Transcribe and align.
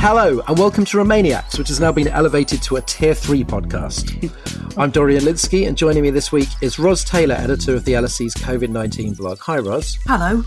Hello, 0.00 0.40
and 0.46 0.56
welcome 0.56 0.84
to 0.84 0.96
Remainiacs, 0.96 1.58
which 1.58 1.66
has 1.68 1.80
now 1.80 1.90
been 1.90 2.06
elevated 2.06 2.62
to 2.62 2.76
a 2.76 2.80
tier 2.80 3.14
3 3.14 3.42
podcast. 3.42 4.32
I'm 4.78 4.92
Dorian 4.92 5.24
Lynskey, 5.24 5.66
and 5.66 5.76
joining 5.76 6.04
me 6.04 6.10
this 6.10 6.30
week 6.30 6.48
is 6.62 6.78
Ros 6.78 7.02
Taylor, 7.02 7.34
editor 7.34 7.74
of 7.74 7.84
the 7.84 7.94
LSE's 7.94 8.32
COVID 8.36 8.68
19 8.68 9.14
blog. 9.14 9.40
Hi, 9.40 9.58
Ros. 9.58 9.98
Hello. 10.06 10.44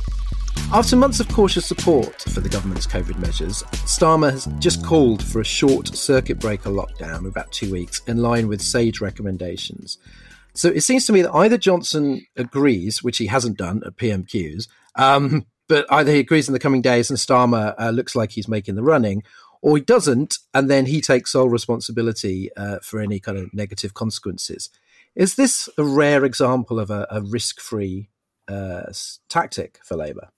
After 0.72 0.96
months 0.96 1.20
of 1.20 1.28
cautious 1.28 1.66
support 1.66 2.22
for 2.22 2.40
the 2.40 2.48
government's 2.48 2.88
COVID 2.88 3.20
measures, 3.20 3.62
Starmer 3.84 4.32
has 4.32 4.46
just 4.60 4.86
called 4.86 5.22
for 5.22 5.42
a 5.42 5.46
short 5.46 5.90
circuit 5.90 6.40
breaker 6.40 6.70
lockdown 6.70 7.18
of 7.18 7.26
about 7.26 7.52
two 7.52 7.70
weeks, 7.74 8.02
in 8.08 8.22
line 8.22 8.48
with 8.48 8.62
SAGE 8.62 9.02
recommendations. 9.02 9.98
So 10.54 10.70
it 10.70 10.82
seems 10.82 11.06
to 11.08 11.14
me 11.14 11.24
that 11.24 11.34
either 11.34 11.58
Johnson 11.58 12.26
agrees, 12.38 13.04
which 13.04 13.18
he 13.18 13.28
hasn't 13.28 13.58
done 13.58 13.84
at 13.86 13.98
PMQs, 13.98 14.70
um, 14.96 15.46
but 15.72 15.86
either 15.90 16.12
he 16.12 16.20
agrees 16.20 16.50
in 16.50 16.54
the 16.54 16.60
coming 16.60 16.82
days 16.82 17.10
and 17.10 17.18
Starmer 17.18 17.74
uh, 17.80 17.92
looks 17.92 18.14
like 18.14 18.32
he's 18.32 18.50
making 18.50 18.76
the 18.76 18.84
running, 18.84 19.24
or 19.62 19.78
he 19.78 19.82
doesn't, 19.82 20.38
and 20.54 20.70
then 20.70 20.86
he 20.86 21.00
takes 21.00 21.32
sole 21.32 21.48
responsibility 21.48 22.50
uh, 22.58 22.80
for 22.84 23.00
any 23.00 23.22
kind 23.22 23.38
of 23.38 23.54
negative 23.54 23.94
consequences. 23.94 24.70
Is 25.16 25.36
this 25.36 25.70
a 25.78 25.84
rare 25.86 26.26
example 26.26 26.78
of 26.78 26.90
a, 26.90 27.08
a 27.10 27.22
risk 27.22 27.62
free 27.62 28.10
uh, 28.50 28.92
tactic 29.30 29.80
for 29.82 29.96
Labour? 29.96 30.32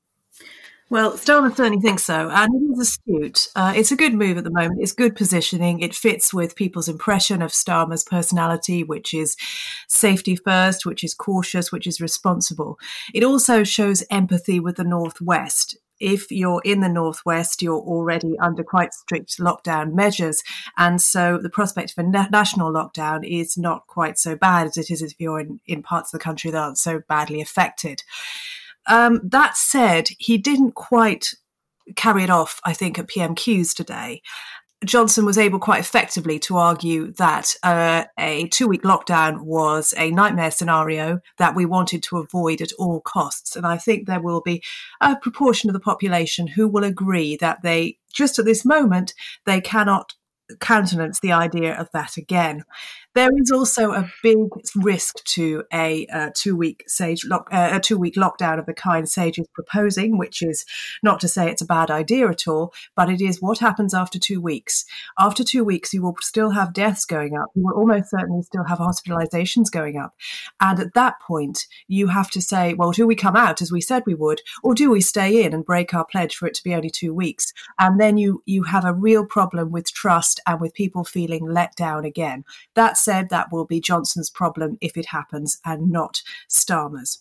Well, 0.90 1.14
Starmer 1.14 1.56
certainly 1.56 1.80
thinks 1.80 2.04
so, 2.04 2.30
and 2.30 2.54
it 2.54 2.74
is 2.74 2.80
astute. 2.80 3.48
Uh, 3.56 3.74
it's 3.76 3.92
a 3.92 3.96
good 3.96 4.14
move 4.14 4.38
at 4.38 4.44
the 4.44 4.52
moment. 4.52 4.80
It's 4.80 4.92
good 4.92 5.16
positioning. 5.16 5.80
It 5.80 5.96
fits 5.96 6.34
with 6.34 6.56
people's 6.56 6.88
impression 6.88 7.42
of 7.42 7.52
Starmer's 7.52 8.04
personality, 8.04 8.84
which 8.84 9.14
is 9.14 9.36
safety 9.88 10.36
first, 10.36 10.86
which 10.86 11.04
is 11.04 11.16
cautious, 11.16 11.72
which 11.72 11.88
is 11.88 12.00
responsible. 12.00 12.78
It 13.14 13.24
also 13.24 13.64
shows 13.64 14.04
empathy 14.12 14.60
with 14.60 14.76
the 14.76 14.84
Northwest 14.84 15.78
if 16.04 16.32
you're 16.32 16.62
in 16.66 16.82
the 16.82 16.90
Northwest, 16.90 17.62
you're 17.62 17.80
already 17.80 18.38
under 18.40 18.64
quite 18.64 18.94
strict 18.94 19.38
lockdown 19.40 19.94
measures. 19.94 20.44
And 20.78 21.02
so 21.02 21.38
the 21.38 21.50
prospect 21.50 21.94
of 21.94 22.06
a 22.06 22.08
na- 22.08 22.28
national 22.30 22.74
lockdown 22.74 23.26
is 23.26 23.58
not 23.58 23.88
quite 23.88 24.20
so 24.20 24.36
bad 24.36 24.68
as 24.68 24.78
it 24.78 24.92
is 24.92 25.02
if 25.02 25.14
you're 25.18 25.40
in, 25.40 25.62
in 25.66 25.82
parts 25.82 26.14
of 26.14 26.20
the 26.20 26.24
country 26.24 26.52
that 26.52 26.58
aren't 26.58 26.78
so 26.78 27.02
badly 27.08 27.42
affected. 27.42 28.04
Um, 28.88 29.22
that 29.24 29.58
said, 29.58 30.10
he 30.20 30.38
didn't 30.38 30.76
quite 30.76 31.34
carry 31.96 32.24
it 32.24 32.30
off, 32.30 32.62
I 32.66 32.74
think, 32.74 32.98
at 32.98 33.08
PMQs 33.08 33.76
today. 33.76 34.22
Johnson 34.86 35.26
was 35.26 35.38
able 35.38 35.60
quite 35.60 35.80
effectively 35.80 36.40
to 36.40 36.58
argue 36.58 37.14
that 37.14 37.56
uh, 37.64 38.04
a 38.20 38.48
two 38.50 38.68
week 38.68 38.84
lockdown 38.84 39.42
was 39.42 39.94
a 39.98 40.12
nightmare 40.12 40.52
scenario 40.52 41.20
that 41.38 41.56
we 41.56 41.66
wanted 41.66 42.04
to 42.04 42.18
avoid 42.18 42.62
at 42.62 42.74
all 42.74 43.00
costs. 43.02 43.56
And 43.56 43.66
I 43.66 43.78
think 43.78 44.06
there 44.06 44.22
will 44.22 44.42
be 44.42 44.62
a 45.00 45.16
proportion 45.16 45.70
of 45.70 45.74
the 45.74 45.80
population 45.80 46.48
who 46.48 46.68
will 46.68 46.84
agree 46.84 47.38
that 47.38 47.62
they, 47.64 47.98
just 48.14 48.40
at 48.40 48.46
this 48.46 48.66
moment, 48.66 49.14
they 49.46 49.62
cannot 49.62 50.14
countenance 50.60 51.20
the 51.20 51.32
idea 51.32 51.74
of 51.76 51.90
that 51.94 52.18
again. 52.18 52.64
There 53.16 53.30
is 53.38 53.52
also 53.52 53.92
a 53.92 54.12
big 54.24 54.38
risk 54.76 55.24
to 55.26 55.64
a 55.72 56.08
uh, 56.08 56.30
two 56.34 56.56
week 56.56 56.84
sage 56.88 57.26
lock, 57.26 57.48
uh, 57.52 57.70
a 57.74 57.80
two 57.80 57.98
week 57.98 58.16
lockdown 58.16 58.58
of 58.58 58.66
the 58.66 58.74
kind 58.74 59.08
Sage 59.08 59.38
is 59.38 59.48
proposing, 59.54 60.18
which 60.18 60.42
is 60.42 60.66
not 61.04 61.20
to 61.20 61.28
say 61.28 61.48
it's 61.48 61.62
a 61.62 61.66
bad 61.66 61.92
idea 61.92 62.28
at 62.28 62.48
all, 62.48 62.74
but 62.96 63.12
it 63.12 63.22
is 63.22 63.40
what 63.40 63.60
happens 63.60 63.94
after 63.94 64.18
two 64.18 64.42
weeks. 64.42 64.86
After 65.20 65.44
two 65.44 65.64
weeks, 65.64 65.94
you 65.94 66.02
will 66.02 66.16
still 66.22 66.52
have 66.52 66.74
deaths 66.74 67.06
going 67.06 67.38
up. 67.38 67.50
You 67.54 67.66
will 67.66 67.76
almost 67.76 68.10
certainly 68.10 68.42
still 68.42 68.64
have 68.64 68.80
hospitalizations 68.80 69.72
going 69.72 69.98
up, 69.98 70.16
and 70.60 70.80
at 70.80 70.96
that 70.96 71.16
point, 71.22 71.68
you 71.88 72.08
have 72.08 72.32
to 72.32 72.42
say, 72.42 72.74
well, 72.74 72.92
do 72.92 73.06
we 73.06 73.16
come 73.16 73.36
out 73.36 73.62
as 73.62 73.72
we 73.72 73.82
said 73.82 74.04
we 74.08 74.16
would, 74.16 74.42
or 74.64 74.74
do 74.74 74.90
we 74.90 75.02
stay 75.02 75.44
in 75.44 75.54
and 75.54 75.64
break 75.64 75.94
our 75.94 76.06
pledge 76.06 76.36
for 76.36 76.48
it 76.48 76.56
to 76.56 76.64
be 76.64 76.74
only 76.74 76.90
two 76.90 77.14
weeks? 77.14 77.54
And 77.78 78.00
then 78.00 78.18
you 78.18 78.42
you 78.48 78.64
have 78.64 78.86
a 78.86 78.94
real 78.94 79.24
problem 79.24 79.72
with 79.72 79.94
trust 79.94 80.40
and 80.48 80.60
with 80.60 80.74
people 80.74 81.04
feeling 81.04 81.46
let 81.46 81.76
down 81.76 82.06
again. 82.06 82.44
That's 82.74 83.03
said, 83.04 83.30
that 83.30 83.52
will 83.52 83.66
be 83.66 83.80
Johnson's 83.80 84.30
problem 84.30 84.78
if 84.82 84.98
it 84.98 85.08
happens 85.08 85.60
and 85.66 85.92
not 85.92 86.22
Starmer's. 86.50 87.20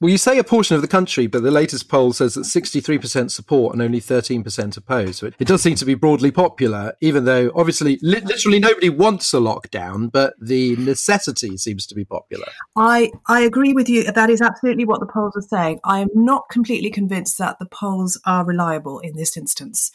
Well, 0.00 0.10
you 0.10 0.18
say 0.18 0.38
a 0.38 0.44
portion 0.44 0.74
of 0.74 0.82
the 0.82 0.88
country, 0.88 1.26
but 1.28 1.42
the 1.42 1.50
latest 1.50 1.88
poll 1.88 2.12
says 2.12 2.34
that 2.34 2.42
63% 2.42 3.30
support 3.30 3.72
and 3.72 3.80
only 3.80 4.00
13% 4.00 4.76
oppose. 4.76 5.18
So 5.18 5.26
it, 5.26 5.34
it, 5.38 5.46
does 5.46 5.62
seem 5.62 5.76
to 5.76 5.84
be 5.84 5.94
broadly 5.94 6.30
popular, 6.30 6.94
even 7.00 7.24
though 7.24 7.52
obviously 7.54 7.98
li- 8.02 8.20
literally 8.20 8.58
nobody 8.58 8.90
wants 8.90 9.32
a 9.32 9.38
lockdown, 9.38 10.10
but 10.10 10.34
the 10.40 10.76
necessity 10.76 11.56
seems 11.56 11.86
to 11.86 11.94
be 11.94 12.04
popular. 12.04 12.46
I, 12.76 13.12
I 13.28 13.40
agree 13.40 13.72
with 13.72 13.88
you. 13.88 14.10
That 14.10 14.30
is 14.30 14.42
absolutely 14.42 14.84
what 14.84 15.00
the 15.00 15.06
polls 15.06 15.36
are 15.36 15.42
saying. 15.42 15.80
I 15.84 16.00
am 16.00 16.08
not 16.14 16.48
completely 16.50 16.90
convinced 16.90 17.38
that 17.38 17.58
the 17.58 17.66
polls 17.66 18.20
are 18.26 18.44
reliable 18.44 18.98
in 18.98 19.16
this 19.16 19.36
instance. 19.36 19.92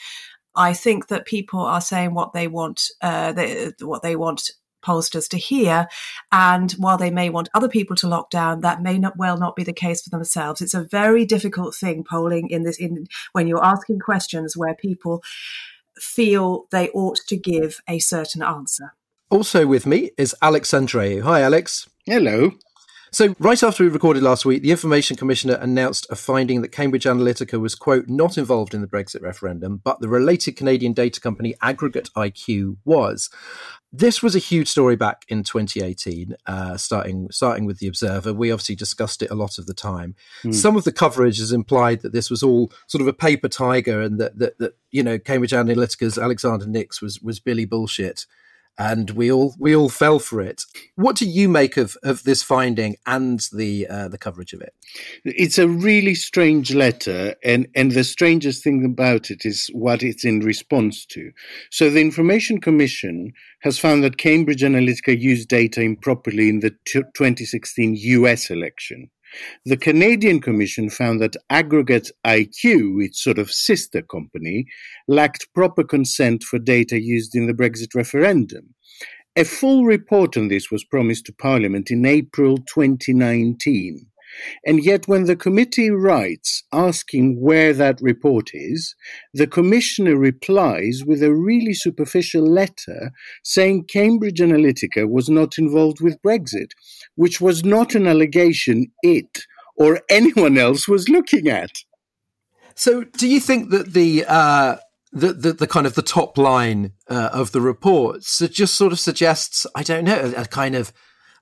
I 0.55 0.73
think 0.73 1.07
that 1.09 1.25
people 1.25 1.59
are 1.59 1.81
saying 1.81 2.13
what 2.13 2.33
they 2.33 2.47
want, 2.47 2.81
uh, 3.01 3.33
they, 3.33 3.73
what 3.81 4.01
they 4.01 4.15
want 4.15 4.49
pollsters 4.81 5.27
to 5.29 5.37
hear. 5.37 5.87
And 6.31 6.71
while 6.73 6.97
they 6.97 7.11
may 7.11 7.29
want 7.29 7.49
other 7.53 7.69
people 7.69 7.95
to 7.97 8.07
lock 8.07 8.29
down, 8.29 8.61
that 8.61 8.81
may 8.81 8.97
not 8.97 9.17
well 9.17 9.37
not 9.37 9.55
be 9.55 9.63
the 9.63 9.73
case 9.73 10.01
for 10.01 10.09
themselves. 10.09 10.61
It's 10.61 10.73
a 10.73 10.83
very 10.83 11.25
difficult 11.25 11.75
thing 11.75 12.03
polling 12.03 12.49
in 12.49 12.63
this 12.63 12.77
in 12.77 13.07
when 13.33 13.47
you're 13.47 13.63
asking 13.63 13.99
questions 13.99 14.55
where 14.55 14.75
people 14.75 15.23
feel 15.97 16.65
they 16.71 16.89
ought 16.89 17.17
to 17.27 17.37
give 17.37 17.81
a 17.87 17.99
certain 17.99 18.41
answer. 18.41 18.93
Also 19.29 19.67
with 19.67 19.85
me 19.85 20.11
is 20.17 20.35
Alex 20.41 20.71
Andreou. 20.71 21.21
Hi, 21.21 21.41
Alex. 21.41 21.87
Hello. 22.05 22.51
So, 23.11 23.35
right 23.39 23.61
after 23.63 23.83
we 23.83 23.89
recorded 23.89 24.21
last 24.21 24.45
week, 24.45 24.61
the 24.61 24.69
Information 24.69 25.17
Commissioner 25.17 25.55
announced 25.55 26.05
a 26.11 26.15
finding 26.15 26.61
that 26.61 26.71
Cambridge 26.71 27.05
Analytica 27.05 27.59
was, 27.59 27.73
quote, 27.73 28.07
not 28.07 28.37
involved 28.37 28.75
in 28.75 28.81
the 28.81 28.87
Brexit 28.87 29.23
referendum, 29.23 29.81
but 29.83 29.99
the 29.99 30.07
related 30.07 30.55
Canadian 30.55 30.93
data 30.93 31.19
company 31.19 31.55
Aggregate 31.59 32.11
IQ 32.15 32.77
was. 32.85 33.31
This 33.91 34.21
was 34.21 34.35
a 34.35 34.39
huge 34.39 34.67
story 34.67 34.95
back 34.95 35.25
in 35.29 35.41
2018, 35.41 36.35
uh, 36.45 36.77
starting 36.77 37.27
starting 37.31 37.65
with 37.65 37.79
the 37.79 37.87
Observer. 37.87 38.33
We 38.33 38.51
obviously 38.51 38.75
discussed 38.75 39.23
it 39.23 39.31
a 39.31 39.35
lot 39.35 39.57
of 39.57 39.65
the 39.65 39.73
time. 39.73 40.15
Mm. 40.43 40.53
Some 40.53 40.77
of 40.77 40.83
the 40.83 40.91
coverage 40.91 41.39
has 41.39 41.51
implied 41.51 42.01
that 42.01 42.13
this 42.13 42.29
was 42.29 42.43
all 42.43 42.71
sort 42.85 43.01
of 43.01 43.07
a 43.07 43.13
paper 43.13 43.47
tiger, 43.47 43.99
and 43.99 44.19
that 44.19 44.37
that, 44.37 44.59
that 44.59 44.77
you 44.91 45.01
know 45.01 45.17
Cambridge 45.17 45.53
Analytica's 45.53 46.19
Alexander 46.19 46.67
Nix 46.67 47.01
was 47.01 47.19
was 47.21 47.39
Billy 47.39 47.65
bullshit 47.65 48.27
and 48.79 49.11
we 49.11 49.29
all 49.29 49.53
we 49.59 49.75
all 49.75 49.89
fell 49.89 50.19
for 50.19 50.41
it. 50.41 50.63
What 50.95 51.17
do 51.17 51.29
you 51.29 51.49
make 51.49 51.75
of, 51.75 51.97
of 52.01 52.23
this 52.23 52.41
finding 52.41 52.95
and 53.05 53.45
the 53.51 53.85
uh, 53.87 54.07
the 54.07 54.17
coverage 54.17 54.53
of 54.53 54.61
it? 54.61 54.73
It's 55.25 55.57
a 55.57 55.67
really 55.67 56.15
strange 56.15 56.73
letter, 56.73 57.35
and 57.43 57.67
and 57.75 57.91
the 57.91 58.05
strangest 58.05 58.63
thing 58.63 58.85
about 58.85 59.29
it 59.29 59.45
is 59.45 59.69
what 59.73 60.01
it's 60.01 60.23
in 60.23 60.39
response 60.39 61.05
to. 61.07 61.31
So 61.69 61.89
the 61.89 62.01
Information 62.01 62.61
Commission 62.61 63.33
has 63.61 63.77
found 63.77 64.03
that 64.05 64.17
Cambridge 64.17 64.61
Analytica 64.61 65.19
used 65.19 65.49
data 65.49 65.81
improperly 65.81 66.47
in 66.47 66.61
the 66.61 66.71
2016 66.85 67.95
U.S. 67.95 68.49
election. 68.49 69.09
The 69.65 69.77
Canadian 69.77 70.41
Commission 70.41 70.89
found 70.89 71.21
that 71.21 71.35
Aggregate 71.49 72.11
IQ, 72.25 73.03
its 73.03 73.23
sort 73.23 73.39
of 73.39 73.51
sister 73.51 74.01
company, 74.01 74.65
lacked 75.07 75.47
proper 75.53 75.83
consent 75.83 76.43
for 76.43 76.59
data 76.59 76.99
used 76.99 77.35
in 77.35 77.47
the 77.47 77.53
Brexit 77.53 77.95
referendum. 77.95 78.73
A 79.35 79.43
full 79.45 79.85
report 79.85 80.35
on 80.37 80.47
this 80.47 80.71
was 80.71 80.83
promised 80.83 81.25
to 81.27 81.33
Parliament 81.33 81.91
in 81.91 82.05
April 82.05 82.57
2019. 82.57 84.07
And 84.65 84.83
yet, 84.83 85.07
when 85.07 85.25
the 85.25 85.35
committee 85.35 85.89
writes 85.89 86.63
asking 86.71 87.41
where 87.41 87.73
that 87.73 87.99
report 88.01 88.51
is, 88.53 88.95
the 89.33 89.47
commissioner 89.47 90.15
replies 90.15 91.01
with 91.05 91.23
a 91.23 91.33
really 91.33 91.73
superficial 91.73 92.43
letter 92.43 93.11
saying 93.43 93.85
Cambridge 93.85 94.39
Analytica 94.39 95.09
was 95.09 95.29
not 95.29 95.57
involved 95.57 96.01
with 96.01 96.21
Brexit, 96.21 96.71
which 97.19 97.41
was 97.41 97.65
not 97.65 97.95
an 97.95 98.07
allegation 98.07 98.89
it 99.03 99.39
or 99.75 99.99
anyone 100.09 100.57
else 100.57 100.87
was 100.87 101.09
looking 101.09 101.49
at. 101.49 101.83
So, 102.75 103.03
do 103.03 103.27
you 103.27 103.41
think 103.41 103.71
that 103.71 103.91
the 103.91 104.23
uh, 104.25 104.77
the, 105.11 105.33
the, 105.33 105.51
the 105.51 105.67
kind 105.67 105.85
of 105.85 105.95
the 105.95 106.01
top 106.01 106.37
line 106.37 106.93
uh, 107.09 107.29
of 107.33 107.51
the 107.51 107.59
report 107.59 108.23
so 108.23 108.47
just 108.47 108.75
sort 108.75 108.93
of 108.93 108.99
suggests 108.99 109.67
I 109.75 109.83
don't 109.83 110.05
know 110.05 110.33
a, 110.37 110.43
a 110.43 110.45
kind 110.45 110.75
of 110.75 110.93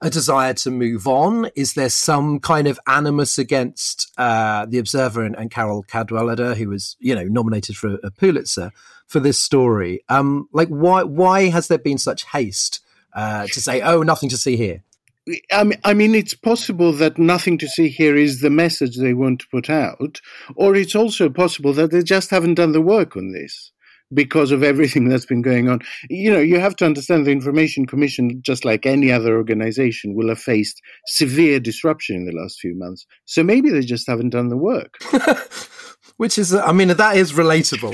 a 0.01 0.09
desire 0.09 0.53
to 0.55 0.71
move 0.71 1.07
on? 1.07 1.49
Is 1.55 1.73
there 1.73 1.89
some 1.89 2.39
kind 2.39 2.67
of 2.67 2.79
animus 2.87 3.37
against 3.37 4.11
uh, 4.17 4.65
the 4.65 4.79
Observer 4.79 5.23
and, 5.23 5.35
and, 5.35 5.51
Carole 5.51 5.83
Cadwalladr, 5.83 6.55
who 6.55 6.69
was, 6.69 6.95
you 6.99 7.15
know, 7.15 7.23
nominated 7.23 7.75
for 7.75 7.97
a 8.03 8.11
Pulitzer 8.11 8.71
for 9.07 9.19
this 9.19 9.39
story? 9.39 10.03
Um, 10.09 10.49
like, 10.51 10.69
why 10.69 11.03
why 11.03 11.49
has 11.49 11.67
there 11.67 11.77
been 11.77 11.99
such 11.99 12.25
haste 12.25 12.79
uh, 13.13 13.45
to 13.45 13.61
say, 13.61 13.81
"Oh, 13.81 14.01
nothing 14.01 14.29
to 14.29 14.37
see 14.37 14.57
here"? 14.57 14.83
I 15.51 15.63
mean, 15.63 15.79
I 15.83 15.93
mean, 15.93 16.15
it's 16.15 16.33
possible 16.33 16.93
that 16.93 17.17
nothing 17.17 17.57
to 17.59 17.67
see 17.67 17.89
here 17.89 18.15
is 18.15 18.39
the 18.39 18.49
message 18.49 18.97
they 18.97 19.13
want 19.13 19.39
to 19.41 19.47
put 19.51 19.69
out, 19.69 20.21
or 20.55 20.75
it's 20.75 20.95
also 20.95 21.29
possible 21.29 21.73
that 21.73 21.91
they 21.91 22.03
just 22.03 22.29
haven't 22.29 22.55
done 22.55 22.71
the 22.71 22.81
work 22.81 23.17
on 23.17 23.31
this 23.31 23.71
because 24.13 24.51
of 24.51 24.63
everything 24.63 25.09
that's 25.09 25.25
been 25.25 25.41
going 25.41 25.69
on. 25.69 25.79
You 26.09 26.31
know, 26.31 26.39
you 26.39 26.59
have 26.59 26.75
to 26.77 26.85
understand 26.85 27.25
the 27.25 27.31
Information 27.31 27.85
Commission, 27.85 28.41
just 28.41 28.65
like 28.65 28.85
any 28.85 29.11
other 29.11 29.35
organization, 29.35 30.15
will 30.15 30.29
have 30.29 30.39
faced 30.39 30.81
severe 31.07 31.59
disruption 31.59 32.15
in 32.15 32.25
the 32.25 32.35
last 32.35 32.59
few 32.59 32.75
months. 32.75 33.05
So 33.25 33.43
maybe 33.43 33.69
they 33.69 33.81
just 33.81 34.07
haven't 34.07 34.29
done 34.29 34.49
the 34.49 34.57
work. 34.57 34.97
Which 36.17 36.39
is, 36.39 36.53
I 36.53 36.71
mean, 36.71 36.87
that 36.87 37.15
is 37.15 37.33
relatable. 37.33 37.93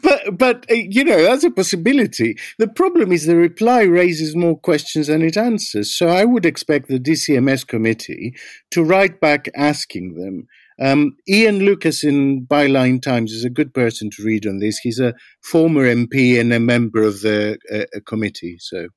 but, 0.02 0.38
but 0.38 0.70
uh, 0.70 0.74
you 0.74 1.04
know, 1.04 1.22
that's 1.22 1.44
a 1.44 1.50
possibility. 1.50 2.38
The 2.58 2.68
problem 2.68 3.12
is 3.12 3.26
the 3.26 3.36
reply 3.36 3.82
raises 3.82 4.34
more 4.34 4.58
questions 4.58 5.08
than 5.08 5.20
it 5.20 5.36
answers. 5.36 5.94
So 5.94 6.08
I 6.08 6.24
would 6.24 6.46
expect 6.46 6.88
the 6.88 6.98
DCMS 6.98 7.66
committee 7.66 8.34
to 8.70 8.82
write 8.82 9.20
back 9.20 9.48
asking 9.54 10.14
them. 10.14 10.46
Um, 10.80 11.16
Ian 11.28 11.60
Lucas 11.60 12.02
in 12.02 12.46
Byline 12.46 13.00
Times 13.00 13.32
is 13.32 13.44
a 13.44 13.50
good 13.50 13.72
person 13.74 14.10
to 14.10 14.24
read 14.24 14.46
on 14.46 14.58
this. 14.58 14.78
He's 14.78 14.98
a 14.98 15.14
former 15.42 15.84
MP 15.84 16.40
and 16.40 16.52
a 16.52 16.58
member 16.58 17.02
of 17.02 17.20
the 17.20 17.58
uh, 17.72 18.00
committee. 18.06 18.56
So. 18.58 18.88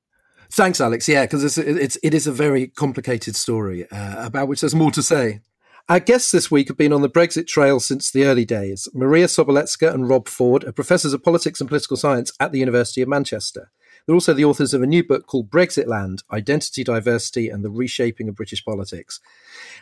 Thanks, 0.50 0.80
Alex. 0.80 1.06
Yeah, 1.08 1.24
because 1.24 1.44
it's, 1.44 1.58
it's 1.58 1.98
it 2.02 2.14
is 2.14 2.26
a 2.26 2.32
very 2.32 2.68
complicated 2.68 3.36
story 3.36 3.88
uh, 3.90 4.26
about 4.26 4.48
which 4.48 4.62
there's 4.62 4.74
more 4.74 4.90
to 4.92 5.02
say. 5.02 5.40
Our 5.90 6.00
guests 6.00 6.32
this 6.32 6.50
week 6.50 6.68
have 6.68 6.76
been 6.76 6.92
on 6.92 7.00
the 7.00 7.08
Brexit 7.08 7.46
trail 7.46 7.80
since 7.80 8.10
the 8.10 8.24
early 8.24 8.44
days. 8.44 8.88
Maria 8.92 9.24
Sobolewska 9.24 9.90
and 9.90 10.06
Rob 10.06 10.28
Ford 10.28 10.62
are 10.64 10.72
professors 10.72 11.14
of 11.14 11.24
politics 11.24 11.62
and 11.62 11.68
political 11.68 11.96
science 11.96 12.30
at 12.38 12.52
the 12.52 12.58
University 12.58 13.00
of 13.00 13.08
Manchester. 13.08 13.70
They're 14.04 14.14
also 14.14 14.34
the 14.34 14.44
authors 14.44 14.74
of 14.74 14.82
a 14.82 14.86
new 14.86 15.02
book 15.02 15.26
called 15.26 15.48
Brexitland 15.48 16.24
Identity, 16.30 16.84
Diversity, 16.84 17.48
and 17.48 17.64
the 17.64 17.70
Reshaping 17.70 18.28
of 18.28 18.34
British 18.34 18.62
Politics. 18.62 19.20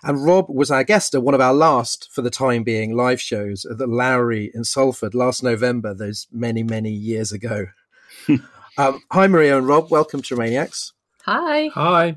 And 0.05 0.25
Rob 0.25 0.47
was 0.49 0.70
our 0.70 0.85
guest 0.85 1.12
at 1.17 1.25
one 1.25 1.35
of 1.35 1.41
our 1.41 1.53
last, 1.53 2.09
for 2.12 2.23
the 2.23 2.31
time 2.31 2.62
being, 2.62 2.94
live 2.94 3.20
shows 3.20 3.64
at 3.64 3.79
the 3.79 3.88
Lowry 3.88 4.52
in 4.55 4.62
Salford 4.62 5.12
last 5.12 5.43
November, 5.43 5.93
those 5.93 6.29
many, 6.31 6.62
many 6.62 6.93
years 6.93 7.32
ago. 7.32 7.67
um, 8.79 9.02
hi, 9.11 9.26
Maria 9.26 9.59
and 9.59 9.67
Rob. 9.67 9.91
Welcome 9.91 10.23
to 10.23 10.37
Remainiacs. 10.37 10.93
Hi. 11.25 11.67
Hi. 11.75 12.17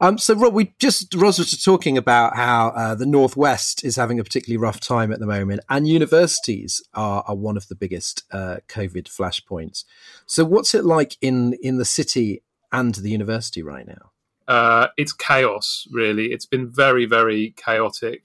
Um, 0.00 0.18
so, 0.18 0.34
Rob, 0.34 0.52
we 0.52 0.74
just 0.78 1.14
Ros 1.14 1.38
was 1.38 1.62
talking 1.62 1.96
about 1.96 2.36
how 2.36 2.68
uh, 2.68 2.94
the 2.94 3.06
northwest 3.06 3.84
is 3.84 3.96
having 3.96 4.20
a 4.20 4.24
particularly 4.24 4.58
rough 4.58 4.80
time 4.80 5.12
at 5.12 5.20
the 5.20 5.26
moment, 5.26 5.60
and 5.70 5.88
universities 5.88 6.82
are, 6.94 7.24
are 7.26 7.34
one 7.34 7.56
of 7.56 7.68
the 7.68 7.74
biggest 7.74 8.24
uh, 8.30 8.56
COVID 8.68 9.04
flashpoints. 9.04 9.84
So, 10.26 10.44
what's 10.44 10.74
it 10.74 10.84
like 10.84 11.16
in 11.22 11.54
in 11.62 11.78
the 11.78 11.84
city 11.84 12.42
and 12.72 12.94
the 12.94 13.10
university 13.10 13.62
right 13.62 13.86
now? 13.86 14.10
Uh, 14.46 14.88
it's 14.96 15.12
chaos, 15.12 15.86
really. 15.90 16.32
It's 16.32 16.46
been 16.46 16.70
very, 16.70 17.06
very 17.06 17.54
chaotic. 17.56 18.22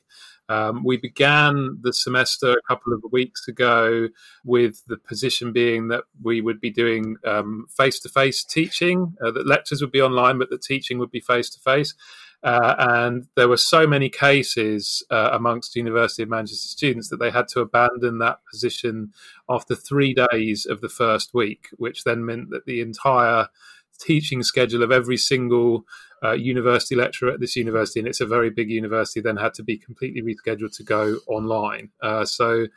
Um, 0.51 0.83
we 0.83 0.97
began 0.97 1.77
the 1.81 1.93
semester 1.93 2.51
a 2.51 2.61
couple 2.67 2.91
of 2.91 3.01
weeks 3.09 3.47
ago 3.47 4.09
with 4.43 4.83
the 4.85 4.97
position 4.97 5.53
being 5.53 5.87
that 5.87 6.03
we 6.21 6.41
would 6.41 6.59
be 6.59 6.69
doing 6.69 7.15
face 7.69 8.01
to 8.01 8.09
face 8.09 8.43
teaching, 8.43 9.15
uh, 9.23 9.31
that 9.31 9.47
lectures 9.47 9.79
would 9.79 9.93
be 9.93 10.01
online, 10.01 10.37
but 10.39 10.49
the 10.49 10.57
teaching 10.57 10.99
would 10.99 11.09
be 11.09 11.21
face 11.21 11.49
to 11.51 11.59
face. 11.61 11.93
and 12.43 13.27
there 13.37 13.47
were 13.47 13.55
so 13.55 13.87
many 13.87 14.09
cases 14.09 15.05
uh, 15.09 15.29
amongst 15.31 15.77
University 15.77 16.23
of 16.23 16.29
Manchester 16.29 16.67
students 16.67 17.07
that 17.09 17.19
they 17.21 17.31
had 17.31 17.47
to 17.49 17.61
abandon 17.61 18.17
that 18.17 18.39
position 18.51 19.13
after 19.47 19.73
three 19.73 20.13
days 20.13 20.65
of 20.65 20.81
the 20.81 20.89
first 20.89 21.33
week, 21.33 21.69
which 21.77 22.03
then 22.03 22.25
meant 22.25 22.49
that 22.49 22.65
the 22.65 22.81
entire 22.81 23.47
teaching 24.01 24.43
schedule 24.43 24.83
of 24.83 24.91
every 24.91 25.17
single 25.17 25.85
uh, 26.23 26.33
university 26.33 26.95
lecturer 26.95 27.31
at 27.31 27.39
this 27.39 27.55
university, 27.55 27.99
and 27.99 28.07
it's 28.07 28.21
a 28.21 28.25
very 28.25 28.49
big 28.49 28.69
university, 28.69 29.21
then 29.21 29.37
had 29.37 29.53
to 29.55 29.63
be 29.63 29.77
completely 29.77 30.21
rescheduled 30.21 30.75
to 30.75 30.83
go 30.83 31.17
online. 31.27 31.89
Uh, 32.01 32.25
so, 32.25 32.67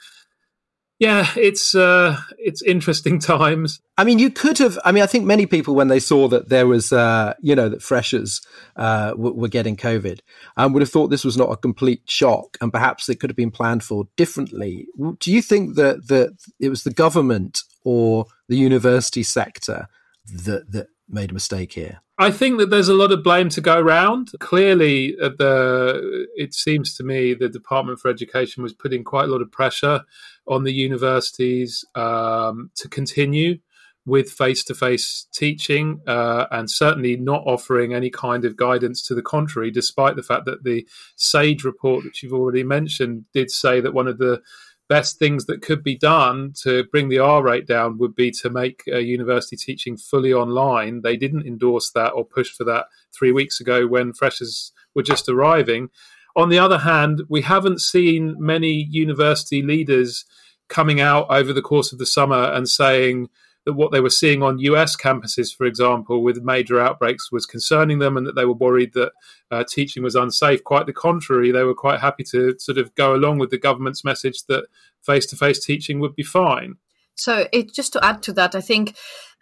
yeah, 0.99 1.29
it's 1.37 1.75
uh, 1.75 2.19
it's 2.39 2.63
interesting 2.63 3.19
times. 3.37 3.81
I 3.99 4.05
mean, 4.05 4.19
you 4.19 4.31
could 4.31 4.59
have. 4.59 4.79
I 4.85 4.93
mean, 4.93 5.03
I 5.03 5.07
think 5.07 5.25
many 5.27 5.45
people, 5.45 5.75
when 5.75 5.89
they 5.89 6.01
saw 6.01 6.29
that 6.29 6.49
there 6.49 6.67
was, 6.67 6.93
uh, 6.93 7.35
you 7.41 7.55
know, 7.55 7.69
that 7.69 7.83
freshers 7.83 8.41
uh, 8.77 9.11
w- 9.11 9.35
were 9.35 9.49
getting 9.49 9.77
COVID, 9.77 10.21
um, 10.57 10.73
would 10.73 10.83
have 10.83 10.91
thought 10.91 11.09
this 11.09 11.25
was 11.25 11.37
not 11.37 11.51
a 11.51 11.57
complete 11.57 12.03
shock, 12.07 12.57
and 12.61 12.73
perhaps 12.73 13.09
it 13.09 13.21
could 13.21 13.31
have 13.31 13.37
been 13.37 13.51
planned 13.51 13.83
for 13.83 14.05
differently. 14.17 14.87
Do 15.19 15.33
you 15.33 15.43
think 15.43 15.75
that 15.77 16.09
that 16.09 16.37
it 16.61 16.71
was 16.71 16.85
the 16.85 16.93
government 16.93 17.63
or 17.85 18.27
the 18.49 18.57
university 18.57 19.23
sector 19.23 19.89
that 20.27 20.73
that 20.73 20.87
made 21.09 21.31
a 21.31 21.35
mistake 21.35 21.73
here? 21.73 22.01
I 22.17 22.31
think 22.31 22.59
that 22.59 22.71
there's 22.71 22.89
a 22.89 22.95
lot 22.95 23.11
of 23.11 23.25
blame 23.25 23.49
to 23.51 23.61
go 23.61 23.79
around. 23.79 24.31
Clearly, 24.39 25.17
uh, 25.21 25.31
the 25.37 26.27
it 26.37 26.55
seems 26.55 26.97
to 26.97 27.03
me 27.03 27.35
the 27.35 27.49
Department 27.49 27.99
for 27.99 28.09
Education 28.09 28.63
was 28.63 28.73
putting 28.73 29.03
quite 29.03 29.25
a 29.25 29.33
lot 29.33 29.43
of 29.43 29.51
pressure 29.51 30.03
on 30.47 30.63
the 30.65 30.73
universities 30.73 31.85
um, 31.95 32.71
to 32.77 32.89
continue 32.89 33.59
with 34.07 34.31
face-to-face 34.31 35.27
teaching 35.33 35.99
uh, 36.07 36.45
and 36.51 36.71
certainly 36.71 37.17
not 37.17 37.43
offering 37.47 37.95
any 37.95 38.11
kind 38.11 38.45
of 38.45 38.55
guidance 38.55 39.01
to 39.01 39.15
the 39.15 39.23
contrary 39.23 39.71
despite 39.71 40.15
the 40.15 40.23
fact 40.23 40.45
that 40.45 40.63
the 40.63 40.87
sage 41.17 41.65
report 41.65 42.05
that 42.05 42.23
you've 42.23 42.35
already 42.35 42.63
mentioned 42.63 43.25
did 43.33 43.51
say 43.51 43.81
that 43.81 43.95
one 43.95 44.07
of 44.07 44.19
the 44.19 44.43
best 44.89 45.19
things 45.19 45.47
that 45.47 45.63
could 45.63 45.83
be 45.83 45.97
done 45.97 46.53
to 46.63 46.85
bring 46.85 47.09
the 47.09 47.19
R 47.19 47.43
rate 47.43 47.67
down 47.67 47.99
would 47.99 48.15
be 48.15 48.31
to 48.33 48.51
make 48.51 48.83
uh, 48.89 48.99
university 48.99 49.57
teaching 49.57 49.97
fully 49.97 50.33
online. 50.33 51.03
They 51.03 51.17
didn't 51.17 51.47
endorse 51.47 51.91
that 51.93 52.11
or 52.11 52.25
push 52.25 52.51
for 52.51 52.65
that 52.65 52.87
three 53.17 53.33
weeks 53.33 53.61
ago 53.61 53.87
when 53.87 54.13
freshers 54.13 54.73
were 54.95 55.03
just 55.03 55.29
arriving. 55.29 55.89
On 56.37 56.49
the 56.49 56.59
other 56.59 56.79
hand, 56.79 57.23
we 57.29 57.43
haven't 57.43 57.81
seen 57.81 58.37
many 58.39 58.73
university 58.91 59.63
leaders 59.63 60.25
coming 60.69 61.01
out 61.01 61.27
over 61.31 61.53
the 61.53 61.63
course 61.63 61.93
of 61.93 61.99
the 61.99 62.07
summer 62.07 62.45
and 62.53 62.69
saying, 62.69 63.29
that 63.65 63.73
what 63.73 63.93
they 63.93 64.01
were 64.01 64.11
seeing 64.11 64.43
on 64.43 64.59
US 64.59 64.97
campuses, 64.97 65.55
for 65.55 65.65
example, 65.65 66.23
with 66.23 66.43
major 66.43 66.81
outbreaks 66.81 67.33
was 67.33 67.47
concerning 67.47 67.99
them 67.99 68.17
and 68.17 68.27
that 68.27 68.35
they 68.35 68.45
were 68.45 68.55
worried 68.55 68.93
that 68.95 69.13
uh, 69.51 69.65
teaching 69.69 70.03
was 70.03 70.15
unsafe. 70.15 70.63
Quite 70.65 70.87
the 70.87 70.93
contrary, 70.93 71.51
they 71.51 71.65
were 71.65 71.75
quite 71.75 72.01
happy 72.01 72.25
to 72.25 72.55
sort 72.59 72.79
of 72.79 72.95
go 72.95 73.15
along 73.15 73.39
with 73.39 73.51
the 73.51 73.59
government's 73.59 74.05
message 74.05 74.45
that 74.49 74.67
face 75.03 75.27
to 75.27 75.37
face 75.37 75.65
teaching 75.65 76.01
would 76.01 76.15
be 76.15 76.23
fine. 76.23 76.77
So, 77.17 77.47
it, 77.53 77.73
just 77.73 77.93
to 77.93 78.05
add 78.05 78.23
to 78.25 78.33
that, 78.35 78.55
I 78.55 78.61
think 78.61 78.97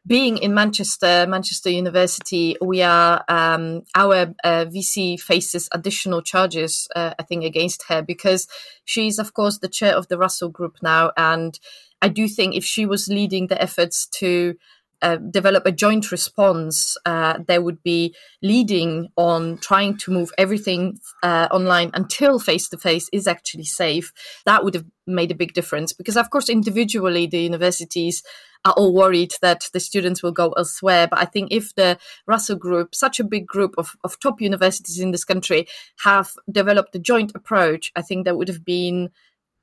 being 0.07 0.37
in 0.39 0.53
Manchester, 0.53 1.27
Manchester 1.29 1.71
University, 1.71 2.57
we 2.61 2.83
are 2.83 3.25
um, 3.29 3.83
our 3.95 4.35
uh, 4.45 4.67
VC 4.67 5.19
faces 5.21 5.69
additional 5.73 6.23
charges, 6.23 6.89
uh, 6.97 7.15
I 7.19 7.23
think, 7.23 7.45
against 7.45 7.85
her 7.89 8.03
because 8.03 8.49
she's, 8.85 9.19
of 9.19 9.33
course, 9.33 9.59
the 9.59 9.69
chair 9.69 9.95
of 9.95 10.09
the 10.09 10.19
Russell 10.19 10.49
Group 10.49 10.79
now, 10.83 11.13
and 11.17 11.59
I 12.03 12.09
do 12.09 12.29
think 12.29 12.55
if 12.55 12.65
she 12.65 12.85
was 12.85 13.09
leading 13.09 13.47
the 13.47 13.63
efforts 13.63 14.07
to 14.19 14.57
uh, 15.03 15.17
develop 15.17 15.67
a 15.67 15.73
joint 15.73 16.13
response, 16.13 16.97
uh, 17.07 17.39
they 17.49 17.59
would 17.59 17.83
be 17.83 18.15
leading 18.41 19.09
on 19.17 19.59
trying 19.59 19.97
to 19.99 20.13
move 20.13 20.31
everything 20.39 21.01
uh, 21.23 21.49
online 21.51 21.91
until 21.95 22.39
face 22.39 22.69
to 22.69 22.79
face 22.79 23.09
is 23.13 23.27
actually 23.27 23.65
safe. 23.65 24.13
That 24.47 24.63
would 24.63 24.75
have 24.75 24.85
made 25.07 25.33
a 25.33 25.37
big 25.37 25.55
difference 25.55 25.93
because, 25.93 26.17
of 26.17 26.31
course, 26.31 26.49
individually, 26.49 27.27
the 27.27 27.43
universities 27.43 28.23
are 28.65 28.75
all 28.75 28.95
worried 28.95 29.35
that 29.43 29.69
the 29.73 29.81
students 29.81 30.23
will 30.23 30.31
go 30.31 30.53
elsewhere. 30.53 31.09
But 31.09 31.19
I 31.19 31.25
think 31.25 31.51
if 31.51 31.75
the 31.75 31.99
Russell 32.27 32.57
Group, 32.57 32.95
such 32.95 33.19
a 33.19 33.25
big 33.25 33.45
group 33.45 33.75
of, 33.77 33.97
of 34.05 34.21
top 34.21 34.41
universities 34.41 35.01
in 35.01 35.11
this 35.11 35.25
country, 35.25 35.67
have 36.05 36.31
developed 36.49 36.95
a 36.95 37.01
joint 37.01 37.33
approach, 37.35 37.91
I 37.97 38.03
think 38.03 38.25
that 38.25 38.37
would 38.37 38.49
have 38.49 38.65
been 38.65 39.11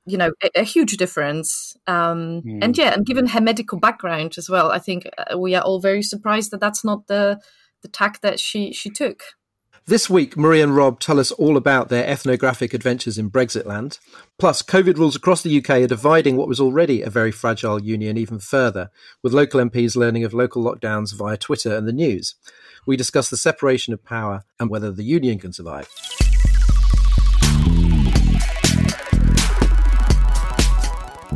you 0.06 0.16
know 0.16 0.32
a, 0.42 0.60
a 0.60 0.62
huge 0.62 0.96
difference 0.96 1.76
um, 1.86 2.42
mm. 2.42 2.58
and 2.62 2.76
yeah 2.76 2.92
and 2.92 3.06
given 3.06 3.26
her 3.26 3.40
medical 3.40 3.78
background 3.78 4.34
as 4.38 4.48
well 4.48 4.70
i 4.70 4.78
think 4.78 5.08
uh, 5.18 5.38
we 5.38 5.54
are 5.54 5.62
all 5.62 5.80
very 5.80 6.02
surprised 6.02 6.50
that 6.50 6.60
that's 6.60 6.84
not 6.84 7.06
the 7.06 7.40
the 7.82 7.88
tack 7.88 8.20
that 8.20 8.40
she 8.40 8.72
she 8.72 8.90
took 8.90 9.22
this 9.90 10.08
week, 10.08 10.36
Marie 10.36 10.60
and 10.60 10.76
Rob 10.76 11.00
tell 11.00 11.18
us 11.18 11.32
all 11.32 11.56
about 11.56 11.88
their 11.88 12.06
ethnographic 12.06 12.74
adventures 12.74 13.18
in 13.18 13.28
Brexit 13.28 13.66
land. 13.66 13.98
Plus, 14.38 14.62
COVID 14.62 14.96
rules 14.98 15.16
across 15.16 15.42
the 15.42 15.58
UK 15.58 15.70
are 15.70 15.86
dividing 15.88 16.36
what 16.36 16.46
was 16.46 16.60
already 16.60 17.02
a 17.02 17.10
very 17.10 17.32
fragile 17.32 17.82
union 17.82 18.16
even 18.16 18.38
further, 18.38 18.90
with 19.22 19.32
local 19.32 19.60
MPs 19.60 19.96
learning 19.96 20.22
of 20.22 20.32
local 20.32 20.62
lockdowns 20.62 21.12
via 21.12 21.36
Twitter 21.36 21.74
and 21.74 21.88
the 21.88 21.92
news. 21.92 22.36
We 22.86 22.96
discuss 22.96 23.30
the 23.30 23.36
separation 23.36 23.92
of 23.92 24.04
power 24.04 24.44
and 24.60 24.70
whether 24.70 24.92
the 24.92 25.02
union 25.02 25.40
can 25.40 25.52
survive. 25.52 25.88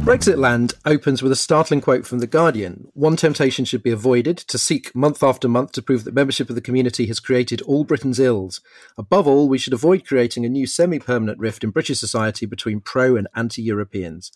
Brexitland 0.05 0.75
opens 0.85 1.23
with 1.23 1.33
a 1.33 1.37
startling 1.37 1.81
quote 1.81 2.07
from 2.07 2.19
The 2.19 2.27
Guardian. 2.27 2.89
One 2.93 3.17
temptation 3.17 3.65
should 3.65 3.83
be 3.83 3.91
avoided 3.91 4.37
to 4.37 4.59
seek 4.59 4.95
month 4.95 5.23
after 5.23 5.49
month 5.49 5.73
to 5.73 5.83
prove 5.83 6.05
that 6.05 6.13
membership 6.13 6.51
of 6.51 6.57
the 6.57 6.61
community 6.61 7.07
has 7.07 7.21
created 7.21 7.63
all 7.63 7.85
Britain's 7.85 8.19
ills. 8.19 8.61
Above 8.99 9.27
all, 9.27 9.49
we 9.49 9.57
should 9.57 9.73
avoid 9.73 10.07
creating 10.07 10.45
a 10.45 10.51
new 10.51 10.67
semi 10.67 10.99
permanent 10.99 11.39
rift 11.39 11.65
in 11.65 11.71
British 11.71 12.01
society 12.01 12.45
between 12.45 12.81
pro 12.81 13.17
and 13.17 13.29
anti 13.35 13.63
Europeans. 13.63 14.31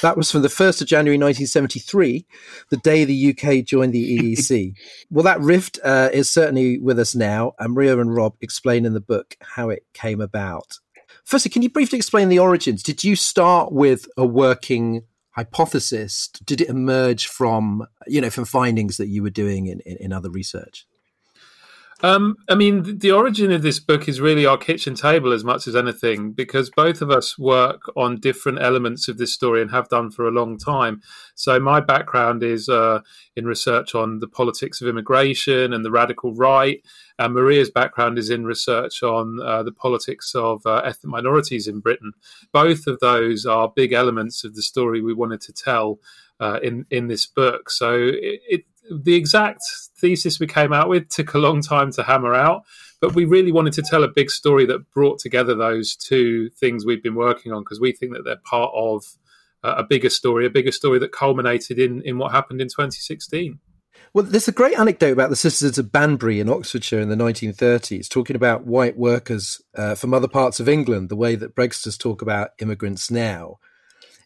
That 0.00 0.16
was 0.16 0.30
from 0.30 0.40
the 0.40 0.48
1st 0.48 0.80
of 0.80 0.88
January 0.88 1.18
1973, 1.18 2.24
the 2.70 2.78
day 2.78 3.04
the 3.04 3.36
UK 3.36 3.62
joined 3.62 3.92
the 3.92 4.18
EEC. 4.18 4.74
well, 5.10 5.24
that 5.24 5.40
rift 5.40 5.78
uh, 5.84 6.08
is 6.14 6.30
certainly 6.30 6.78
with 6.78 6.98
us 6.98 7.14
now, 7.14 7.52
and 7.58 7.74
Maria 7.74 8.00
and 8.00 8.14
Rob 8.14 8.36
explain 8.40 8.86
in 8.86 8.94
the 8.94 9.00
book 9.00 9.36
how 9.42 9.68
it 9.68 9.84
came 9.92 10.22
about. 10.22 10.78
Firstly, 11.24 11.50
can 11.50 11.60
you 11.60 11.68
briefly 11.68 11.98
explain 11.98 12.30
the 12.30 12.38
origins? 12.38 12.82
Did 12.82 13.04
you 13.04 13.16
start 13.16 13.70
with 13.70 14.06
a 14.16 14.24
working 14.24 15.02
hypothesis 15.32 16.28
did 16.44 16.60
it 16.60 16.68
emerge 16.68 17.26
from 17.26 17.86
you 18.06 18.20
know 18.20 18.30
from 18.30 18.44
findings 18.44 18.96
that 18.96 19.08
you 19.08 19.22
were 19.22 19.30
doing 19.30 19.66
in, 19.66 19.80
in, 19.80 19.96
in 19.96 20.12
other 20.12 20.30
research 20.30 20.86
Um, 22.02 22.36
I 22.48 22.54
mean, 22.54 22.98
the 22.98 23.12
origin 23.12 23.52
of 23.52 23.60
this 23.60 23.78
book 23.78 24.08
is 24.08 24.22
really 24.22 24.46
our 24.46 24.56
kitchen 24.56 24.94
table 24.94 25.32
as 25.34 25.44
much 25.44 25.66
as 25.66 25.76
anything, 25.76 26.32
because 26.32 26.70
both 26.70 27.02
of 27.02 27.10
us 27.10 27.38
work 27.38 27.82
on 27.94 28.20
different 28.20 28.62
elements 28.62 29.06
of 29.06 29.18
this 29.18 29.34
story 29.34 29.60
and 29.60 29.70
have 29.70 29.90
done 29.90 30.10
for 30.10 30.26
a 30.26 30.30
long 30.30 30.56
time. 30.56 31.02
So, 31.34 31.60
my 31.60 31.80
background 31.80 32.42
is 32.42 32.70
uh, 32.70 33.00
in 33.36 33.44
research 33.44 33.94
on 33.94 34.20
the 34.20 34.28
politics 34.28 34.80
of 34.80 34.88
immigration 34.88 35.74
and 35.74 35.84
the 35.84 35.90
radical 35.90 36.34
right, 36.34 36.82
and 37.18 37.34
Maria's 37.34 37.70
background 37.70 38.18
is 38.18 38.30
in 38.30 38.46
research 38.46 39.02
on 39.02 39.38
uh, 39.42 39.62
the 39.62 39.72
politics 39.72 40.34
of 40.34 40.64
uh, 40.64 40.76
ethnic 40.76 41.10
minorities 41.10 41.68
in 41.68 41.80
Britain. 41.80 42.12
Both 42.50 42.86
of 42.86 42.98
those 43.00 43.44
are 43.44 43.68
big 43.68 43.92
elements 43.92 44.42
of 44.42 44.54
the 44.54 44.62
story 44.62 45.02
we 45.02 45.12
wanted 45.12 45.42
to 45.42 45.52
tell 45.52 45.98
uh, 46.40 46.60
in 46.62 46.86
in 46.90 47.08
this 47.08 47.26
book. 47.26 47.68
So, 47.68 47.94
it, 47.94 48.40
it 48.48 48.64
the 48.90 49.14
exact 49.14 49.62
thesis 49.96 50.40
we 50.40 50.46
came 50.46 50.72
out 50.72 50.88
with 50.88 51.08
took 51.08 51.34
a 51.34 51.38
long 51.38 51.62
time 51.62 51.92
to 51.92 52.02
hammer 52.02 52.34
out, 52.34 52.62
but 53.00 53.14
we 53.14 53.24
really 53.24 53.52
wanted 53.52 53.72
to 53.74 53.82
tell 53.82 54.04
a 54.04 54.08
big 54.08 54.30
story 54.30 54.66
that 54.66 54.90
brought 54.92 55.18
together 55.18 55.54
those 55.54 55.96
two 55.96 56.50
things 56.50 56.84
we've 56.84 57.02
been 57.02 57.14
working 57.14 57.52
on 57.52 57.62
because 57.62 57.80
we 57.80 57.92
think 57.92 58.12
that 58.12 58.24
they're 58.24 58.36
part 58.44 58.72
of 58.74 59.04
a 59.62 59.82
bigger 59.82 60.10
story, 60.10 60.46
a 60.46 60.50
bigger 60.50 60.72
story 60.72 60.98
that 60.98 61.12
culminated 61.12 61.78
in 61.78 62.02
in 62.02 62.18
what 62.18 62.32
happened 62.32 62.60
in 62.60 62.68
2016. 62.68 63.58
Well, 64.12 64.24
there's 64.24 64.48
a 64.48 64.52
great 64.52 64.76
anecdote 64.78 65.12
about 65.12 65.30
the 65.30 65.36
Sisters 65.36 65.78
of 65.78 65.92
Banbury 65.92 66.40
in 66.40 66.48
Oxfordshire 66.48 67.00
in 67.00 67.10
the 67.10 67.16
1930s, 67.16 68.08
talking 68.08 68.34
about 68.34 68.66
white 68.66 68.96
workers 68.96 69.60
uh, 69.76 69.94
from 69.94 70.12
other 70.12 70.26
parts 70.26 70.58
of 70.58 70.68
England, 70.68 71.10
the 71.10 71.16
way 71.16 71.36
that 71.36 71.54
Brexiters 71.54 71.96
talk 71.96 72.20
about 72.20 72.50
immigrants 72.58 73.10
now. 73.10 73.58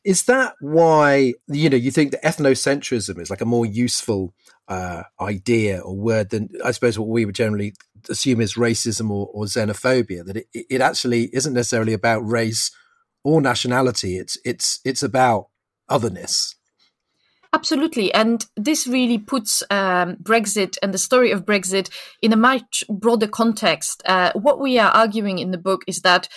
Is 0.03 0.25
that 0.25 0.55
why 0.61 1.35
you 1.49 1.69
know 1.69 1.77
you 1.77 1.91
think 1.91 2.13
that 2.13 2.23
ethnocentrism 2.23 3.19
is 3.19 3.31
like 3.31 3.41
a 3.41 3.47
more 3.47 3.67
useful 3.67 4.35
uh, 4.69 5.03
idea 5.21 5.81
or 5.81 5.95
word 5.97 6.31
than 6.31 6.49
I 6.65 6.71
suppose 6.71 6.99
what 6.99 7.09
we 7.09 7.25
would 7.25 7.35
generally 7.35 7.75
assume 8.09 8.41
is 8.41 8.55
racism 8.55 9.11
or, 9.11 9.29
or 9.33 9.45
xenophobia? 9.45 10.25
That 10.25 10.37
it, 10.39 10.47
it 10.53 10.81
actually 10.81 11.31
isn't 11.33 11.53
necessarily 11.53 11.93
about 11.93 12.21
race 12.21 12.71
or 13.23 13.41
nationality. 13.41 14.19
It's 14.19 14.39
it's 14.45 14.81
it's 14.85 15.03
about 15.03 15.49
otherness. 15.89 16.57
Absolutely. 17.55 18.13
And 18.13 18.45
this 18.57 18.89
really 18.89 19.17
puts 19.17 19.63
um, 19.71 20.17
Brexit 20.17 20.77
and 20.83 20.93
the 20.93 20.99
story 20.99 21.31
of 21.31 21.45
Brexit 21.45 21.89
in 22.21 22.33
a 22.33 22.37
much 22.37 22.83
broader 22.91 23.29
context. 23.29 24.03
Uh, 24.05 24.33
what 24.35 24.59
we 24.59 24.77
are 24.77 24.91
arguing 24.91 25.39
in 25.39 25.53
the 25.53 25.59
book 25.59 25.83
is 25.87 26.01
that 26.01 26.29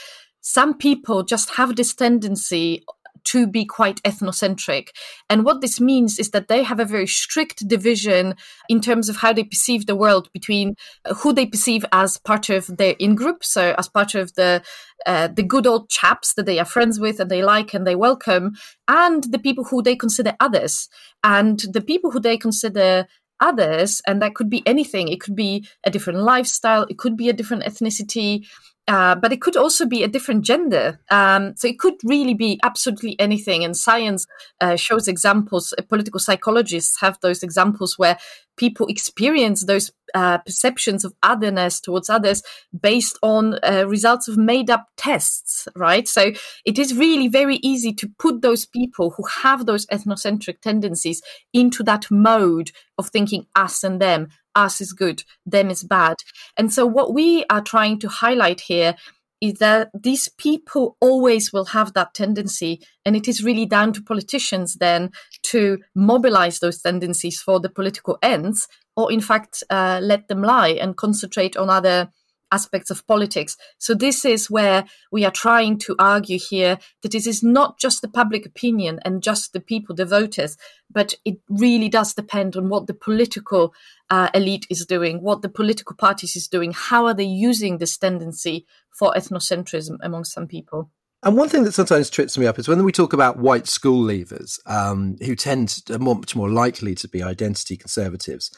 some 0.42 0.78
people 0.78 1.24
just 1.24 1.56
have 1.56 1.76
this 1.76 1.96
tendency 1.96 2.86
to 3.28 3.48
be 3.48 3.66
quite 3.66 4.02
ethnocentric. 4.04 4.90
And 5.30 5.46
what 5.46 5.62
this 5.62 5.80
means 5.80 6.20
is 6.20 6.32
that 6.32 6.48
they 6.48 6.64
have 6.64 6.80
a 6.80 6.86
very 6.86 7.08
strict 7.08 7.68
division 7.68 8.36
in 8.70 8.82
terms 8.82 9.10
of 9.10 9.18
how 9.18 9.34
they 9.34 9.44
perceive 9.44 9.86
the 9.86 9.96
world 9.96 10.30
between 10.34 10.76
uh, 11.06 11.14
who 11.16 11.34
they 11.34 11.46
perceive 11.46 11.86
as 11.92 12.18
part 12.18 12.50
of 12.50 12.68
their 12.78 12.96
in 13.00 13.16
group, 13.16 13.44
so 13.44 13.74
as 13.78 13.88
part 13.88 14.16
of 14.16 14.34
the 14.36 14.62
uh, 15.06 15.28
the 15.28 15.44
good 15.44 15.68
old 15.68 15.90
chaps 15.90 16.34
that 16.34 16.46
they 16.46 16.60
are 16.60 16.66
friends 16.66 17.00
with 17.00 17.20
and 17.20 17.30
they 17.30 17.44
like 17.44 17.74
and 17.74 17.86
they 17.86 17.96
welcome, 17.96 18.54
and 18.88 19.24
the 19.26 19.40
people 19.40 19.64
who 19.66 19.82
they 19.82 19.96
consider 19.96 20.36
others. 20.40 20.90
And 21.24 21.60
the 21.74 21.82
people 21.82 22.12
who 22.12 22.20
they 22.20 22.38
consider 22.38 23.08
others, 23.40 24.02
and 24.08 24.22
that 24.22 24.36
could 24.36 24.50
be 24.50 24.64
anything. 24.66 25.08
It 25.08 25.22
could 25.22 25.36
be 25.36 25.68
a 25.84 25.92
different 25.92 26.20
lifestyle, 26.20 26.86
it 26.90 26.98
could 26.98 27.18
be 27.18 27.30
a 27.30 27.34
different 27.34 27.64
ethnicity, 27.64 28.48
uh, 28.88 29.16
but 29.16 29.34
it 29.34 29.42
could 29.42 29.58
also 29.58 29.86
be 29.86 30.04
a 30.04 30.08
different 30.08 30.46
gender. 30.46 31.00
Um, 31.12 31.56
so 31.56 31.68
it 31.68 31.80
could 31.80 31.96
really 32.04 32.34
be 32.34 32.60
absolutely 32.64 33.20
anything. 33.20 33.64
And 33.64 33.76
science 33.76 34.26
uh, 34.62 34.78
shows 34.78 35.08
examples, 35.08 35.74
uh, 35.78 35.82
political 35.82 36.20
psychologists 36.20 37.02
have 37.02 37.20
those 37.22 37.44
examples 37.44 37.98
where 37.98 38.18
people 38.58 38.88
experience 38.88 39.66
those 39.66 39.92
uh, 40.14 40.38
perceptions 40.40 41.06
of 41.06 41.14
otherness 41.24 41.80
towards 41.80 42.10
others 42.10 42.42
based 42.80 43.18
on 43.22 43.60
uh, 43.64 43.86
results 43.88 44.28
of 44.28 44.38
made 44.38 44.70
up 44.70 44.88
tests, 44.98 45.68
right? 45.76 46.08
So 46.08 46.32
it 46.66 46.80
is 46.80 46.96
really 46.96 47.28
very 47.28 47.58
easy 47.58 47.94
to 47.94 48.10
put 48.20 48.42
those 48.42 48.66
people 48.66 49.12
who 49.12 49.24
have 49.42 49.66
those 49.66 49.86
ethnocentric 49.88 50.62
tendencies 50.62 51.22
into 51.54 51.84
that 51.84 52.10
mode 52.10 52.72
of 52.98 53.10
thinking 53.10 53.46
us 53.56 53.84
and 53.84 54.02
them, 54.02 54.30
us 54.56 54.82
is 54.82 54.94
good, 54.94 55.24
them 55.46 55.70
is 55.70 55.84
bad. 55.84 56.18
And 56.58 56.74
so 56.74 56.86
what 56.86 57.14
we 57.14 57.46
are 57.50 57.62
trying 57.62 58.00
to 58.00 58.10
highlight 58.10 58.62
here 58.62 58.96
is 59.42 59.56
that 59.60 59.90
these 59.94 60.30
people 60.38 60.98
always 61.00 61.54
will 61.54 61.66
have 61.66 61.94
that 61.94 62.14
tendency. 62.14 62.82
And 63.06 63.16
it 63.16 63.28
is 63.28 63.44
really 63.44 63.66
down 63.66 63.94
to 63.94 64.02
politicians 64.02 64.76
then 64.76 65.12
to 65.44 65.80
mobilize 65.96 66.60
those 66.60 66.82
tendencies 66.82 67.40
for 67.40 67.60
the 67.60 67.70
political 67.70 68.18
ends, 68.22 68.68
or 68.96 69.12
in 69.12 69.22
fact, 69.22 69.64
uh, 69.70 70.00
let 70.02 70.28
them 70.28 70.42
lie 70.42 70.70
and 70.70 70.98
concentrate 70.98 71.56
on 71.56 71.70
other 71.70 72.10
aspects 72.52 72.90
of 72.90 73.06
politics. 73.08 73.58
So 73.78 73.94
this 73.94 74.26
is 74.26 74.50
where 74.50 74.86
we 75.12 75.26
are 75.26 75.32
trying 75.32 75.78
to 75.80 75.96
argue 76.00 76.40
here 76.40 76.78
that 77.02 77.12
this 77.12 77.28
is 77.28 77.44
not 77.44 77.80
just 77.80 78.02
the 78.02 78.08
public 78.08 78.46
opinion 78.46 79.00
and 79.04 79.24
just 79.24 79.54
the 79.54 79.60
people, 79.60 79.96
the 79.96 80.06
voters, 80.06 80.58
but 80.92 81.16
it 81.26 81.40
really 81.50 81.90
does 81.90 82.14
depend 82.14 82.56
on 82.56 82.70
what 82.70 82.88
the 82.88 82.94
political 82.94 83.74
uh, 84.10 84.30
elite 84.34 84.66
is 84.70 84.86
doing, 84.86 85.22
what 85.22 85.42
the 85.42 85.50
political 85.50 85.96
parties 85.96 86.36
is 86.36 86.48
doing, 86.48 86.72
how 86.74 87.06
are 87.06 87.14
they 87.14 87.24
using 87.24 87.78
this 87.78 87.98
tendency 87.98 88.66
for 88.98 89.14
ethnocentrism 89.14 89.98
among 90.02 90.24
some 90.24 90.48
people. 90.48 90.90
And 91.24 91.36
one 91.36 91.50
thing 91.50 91.64
that 91.64 91.74
sometimes 91.74 92.12
trips 92.12 92.38
me 92.38 92.46
up 92.46 92.60
is 92.60 92.68
when 92.68 92.84
we 92.84 92.92
talk 92.92 93.12
about 93.12 93.40
white 93.40 93.68
school 93.68 94.06
leavers 94.06 94.60
um, 94.68 95.16
who 95.26 95.36
tend 95.36 95.70
to 95.88 95.98
more, 95.98 96.16
much 96.16 96.36
more 96.36 96.50
likely 96.50 96.94
to 96.94 97.08
be 97.08 97.24
identity 97.24 97.76
conservatives. 97.76 98.52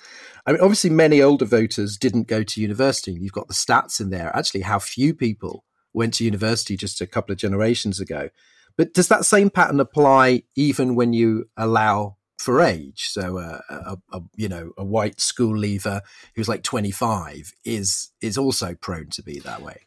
I 0.45 0.51
mean, 0.51 0.61
obviously, 0.61 0.89
many 0.89 1.21
older 1.21 1.45
voters 1.45 1.97
didn't 1.97 2.27
go 2.27 2.43
to 2.43 2.61
university. 2.61 3.13
You've 3.13 3.31
got 3.31 3.47
the 3.47 3.53
stats 3.53 4.01
in 4.01 4.09
there. 4.09 4.35
Actually, 4.35 4.61
how 4.61 4.77
few 4.77 5.13
people 5.13 5.63
went 5.93 6.15
to 6.15 6.25
university 6.25 6.75
just 6.75 6.99
a 6.99 7.07
couple 7.07 7.31
of 7.31 7.39
generations 7.39 7.99
ago. 7.99 8.29
But 8.77 8.93
does 8.93 9.07
that 9.07 9.25
same 9.25 9.49
pattern 9.49 9.79
apply 9.79 10.43
even 10.55 10.95
when 10.95 11.13
you 11.13 11.45
allow 11.55 12.17
for 12.37 12.61
age? 12.61 13.07
So, 13.09 13.37
uh, 13.37 13.59
a, 13.69 13.97
a, 14.11 14.21
you 14.35 14.49
know, 14.49 14.71
a 14.77 14.83
white 14.83 15.21
school 15.21 15.57
leaver 15.57 16.01
who's 16.35 16.49
like 16.49 16.63
25 16.63 17.53
is 17.63 18.11
is 18.21 18.37
also 18.37 18.75
prone 18.75 19.09
to 19.11 19.23
be 19.23 19.39
that 19.39 19.61
way. 19.61 19.81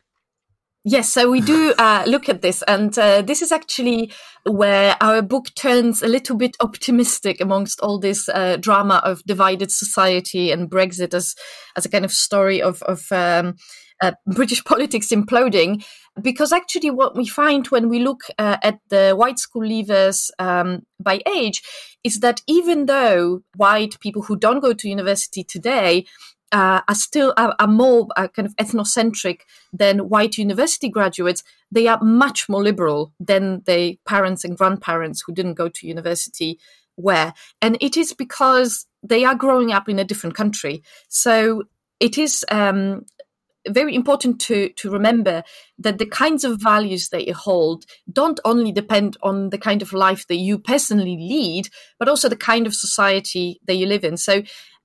Yes, 0.85 1.13
so 1.13 1.31
we 1.31 1.41
do 1.41 1.75
uh, 1.79 2.03
look 2.07 2.29
at 2.29 2.43
this, 2.43 2.63
and 2.67 2.97
uh, 2.99 3.23
this 3.23 3.41
is 3.41 3.53
actually 3.53 4.13
where 4.45 4.97
our 5.01 5.23
book 5.23 5.47
turns 5.55 6.03
a 6.03 6.09
little 6.09 6.37
bit 6.37 6.57
optimistic 6.61 7.41
amongst 7.41 7.81
all 7.81 8.01
this 8.01 8.29
uh, 8.29 8.57
drama 8.57 9.01
of 9.05 9.23
divided 9.23 9.71
society 9.71 10.51
and 10.51 10.71
Brexit 10.71 11.15
as 11.15 11.37
as 11.77 11.87
a 11.87 11.89
kind 11.89 12.05
of 12.05 12.13
story 12.13 12.61
of 12.61 12.83
of 12.83 13.11
um, 13.13 13.55
uh, 14.01 14.13
British 14.27 14.65
politics 14.73 15.09
imploding. 15.09 15.85
Because 16.21 16.53
actually, 16.53 16.91
what 16.91 17.17
we 17.17 17.27
find 17.27 17.69
when 17.69 17.89
we 17.89 18.01
look 18.01 18.25
uh, 18.37 18.59
at 18.63 18.81
the 18.91 19.15
white 19.17 19.39
school 19.39 19.63
leavers 19.63 20.31
um, 20.39 20.83
by 21.01 21.21
age 21.33 21.63
is 22.05 22.21
that 22.21 22.43
even 22.47 22.87
though 22.87 23.41
white 23.57 23.99
people 24.01 24.23
who 24.23 24.37
don't 24.37 24.61
go 24.61 24.75
to 24.75 24.89
university 24.89 25.43
today 25.45 26.05
uh, 26.53 26.83
are 26.87 26.95
still 26.95 27.33
are, 27.37 27.55
are 27.59 27.67
more 27.67 28.07
uh, 28.17 28.29
kind 28.29 28.47
of 28.47 28.57
ethnocentric 28.57 29.41
than 29.73 30.09
white 30.09 30.39
university 30.39 30.89
graduates, 30.89 31.43
they 31.71 31.89
are 31.89 32.03
much 32.03 32.49
more 32.49 32.63
liberal 32.63 33.13
than 33.19 33.63
their 33.67 33.95
parents 34.07 34.45
and 34.45 34.57
grandparents 34.57 35.23
who 35.27 35.33
didn't 35.33 35.55
go 35.55 35.69
to 35.69 35.87
university 35.87 36.59
were. 36.97 37.33
And 37.61 37.79
it 37.81 37.97
is 37.97 38.13
because 38.13 38.87
they 39.03 39.25
are 39.25 39.35
growing 39.35 39.73
up 39.73 39.89
in 39.89 39.99
a 39.99 40.05
different 40.05 40.37
country. 40.37 40.83
So 41.09 41.65
it 41.99 42.19
is 42.19 42.45
um, 42.51 43.07
very 43.69 43.95
important 43.95 44.41
to, 44.41 44.69
to 44.71 44.91
remember 44.91 45.43
that 45.79 45.99
the 45.99 46.07
kinds 46.07 46.45
of 46.45 46.61
values 46.61 47.09
that 47.11 47.27
you 47.27 47.35
hold 47.35 47.85
don't 48.13 48.41
only 48.45 48.73
depend 48.73 49.17
on 49.23 49.51
the 49.51 49.59
kind 49.59 49.83
of 49.83 49.93
life 49.93 50.27
that 50.27 50.37
you 50.37 50.59
personally 50.59 51.17
lead, 51.17 51.69
but 51.99 52.09
also 52.09 52.29
the 52.29 52.37
kind 52.37 52.67
of 52.67 52.75
society 52.75 53.61
that 53.67 53.75
you 53.75 53.87
live 53.87 54.05
in. 54.05 54.17
So 54.17 54.43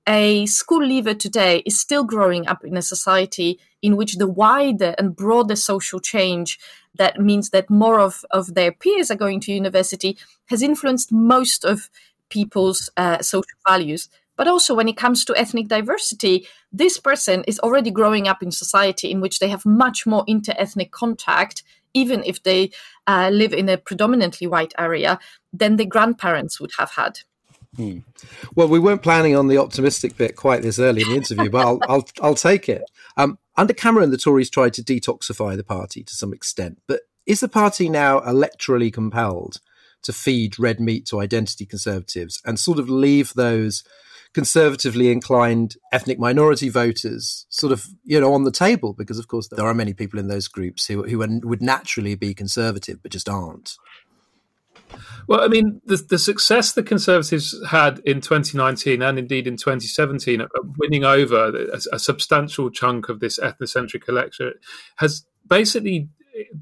a 0.07 0.45
school 0.45 0.85
leaver 0.85 1.13
today 1.13 1.61
is 1.65 1.79
still 1.79 2.03
growing 2.03 2.47
up 2.47 2.63
in 2.63 2.77
a 2.77 2.81
society 2.81 3.59
in 3.81 3.97
which 3.97 4.15
the 4.15 4.27
wider 4.27 4.95
and 4.97 5.15
broader 5.15 5.55
social 5.55 5.99
change 5.99 6.57
that 6.95 7.19
means 7.19 7.49
that 7.49 7.69
more 7.69 7.99
of, 7.99 8.25
of 8.31 8.55
their 8.55 8.71
peers 8.71 9.11
are 9.11 9.15
going 9.15 9.39
to 9.41 9.51
university 9.51 10.17
has 10.45 10.61
influenced 10.61 11.11
most 11.11 11.65
of 11.65 11.89
people's 12.29 12.89
uh, 12.97 13.21
social 13.21 13.57
values. 13.67 14.09
But 14.37 14.47
also, 14.47 14.75
when 14.75 14.87
it 14.87 14.97
comes 14.97 15.25
to 15.25 15.35
ethnic 15.35 15.67
diversity, 15.67 16.47
this 16.71 16.99
person 16.99 17.43
is 17.47 17.59
already 17.59 17.91
growing 17.91 18.27
up 18.27 18.43
in 18.43 18.51
society 18.51 19.11
in 19.11 19.19
which 19.19 19.39
they 19.39 19.49
have 19.49 19.65
much 19.65 20.05
more 20.05 20.23
inter 20.27 20.53
ethnic 20.57 20.91
contact, 20.91 21.63
even 21.93 22.23
if 22.23 22.43
they 22.43 22.69
uh, 23.07 23.29
live 23.33 23.51
in 23.51 23.67
a 23.67 23.77
predominantly 23.77 24.45
white 24.45 24.73
area, 24.77 25.19
than 25.51 25.75
their 25.75 25.87
grandparents 25.87 26.59
would 26.59 26.71
have 26.77 26.91
had. 26.91 27.19
Hmm. 27.77 27.99
Well, 28.55 28.67
we 28.67 28.79
weren't 28.79 29.03
planning 29.03 29.35
on 29.35 29.47
the 29.47 29.59
optimistic 29.59 30.17
bit 30.17 30.35
quite 30.35 30.63
this 30.63 30.79
early 30.79 31.03
in 31.03 31.09
the 31.09 31.15
interview, 31.15 31.49
but 31.49 31.65
I'll, 31.65 31.79
I'll, 31.87 32.07
I'll 32.21 32.35
take 32.35 32.67
it. 32.67 32.81
Um, 33.17 33.37
under 33.55 33.73
Cameron, 33.73 34.09
the 34.09 34.17
Tories 34.17 34.49
tried 34.49 34.73
to 34.73 34.83
detoxify 34.83 35.55
the 35.55 35.63
party 35.63 36.03
to 36.03 36.13
some 36.15 36.33
extent, 36.33 36.79
but 36.87 37.01
is 37.27 37.39
the 37.39 37.47
party 37.47 37.87
now 37.87 38.19
electorally 38.21 38.91
compelled 38.91 39.59
to 40.03 40.13
feed 40.13 40.57
red 40.57 40.79
meat 40.79 41.05
to 41.05 41.19
identity 41.19 41.65
conservatives 41.65 42.41
and 42.45 42.59
sort 42.59 42.79
of 42.79 42.89
leave 42.89 43.33
those 43.35 43.83
conservatively 44.33 45.11
inclined 45.11 45.75
ethnic 45.91 46.19
minority 46.19 46.69
voters 46.69 47.45
sort 47.49 47.73
of 47.73 47.87
you 48.03 48.19
know 48.19 48.33
on 48.33 48.43
the 48.43 48.51
table 48.51 48.93
because 48.93 49.17
of 49.17 49.27
course 49.27 49.47
there 49.47 49.65
are 49.65 49.73
many 49.73 49.93
people 49.93 50.19
in 50.19 50.27
those 50.27 50.47
groups 50.47 50.85
who 50.85 51.03
who 51.03 51.17
would 51.17 51.61
naturally 51.61 52.13
be 52.13 52.33
conservative 52.33 53.01
but 53.01 53.11
just 53.11 53.29
aren't 53.29 53.77
well, 55.27 55.41
I 55.41 55.47
mean, 55.47 55.81
the, 55.85 55.97
the 55.97 56.17
success 56.17 56.73
the 56.73 56.83
Conservatives 56.83 57.55
had 57.69 57.99
in 58.05 58.21
2019 58.21 59.01
and 59.01 59.19
indeed 59.19 59.47
in 59.47 59.57
2017, 59.57 60.47
winning 60.77 61.03
over 61.03 61.49
a, 61.73 61.79
a 61.95 61.99
substantial 61.99 62.69
chunk 62.69 63.09
of 63.09 63.19
this 63.19 63.39
ethnocentric 63.39 64.07
electorate, 64.07 64.57
has 64.97 65.25
basically 65.47 66.09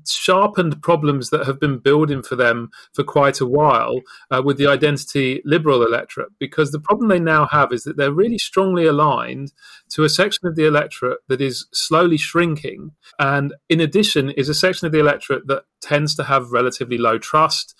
sharpened 0.07 0.81
problems 0.81 1.29
that 1.29 1.45
have 1.45 1.59
been 1.59 1.79
building 1.79 2.21
for 2.21 2.35
them 2.35 2.69
for 2.93 3.03
quite 3.03 3.39
a 3.41 3.45
while 3.45 4.01
uh, 4.31 4.41
with 4.43 4.57
the 4.57 4.67
identity 4.67 5.41
liberal 5.45 5.85
electorate. 5.85 6.29
Because 6.39 6.71
the 6.71 6.79
problem 6.79 7.09
they 7.09 7.19
now 7.19 7.47
have 7.47 7.71
is 7.71 7.83
that 7.83 7.97
they're 7.97 8.11
really 8.11 8.37
strongly 8.37 8.85
aligned 8.85 9.53
to 9.89 10.03
a 10.03 10.09
section 10.09 10.47
of 10.47 10.55
the 10.55 10.65
electorate 10.65 11.19
that 11.27 11.41
is 11.41 11.67
slowly 11.73 12.17
shrinking. 12.17 12.91
And 13.19 13.53
in 13.69 13.79
addition, 13.79 14.31
is 14.31 14.49
a 14.49 14.53
section 14.53 14.85
of 14.85 14.91
the 14.91 14.99
electorate 14.99 15.47
that 15.47 15.63
tends 15.81 16.15
to 16.15 16.23
have 16.23 16.51
relatively 16.51 16.97
low 16.97 17.17
trust. 17.17 17.75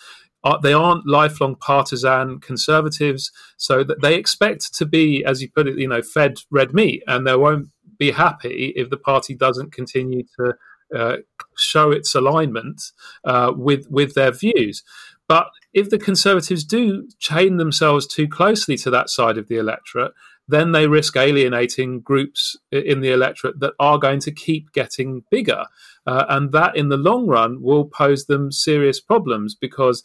Uh, 0.46 0.58
they 0.60 0.74
aren't 0.74 1.08
lifelong 1.08 1.56
partisan 1.56 2.40
conservatives, 2.40 3.32
so 3.58 3.84
that 3.84 4.02
they 4.02 4.16
expect 4.16 4.74
to 4.76 4.86
be, 4.86 5.26
as 5.26 5.42
you 5.42 5.50
put 5.50 5.68
it, 5.68 5.78
you 5.78 5.88
know, 5.88 6.02
fed 6.02 6.38
red 6.52 6.74
meat, 6.74 7.04
and 7.08 7.26
they 7.26 7.36
won't 7.36 7.68
be 7.98 8.12
happy 8.12 8.72
if 8.76 8.90
the 8.90 8.98
party 8.98 9.34
doesn't 9.34 9.74
continue 9.74 10.24
to 10.38 10.54
uh, 10.96 11.18
show 11.58 11.92
its 11.92 12.14
alignment 12.14 12.82
uh, 13.24 13.52
with 13.56 13.88
with 13.90 14.14
their 14.14 14.32
views. 14.32 14.84
But 15.28 15.48
if 15.74 15.90
the 15.90 15.98
Conservatives 15.98 16.64
do 16.64 17.10
chain 17.20 17.58
themselves 17.58 18.06
too 18.06 18.28
closely 18.28 18.78
to 18.78 18.92
that 18.92 19.10
side 19.10 19.40
of 19.40 19.48
the 19.48 19.58
electorate, 19.58 20.12
then 20.48 20.72
they 20.72 20.88
risk 20.88 21.18
alienating 21.18 22.02
groups 22.02 22.56
in 22.72 23.02
the 23.02 23.12
electorate 23.12 23.60
that 23.60 23.74
are 23.80 23.98
going 23.98 24.20
to 24.20 24.32
keep 24.32 24.72
getting 24.74 25.24
bigger. 25.32 25.66
Uh, 26.06 26.26
and 26.30 26.52
that, 26.52 26.78
in 26.78 26.90
the 26.90 26.98
long 26.98 27.26
run, 27.26 27.64
will 27.64 27.86
pose 27.86 28.26
them 28.26 28.52
serious 28.52 29.02
problems 29.02 29.56
because 29.56 30.04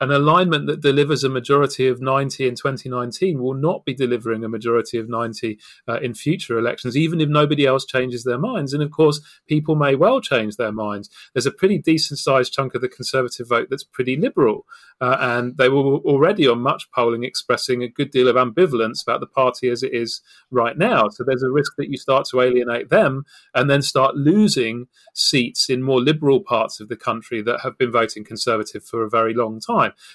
an 0.00 0.10
alignment 0.10 0.66
that 0.66 0.80
delivers 0.80 1.22
a 1.22 1.28
majority 1.28 1.86
of 1.86 2.00
90 2.00 2.48
in 2.48 2.54
2019 2.54 3.40
will 3.40 3.54
not 3.54 3.84
be 3.84 3.94
delivering 3.94 4.44
a 4.44 4.48
majority 4.48 4.98
of 4.98 5.08
90 5.08 5.58
uh, 5.88 6.00
in 6.00 6.14
future 6.14 6.58
elections, 6.58 6.96
even 6.96 7.20
if 7.20 7.28
nobody 7.28 7.64
else 7.64 7.84
changes 7.84 8.24
their 8.24 8.38
minds. 8.38 8.72
And 8.72 8.82
of 8.82 8.90
course, 8.90 9.20
people 9.46 9.76
may 9.76 9.94
well 9.94 10.20
change 10.20 10.56
their 10.56 10.72
minds. 10.72 11.08
There's 11.32 11.46
a 11.46 11.52
pretty 11.52 11.78
decent 11.78 12.18
sized 12.18 12.52
chunk 12.52 12.74
of 12.74 12.80
the 12.80 12.88
Conservative 12.88 13.48
vote 13.48 13.68
that's 13.70 13.84
pretty 13.84 14.16
liberal. 14.16 14.66
Uh, 15.00 15.16
and 15.20 15.56
they 15.58 15.68
were 15.68 15.98
already 15.98 16.48
on 16.48 16.60
much 16.60 16.90
polling 16.90 17.22
expressing 17.22 17.82
a 17.82 17.88
good 17.88 18.10
deal 18.10 18.26
of 18.26 18.34
ambivalence 18.34 19.02
about 19.02 19.20
the 19.20 19.26
party 19.26 19.68
as 19.68 19.84
it 19.84 19.94
is 19.94 20.20
right 20.50 20.76
now. 20.76 21.08
So 21.08 21.22
there's 21.22 21.44
a 21.44 21.50
risk 21.50 21.74
that 21.76 21.88
you 21.88 21.96
start 21.96 22.26
to 22.30 22.40
alienate 22.40 22.88
them 22.88 23.24
and 23.54 23.70
then 23.70 23.82
start 23.82 24.16
losing 24.16 24.88
seats 25.14 25.70
in 25.70 25.82
more 25.82 26.00
liberal 26.00 26.40
parts 26.40 26.80
of 26.80 26.88
the 26.88 26.96
country 26.96 27.42
that 27.42 27.60
have 27.60 27.78
been 27.78 27.92
voting 27.92 28.24
Conservative 28.24 28.84
for 28.84 29.04
a 29.04 29.10
very 29.10 29.34
long 29.34 29.60
time. 29.60 29.67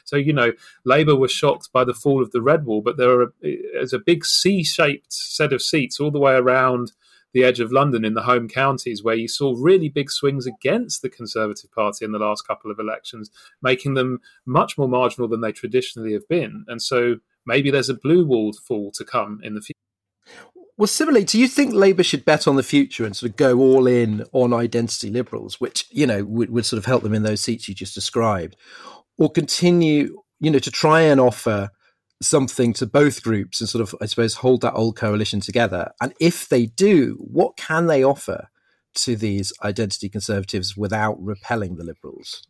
So, 0.04 0.16
you 0.16 0.34
know, 0.34 0.54
Labour 0.84 1.16
was 1.16 1.32
shocked 1.32 1.72
by 1.72 1.84
the 1.84 1.94
fall 1.94 2.22
of 2.22 2.32
the 2.32 2.42
Red 2.42 2.66
Wall, 2.66 2.82
but 2.82 2.98
there 2.98 3.22
are, 3.22 3.34
there 3.42 3.82
is 3.82 3.94
a 3.94 4.00
big 4.00 4.26
C 4.26 4.64
shaped 4.64 5.14
set 5.14 5.54
of 5.54 5.62
seats 5.62 6.00
all 6.00 6.12
the 6.12 6.20
way 6.20 6.34
around 6.34 6.92
the 7.34 7.44
edge 7.44 7.60
of 7.60 7.72
London 7.72 8.06
in 8.06 8.14
the 8.14 8.24
home 8.24 8.48
counties 8.48 9.04
where 9.04 9.16
you 9.16 9.28
saw 9.28 9.56
really 9.58 9.90
big 9.90 10.12
swings 10.12 10.46
against 10.46 11.02
the 11.02 11.10
Conservative 11.10 11.72
Party 11.72 12.06
in 12.06 12.12
the 12.12 12.20
last 12.20 12.48
couple 12.48 12.72
of 12.72 12.80
elections, 12.80 13.32
making 13.62 13.96
them 13.96 14.20
much 14.46 14.78
more 14.78 14.88
marginal 14.88 15.28
than 15.28 15.42
they 15.42 15.52
traditionally 15.52 16.14
have 16.14 16.28
been. 16.28 16.64
And 16.68 16.82
so 16.82 17.16
maybe 17.46 17.72
there's 17.72 17.90
a 17.90 17.96
blue 17.96 18.26
wall 18.26 18.54
fall 18.54 18.92
to 18.92 19.04
come 19.04 19.42
in 19.44 19.56
the 19.56 19.62
future. 19.62 19.74
Well, 20.78 20.88
similarly, 20.88 21.24
do 21.24 21.40
you 21.40 21.48
think 21.48 21.74
Labour 21.74 22.04
should 22.04 22.26
bet 22.26 22.48
on 22.48 22.56
the 22.56 22.64
future 22.64 23.06
and 23.06 23.16
sort 23.16 23.32
of 23.32 23.36
go 23.36 23.60
all 23.60 23.86
in 23.86 24.26
on 24.32 24.54
identity 24.54 25.12
liberals, 25.12 25.62
which, 25.62 25.86
you 25.92 26.08
know, 26.08 26.24
would, 26.24 26.50
would 26.50 26.66
sort 26.66 26.80
of 26.80 26.86
help 26.86 27.04
them 27.04 27.14
in 27.14 27.22
those 27.22 27.42
seats 27.42 27.68
you 27.68 27.76
just 27.76 27.94
described? 27.94 28.56
Or 29.18 29.30
continue, 29.30 30.22
you 30.40 30.52
know, 30.52 30.60
to 30.60 30.72
try 30.72 31.02
and 31.02 31.20
offer 31.20 31.70
something 32.22 32.74
to 32.74 32.86
both 32.86 33.22
groups 33.24 33.60
and 33.62 33.70
sort 33.70 33.82
of, 33.82 33.96
I 34.02 34.06
suppose, 34.06 34.36
hold 34.36 34.62
that 34.62 34.74
old 34.74 34.96
coalition 34.96 35.40
together? 35.40 35.92
And 36.02 36.14
if 36.20 36.50
they 36.50 36.66
do, 36.66 37.18
what 37.20 37.58
can 37.58 37.88
they 37.88 38.04
offer 38.04 38.50
to 38.96 39.16
these 39.16 39.52
identity 39.64 40.10
conservatives 40.10 40.78
without 40.78 41.18
repelling 41.22 41.76
the 41.76 41.84
liberals? 41.84 42.48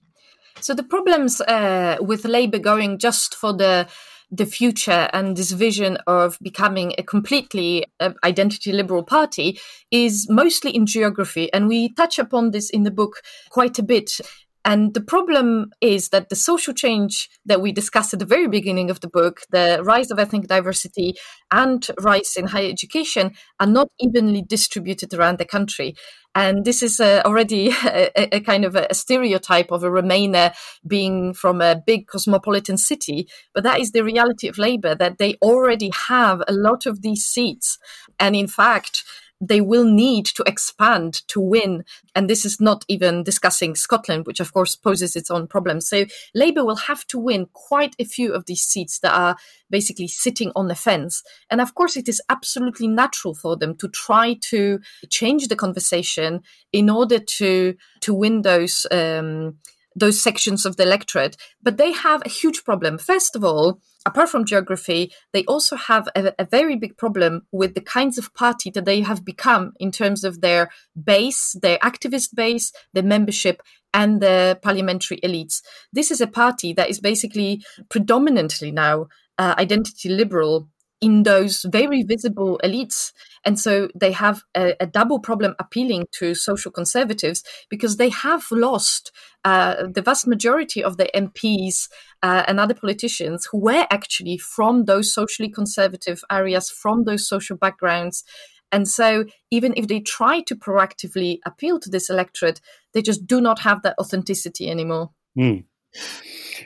So 0.60 0.74
the 0.74 0.84
problems 0.84 1.42
uh, 1.42 1.98
with 2.00 2.26
Labour 2.26 2.60
going 2.60 3.00
just 3.00 3.36
for 3.36 3.54
the 3.54 3.88
the 4.32 4.46
future 4.48 5.10
and 5.14 5.38
this 5.38 5.52
vision 5.52 5.96
of 6.08 6.40
becoming 6.42 6.94
a 6.98 7.04
completely 7.04 7.86
uh, 8.00 8.14
identity 8.24 8.72
liberal 8.72 9.04
party 9.04 9.60
is 9.92 10.28
mostly 10.28 10.72
in 10.72 10.88
geography 10.88 11.54
and 11.54 11.68
we 11.68 11.94
touch 11.94 12.18
upon 12.18 12.50
this 12.50 12.72
in 12.72 12.82
the 12.82 12.90
book 12.90 13.22
quite 13.52 13.78
a 13.78 13.84
bit 13.84 14.20
and 14.66 14.94
the 14.94 15.02
problem 15.02 15.72
is 15.82 16.10
that 16.10 16.30
the 16.30 16.36
social 16.36 16.74
change 16.74 17.30
that 17.46 17.62
we 17.62 17.74
discussed 17.74 18.14
at 18.14 18.20
the 18.20 18.26
very 18.26 18.48
beginning 18.48 18.90
of 18.90 19.02
the 19.02 19.10
book, 19.10 19.42
the 19.52 19.82
rise 19.84 20.10
of 20.10 20.20
ethnic 20.20 20.48
diversity 20.48 21.16
and 21.52 21.86
rise 22.00 22.36
in 22.38 22.48
higher 22.48 22.70
education, 22.70 23.34
are 23.60 23.68
not 23.68 23.90
evenly 24.00 24.42
distributed 24.42 25.14
around 25.14 25.38
the 25.38 25.46
country. 25.46 25.96
And 26.34 26.64
this 26.64 26.82
is 26.82 27.00
uh, 27.00 27.22
already 27.26 27.70
a, 27.84 28.36
a, 28.36 28.40
kind 28.40 28.64
of 28.64 28.76
a, 28.76 28.94
stereotype 28.94 29.72
of 29.72 29.84
a 29.84 29.90
Remainer 29.90 30.54
being 30.88 31.34
from 31.34 31.62
a 31.62 31.76
big 31.86 32.08
cosmopolitan 32.08 32.78
city. 32.78 33.28
But 33.54 33.64
that 33.64 33.82
is 33.82 33.92
the 33.92 34.04
reality 34.04 34.48
of 34.48 34.58
Labour, 34.58 34.96
that 34.96 35.18
they 35.18 35.36
already 35.42 35.92
have 36.08 36.42
a 36.48 36.54
lot 36.54 36.86
of 36.86 37.02
these 37.02 37.26
seats. 37.26 37.78
And 38.18 38.36
in 38.36 38.48
fact, 38.48 39.04
they 39.42 39.62
will 39.62 39.86
need 39.86 40.26
to 40.26 40.44
expand 40.46 41.28
to 41.28 41.40
win. 41.40 41.84
And 42.16 42.30
this 42.30 42.46
is 42.46 42.62
not 42.62 42.86
even 42.88 43.24
discussing 43.24 43.76
Scotland, 43.76 44.26
which 44.26 44.40
of 44.40 44.54
course 44.54 44.76
poses 44.76 45.16
its 45.16 45.30
own 45.30 45.48
problems. 45.48 45.88
So 45.88 46.06
Labour 46.34 46.64
will 46.64 46.78
have 46.78 47.06
to 47.08 47.20
win 47.20 47.48
quite 47.54 47.96
a 48.00 48.06
few 48.06 48.34
of 48.34 48.46
these 48.46 48.62
seats 48.62 49.00
that 49.00 49.14
are 49.14 49.36
basically 49.70 50.08
sitting 50.08 50.52
on 50.56 50.68
the 50.68 50.76
fence. 50.76 51.24
And 51.50 51.60
of 51.60 51.76
course, 51.76 51.98
it 51.98 52.08
is 52.08 52.22
absolutely 52.30 52.88
natural 52.88 53.34
for 53.34 53.58
them 53.58 53.76
to 53.78 53.88
try 53.90 54.38
to 54.50 54.80
change 55.10 55.48
the 55.48 55.56
conversation 55.56 56.42
in 56.72 56.90
order 56.90 57.20
to 57.20 57.76
to 58.02 58.14
win 58.14 58.42
those. 58.44 58.86
Um, 58.92 59.58
those 59.96 60.22
sections 60.22 60.66
of 60.66 60.78
the 60.78 60.84
electorate. 60.84 61.38
But 61.62 61.78
they 61.78 61.92
have 61.92 62.22
a 62.26 62.30
huge 62.30 62.64
problem. 62.64 62.98
First 62.98 63.36
of 63.36 63.44
all, 63.44 63.80
apart 64.06 64.30
from 64.30 64.46
geography, 64.46 65.12
they 65.32 65.44
also 65.46 65.76
have 65.76 66.08
a, 66.16 66.34
a, 66.38 66.46
very 66.46 66.76
big 66.76 66.98
problem 66.98 67.46
with 67.52 67.74
the 67.74 67.82
kinds 67.82 68.18
of 68.18 68.34
party 68.34 68.70
that 68.72 68.86
they 68.86 69.02
have 69.02 69.24
become 69.24 69.74
in 69.80 69.92
terms 69.92 70.24
of 70.24 70.42
their 70.42 70.70
base, 71.02 71.56
their 71.62 71.78
activist 71.80 72.36
base, 72.36 72.72
their 72.94 73.04
membership, 73.04 73.62
and 73.94 74.22
the 74.22 74.60
parliamentary 74.62 75.20
elites. 75.22 75.62
This 75.92 76.12
is 76.12 76.20
a 76.20 76.28
party 76.28 76.74
that 76.74 76.90
is 76.90 77.00
basically 77.00 77.64
predominantly 77.90 78.72
now 78.72 79.08
uh, 79.38 79.56
identity 79.58 80.10
liberal 80.10 80.70
in 81.04 81.24
those 81.24 81.64
very 81.64 82.02
visible 82.02 82.58
elites. 82.64 83.12
And 83.44 83.60
so 83.60 83.90
they 83.94 84.14
have 84.14 84.44
a, 84.56 84.74
a, 84.80 84.88
double 84.88 85.20
problem 85.20 85.54
appealing 85.60 86.08
to 86.14 86.34
social 86.34 86.72
conservatives 86.72 87.44
because 87.70 87.98
they 87.98 88.08
have 88.08 88.46
lost 88.52 89.12
uh, 89.44 89.88
the 89.94 90.02
vast 90.02 90.28
majority 90.28 90.82
of 90.82 90.96
the 90.96 91.10
MPs 91.14 91.90
uh, 92.22 92.46
and 92.48 92.58
other 92.58 92.74
politicians 92.74 93.50
who 93.52 93.60
were 93.60 93.86
actually 93.92 94.38
from 94.38 94.86
those 94.86 95.14
socially 95.14 95.50
conservative 95.50 96.24
areas, 96.32 96.70
from 96.70 97.04
those 97.04 97.28
social 97.28 97.58
backgrounds. 97.58 98.24
And 98.72 98.88
so, 98.88 99.26
even 99.52 99.74
if 99.76 99.88
they 99.88 100.00
try 100.00 100.40
to 100.44 100.56
proactively 100.56 101.40
appeal 101.46 101.80
to 101.82 101.90
this 101.90 102.10
electorate, 102.10 102.62
they 102.94 103.02
just 103.02 103.28
do 103.28 103.42
not 103.42 103.60
have 103.60 103.82
that 103.84 103.96
authenticity 104.00 104.70
anymore. 104.70 105.12
Mm. 105.38 105.66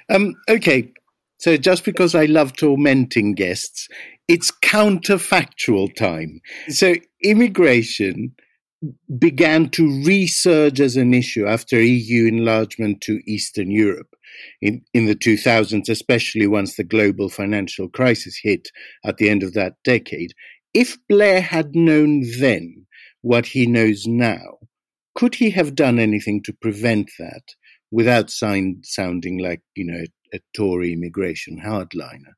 Um, 0.09 0.35
okay, 0.47 0.93
so 1.39 1.57
just 1.57 1.83
because 1.83 2.15
I 2.15 2.25
love 2.25 2.55
tormenting 2.55 3.33
guests, 3.33 3.87
it's 4.27 4.51
counterfactual 4.51 5.95
time. 5.95 6.41
So 6.69 6.95
immigration 7.23 8.35
began 9.17 9.69
to 9.69 9.83
resurge 9.83 10.79
as 10.79 10.97
an 10.97 11.13
issue 11.13 11.47
after 11.47 11.81
EU 11.81 12.27
enlargement 12.27 13.01
to 13.01 13.21
Eastern 13.25 13.71
Europe 13.71 14.13
in, 14.61 14.83
in 14.93 15.05
the 15.05 15.15
2000s, 15.15 15.89
especially 15.89 16.45
once 16.45 16.75
the 16.75 16.83
global 16.83 17.29
financial 17.29 17.89
crisis 17.89 18.37
hit 18.41 18.69
at 19.03 19.17
the 19.17 19.29
end 19.29 19.43
of 19.43 19.53
that 19.53 19.75
decade. 19.83 20.33
If 20.73 20.97
Blair 21.09 21.41
had 21.41 21.75
known 21.75 22.23
then 22.39 22.85
what 23.21 23.47
he 23.47 23.65
knows 23.65 24.05
now, 24.05 24.57
could 25.15 25.35
he 25.35 25.49
have 25.51 25.73
done 25.73 25.97
anything 25.97 26.43
to 26.43 26.53
prevent 26.53 27.09
that 27.17 27.41
without 27.89 28.29
sounding 28.29 29.39
like, 29.39 29.61
you 29.75 29.85
know, 29.85 30.03
a 30.33 30.39
Tory 30.55 30.93
immigration 30.93 31.59
hardliner? 31.65 32.35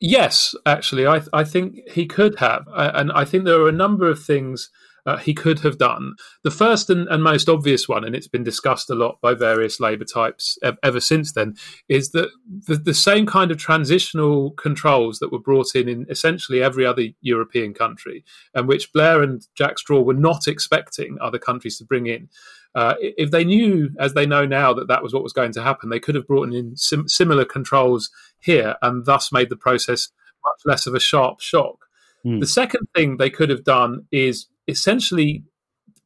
Yes, 0.00 0.54
actually, 0.64 1.06
I, 1.06 1.20
I 1.32 1.44
think 1.44 1.76
he 1.90 2.06
could 2.06 2.38
have. 2.38 2.64
And 2.74 3.12
I 3.12 3.24
think 3.26 3.44
there 3.44 3.60
are 3.60 3.68
a 3.68 3.72
number 3.72 4.08
of 4.08 4.22
things 4.22 4.70
uh, 5.06 5.16
he 5.16 5.34
could 5.34 5.60
have 5.60 5.78
done. 5.78 6.14
The 6.42 6.50
first 6.50 6.90
and, 6.90 7.08
and, 7.08 7.22
most 7.22 7.48
obvious 7.48 7.88
one, 7.88 8.04
and 8.04 8.14
it's 8.14 8.28
been 8.28 8.44
discussed 8.44 8.90
a 8.90 8.94
lot 8.94 9.18
by 9.20 9.34
various 9.34 9.80
Labour 9.80 10.04
types 10.04 10.58
ev- 10.62 10.78
ever 10.82 11.00
since 11.00 11.32
then, 11.32 11.54
is 11.88 12.10
that 12.10 12.30
the, 12.66 12.76
the, 12.76 12.94
same 12.94 13.26
kind 13.26 13.50
of 13.50 13.58
transitional 13.58 14.52
controls 14.52 15.18
that 15.18 15.32
were 15.32 15.38
brought 15.38 15.74
in 15.74 15.88
in 15.88 16.06
essentially 16.10 16.62
every 16.62 16.84
other 16.84 17.04
European 17.20 17.72
country, 17.74 18.24
and 18.54 18.68
which 18.68 18.92
Blair 18.92 19.22
and 19.22 19.46
Jack 19.54 19.78
Straw 19.78 20.00
were 20.00 20.14
not 20.14 20.46
expecting 20.46 21.16
other 21.20 21.38
countries 21.38 21.78
to 21.78 21.84
bring 21.84 22.06
in. 22.06 22.28
Uh, 22.74 22.94
if 23.00 23.30
they 23.30 23.44
knew, 23.44 23.90
as 23.98 24.14
they 24.14 24.26
know 24.26 24.46
now, 24.46 24.72
that 24.72 24.88
that 24.88 25.02
was 25.02 25.12
what 25.12 25.22
was 25.22 25.32
going 25.32 25.52
to 25.52 25.62
happen, 25.62 25.88
they 25.88 26.00
could 26.00 26.14
have 26.14 26.26
brought 26.26 26.52
in 26.52 26.76
sim- 26.76 27.08
similar 27.08 27.44
controls 27.44 28.10
here 28.38 28.76
and 28.80 29.06
thus 29.06 29.32
made 29.32 29.48
the 29.48 29.56
process 29.56 30.08
much 30.44 30.60
less 30.64 30.86
of 30.86 30.94
a 30.94 31.00
sharp 31.00 31.40
shock. 31.40 31.86
Mm. 32.24 32.40
The 32.40 32.46
second 32.46 32.86
thing 32.94 33.16
they 33.16 33.30
could 33.30 33.50
have 33.50 33.64
done 33.64 34.06
is 34.12 34.46
essentially 34.68 35.44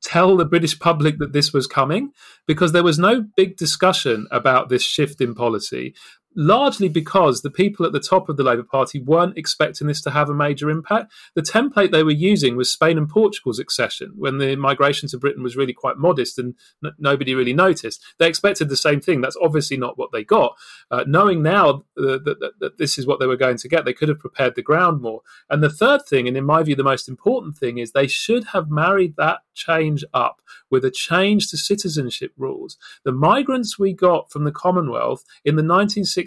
tell 0.02 0.36
the 0.36 0.44
British 0.44 0.78
public 0.78 1.18
that 1.18 1.32
this 1.32 1.52
was 1.52 1.66
coming 1.66 2.12
because 2.46 2.72
there 2.72 2.82
was 2.82 2.98
no 2.98 3.24
big 3.36 3.56
discussion 3.56 4.26
about 4.30 4.68
this 4.68 4.82
shift 4.82 5.20
in 5.20 5.34
policy 5.34 5.94
largely 6.36 6.88
because 6.88 7.42
the 7.42 7.50
people 7.50 7.86
at 7.86 7.92
the 7.92 8.00
top 8.00 8.28
of 8.28 8.36
the 8.36 8.42
Labour 8.42 8.62
Party 8.62 9.00
weren't 9.00 9.38
expecting 9.38 9.86
this 9.86 10.00
to 10.02 10.10
have 10.10 10.28
a 10.28 10.34
major 10.34 10.70
impact. 10.70 11.12
The 11.34 11.42
template 11.42 11.92
they 11.92 12.02
were 12.02 12.10
using 12.10 12.56
was 12.56 12.72
Spain 12.72 12.98
and 12.98 13.08
Portugal's 13.08 13.58
accession 13.58 14.12
when 14.16 14.38
the 14.38 14.56
migration 14.56 15.08
to 15.10 15.18
Britain 15.18 15.42
was 15.42 15.56
really 15.56 15.72
quite 15.72 15.96
modest 15.96 16.38
and 16.38 16.54
n- 16.84 16.92
nobody 16.98 17.34
really 17.34 17.52
noticed. 17.52 18.02
They 18.18 18.28
expected 18.28 18.68
the 18.68 18.76
same 18.76 19.00
thing. 19.00 19.20
That's 19.20 19.36
obviously 19.40 19.76
not 19.76 19.98
what 19.98 20.10
they 20.12 20.24
got. 20.24 20.56
Uh, 20.90 21.04
knowing 21.06 21.42
now 21.42 21.84
that, 21.96 22.24
that, 22.24 22.52
that 22.60 22.78
this 22.78 22.98
is 22.98 23.06
what 23.06 23.20
they 23.20 23.26
were 23.26 23.36
going 23.36 23.58
to 23.58 23.68
get, 23.68 23.84
they 23.84 23.92
could 23.92 24.08
have 24.08 24.18
prepared 24.18 24.54
the 24.54 24.62
ground 24.62 25.00
more. 25.00 25.20
And 25.48 25.62
the 25.62 25.70
third 25.70 26.02
thing, 26.06 26.26
and 26.28 26.36
in 26.36 26.44
my 26.44 26.62
view, 26.62 26.74
the 26.74 26.82
most 26.82 27.08
important 27.08 27.56
thing, 27.56 27.78
is 27.78 27.92
they 27.92 28.06
should 28.06 28.44
have 28.48 28.70
married 28.70 29.14
that 29.16 29.40
change 29.54 30.04
up 30.12 30.40
with 30.70 30.84
a 30.84 30.90
change 30.90 31.48
to 31.48 31.56
citizenship 31.56 32.32
rules. 32.36 32.76
The 33.04 33.12
migrants 33.12 33.78
we 33.78 33.92
got 33.92 34.30
from 34.30 34.44
the 34.44 34.52
Commonwealth 34.52 35.24
in 35.44 35.56
the 35.56 35.62
1960s 35.62 36.23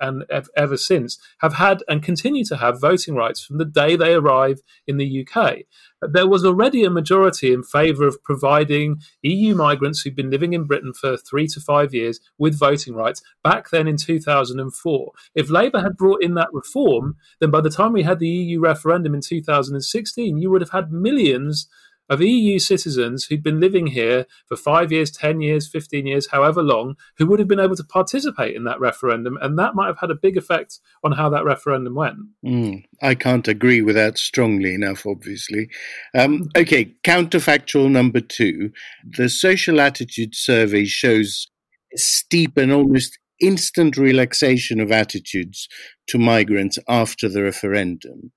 and 0.00 0.24
ever 0.56 0.76
since 0.76 1.18
have 1.40 1.54
had 1.54 1.82
and 1.88 2.02
continue 2.02 2.44
to 2.44 2.56
have 2.56 2.80
voting 2.80 3.14
rights 3.14 3.44
from 3.44 3.58
the 3.58 3.64
day 3.64 3.96
they 3.96 4.14
arrive 4.14 4.60
in 4.86 4.96
the 4.96 5.26
UK. 5.26 5.60
There 6.02 6.26
was 6.26 6.44
already 6.44 6.84
a 6.84 6.90
majority 6.90 7.52
in 7.52 7.62
favour 7.62 8.06
of 8.06 8.22
providing 8.22 9.02
EU 9.22 9.54
migrants 9.54 10.00
who've 10.00 10.16
been 10.16 10.30
living 10.30 10.54
in 10.54 10.64
Britain 10.64 10.92
for 10.92 11.16
three 11.16 11.46
to 11.48 11.60
five 11.60 11.92
years 11.92 12.20
with 12.38 12.58
voting 12.58 12.94
rights 12.94 13.22
back 13.44 13.70
then 13.70 13.86
in 13.86 13.96
2004. 13.96 15.12
If 15.34 15.50
Labour 15.50 15.80
had 15.80 15.96
brought 15.96 16.22
in 16.22 16.34
that 16.34 16.52
reform, 16.52 17.16
then 17.40 17.50
by 17.50 17.60
the 17.60 17.70
time 17.70 17.92
we 17.92 18.02
had 18.02 18.18
the 18.18 18.28
EU 18.28 18.60
referendum 18.60 19.14
in 19.14 19.20
2016, 19.20 20.38
you 20.38 20.50
would 20.50 20.62
have 20.62 20.70
had 20.70 20.90
millions 20.90 21.68
of 22.10 22.20
EU 22.20 22.58
citizens 22.58 23.24
who'd 23.24 23.42
been 23.42 23.60
living 23.60 23.86
here 23.86 24.26
for 24.46 24.56
five 24.56 24.90
years, 24.90 25.10
10 25.12 25.40
years, 25.40 25.68
15 25.68 26.06
years, 26.06 26.28
however 26.30 26.60
long, 26.62 26.96
who 27.16 27.26
would 27.26 27.38
have 27.38 27.48
been 27.48 27.60
able 27.60 27.76
to 27.76 27.84
participate 27.84 28.56
in 28.56 28.64
that 28.64 28.80
referendum. 28.80 29.38
And 29.40 29.58
that 29.58 29.76
might 29.76 29.86
have 29.86 30.00
had 30.00 30.10
a 30.10 30.16
big 30.16 30.36
effect 30.36 30.80
on 31.04 31.12
how 31.12 31.30
that 31.30 31.44
referendum 31.44 31.94
went. 31.94 32.18
Mm, 32.44 32.84
I 33.00 33.14
can't 33.14 33.46
agree 33.46 33.80
with 33.80 33.94
that 33.94 34.18
strongly 34.18 34.74
enough, 34.74 35.06
obviously. 35.06 35.70
Um, 36.14 36.48
okay, 36.56 36.92
counterfactual 37.04 37.90
number 37.90 38.20
two 38.20 38.72
the 39.04 39.28
social 39.28 39.80
attitude 39.80 40.34
survey 40.34 40.84
shows 40.84 41.46
steep 41.94 42.56
and 42.56 42.72
almost 42.72 43.18
instant 43.40 43.96
relaxation 43.96 44.80
of 44.80 44.92
attitudes 44.92 45.68
to 46.08 46.18
migrants 46.18 46.78
after 46.88 47.28
the 47.28 47.42
referendum. 47.42 48.32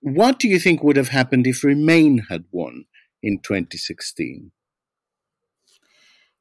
What 0.00 0.38
do 0.38 0.48
you 0.48 0.58
think 0.58 0.82
would 0.82 0.96
have 0.96 1.08
happened 1.08 1.46
if 1.46 1.64
Remain 1.64 2.26
had 2.28 2.44
won? 2.52 2.84
In 3.24 3.38
2016? 3.38 4.50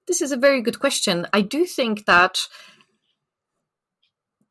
This 0.07 0.21
is 0.21 0.31
a 0.31 0.37
very 0.37 0.61
good 0.61 0.79
question. 0.79 1.27
I 1.31 1.41
do 1.41 1.65
think 1.65 2.05
that 2.05 2.47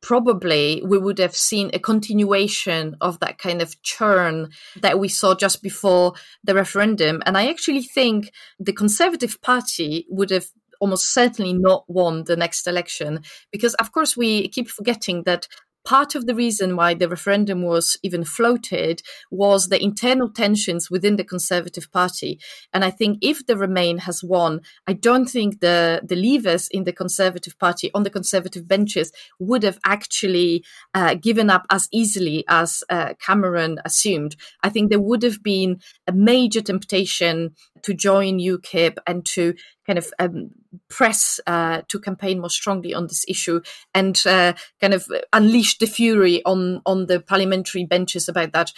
probably 0.01 0.83
we 0.85 0.97
would 0.97 1.17
have 1.17 1.35
seen 1.35 1.69
a 1.73 1.79
continuation 1.79 2.95
of 2.99 3.19
that 3.19 3.37
kind 3.37 3.61
of 3.61 3.81
churn 3.83 4.49
that 4.81 4.99
we 4.99 5.07
saw 5.07 5.33
just 5.33 5.63
before 5.63 6.13
the 6.43 6.53
referendum. 6.53 7.21
And 7.25 7.37
I 7.37 7.49
actually 7.49 7.83
think 7.83 8.31
the 8.59 8.73
Conservative 8.73 9.41
Party 9.41 10.05
would 10.09 10.29
have 10.31 10.47
almost 10.81 11.13
certainly 11.13 11.53
not 11.53 11.85
won 11.87 12.25
the 12.25 12.35
next 12.35 12.67
election 12.67 13.21
because, 13.51 13.73
of 13.75 13.93
course, 13.93 14.17
we 14.17 14.49
keep 14.49 14.67
forgetting 14.67 15.23
that 15.23 15.47
part 15.85 16.15
of 16.15 16.25
the 16.25 16.35
reason 16.35 16.75
why 16.75 16.93
the 16.93 17.09
referendum 17.09 17.61
was 17.61 17.97
even 18.03 18.23
floated 18.23 19.01
was 19.31 19.67
the 19.67 19.81
internal 19.81 20.29
tensions 20.29 20.89
within 20.89 21.15
the 21.15 21.23
Conservative 21.23 21.91
Party. 21.91 22.39
And 22.73 22.83
I 22.83 22.89
think 22.89 23.19
if 23.21 23.45
the 23.45 23.57
Remain 23.57 23.99
has 23.99 24.23
won, 24.23 24.61
I 24.87 24.93
don't 24.93 25.25
think 25.25 25.59
the, 25.59 26.01
the 26.03 26.15
leavers 26.15 26.67
in 26.71 26.83
the 26.83 26.93
Conservative 26.93 27.57
Party 27.59 27.91
on 27.93 28.03
the 28.03 28.09
Conservative 28.09 28.67
benches 28.67 29.11
would 29.39 29.63
have 29.63 29.79
actually 29.85 30.63
uh, 30.93 31.15
given 31.15 31.49
up 31.49 31.65
as 31.69 31.87
easily 31.91 32.43
as 32.47 32.83
uh, 32.89 33.13
Cameron 33.19 33.79
assumed. 33.85 34.35
I 34.61 34.69
think 34.69 34.89
there 34.89 34.99
would 34.99 35.23
have 35.23 35.43
been 35.43 35.79
a 36.07 36.11
major 36.11 36.61
temptation 36.61 37.55
to 37.83 37.93
join 37.93 38.39
UKIP 38.39 38.97
and 39.05 39.25
to 39.27 39.53
kind 39.85 39.99
of 39.99 40.11
um, 40.19 40.51
press 40.89 41.39
uh, 41.47 41.81
to 41.87 41.99
campaign 41.99 42.39
more 42.39 42.49
strongly 42.49 42.93
on 42.93 43.07
this 43.07 43.25
issue 43.27 43.61
and 43.93 44.21
uh, 44.25 44.53
kind 44.81 44.93
of 44.93 45.05
unleash 45.31 45.77
the 45.77 45.85
fury 45.85 46.41
on 46.45 46.81
on 46.85 47.05
the 47.07 47.19
parliamentary 47.19 47.85
benches 47.85 48.27
about 48.27 48.53
that. 48.53 48.71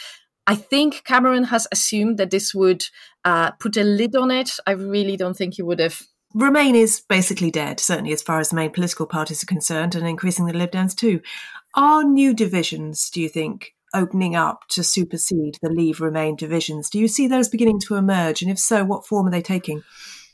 I 0.47 0.55
think 0.55 1.03
Cameron 1.05 1.45
has 1.45 1.67
assumed 1.71 2.17
that 2.17 2.29
this 2.29 2.53
would 2.53 2.85
uh, 3.23 3.51
put 3.51 3.77
a 3.77 3.83
lid 3.83 4.15
on 4.15 4.29
it. 4.29 4.51
I 4.67 4.71
really 4.71 5.17
don't 5.17 5.35
think 5.35 5.55
he 5.55 5.63
would 5.63 5.79
have. 5.79 6.01
Remain 6.33 6.75
is 6.75 7.01
basically 7.07 7.49
dead, 7.49 7.79
certainly 7.79 8.11
as 8.11 8.21
far 8.21 8.39
as 8.39 8.49
the 8.49 8.55
main 8.55 8.71
political 8.71 9.05
parties 9.05 9.41
are 9.41 9.47
concerned, 9.47 9.95
and 9.95 10.05
increasing 10.05 10.45
the 10.45 10.53
Lib 10.53 10.71
Dems 10.71 10.95
too. 10.95 11.21
Are 11.75 12.03
new 12.03 12.33
divisions, 12.33 13.09
do 13.09 13.21
you 13.21 13.29
think, 13.29 13.74
opening 13.95 14.35
up 14.35 14.67
to 14.69 14.83
supersede 14.83 15.57
the 15.61 15.69
Leave 15.69 16.01
Remain 16.01 16.35
divisions? 16.35 16.89
Do 16.89 16.99
you 16.99 17.07
see 17.07 17.27
those 17.27 17.49
beginning 17.49 17.79
to 17.81 17.95
emerge? 17.95 18.41
And 18.41 18.51
if 18.51 18.59
so, 18.59 18.83
what 18.83 19.05
form 19.07 19.27
are 19.27 19.31
they 19.31 19.41
taking? 19.41 19.83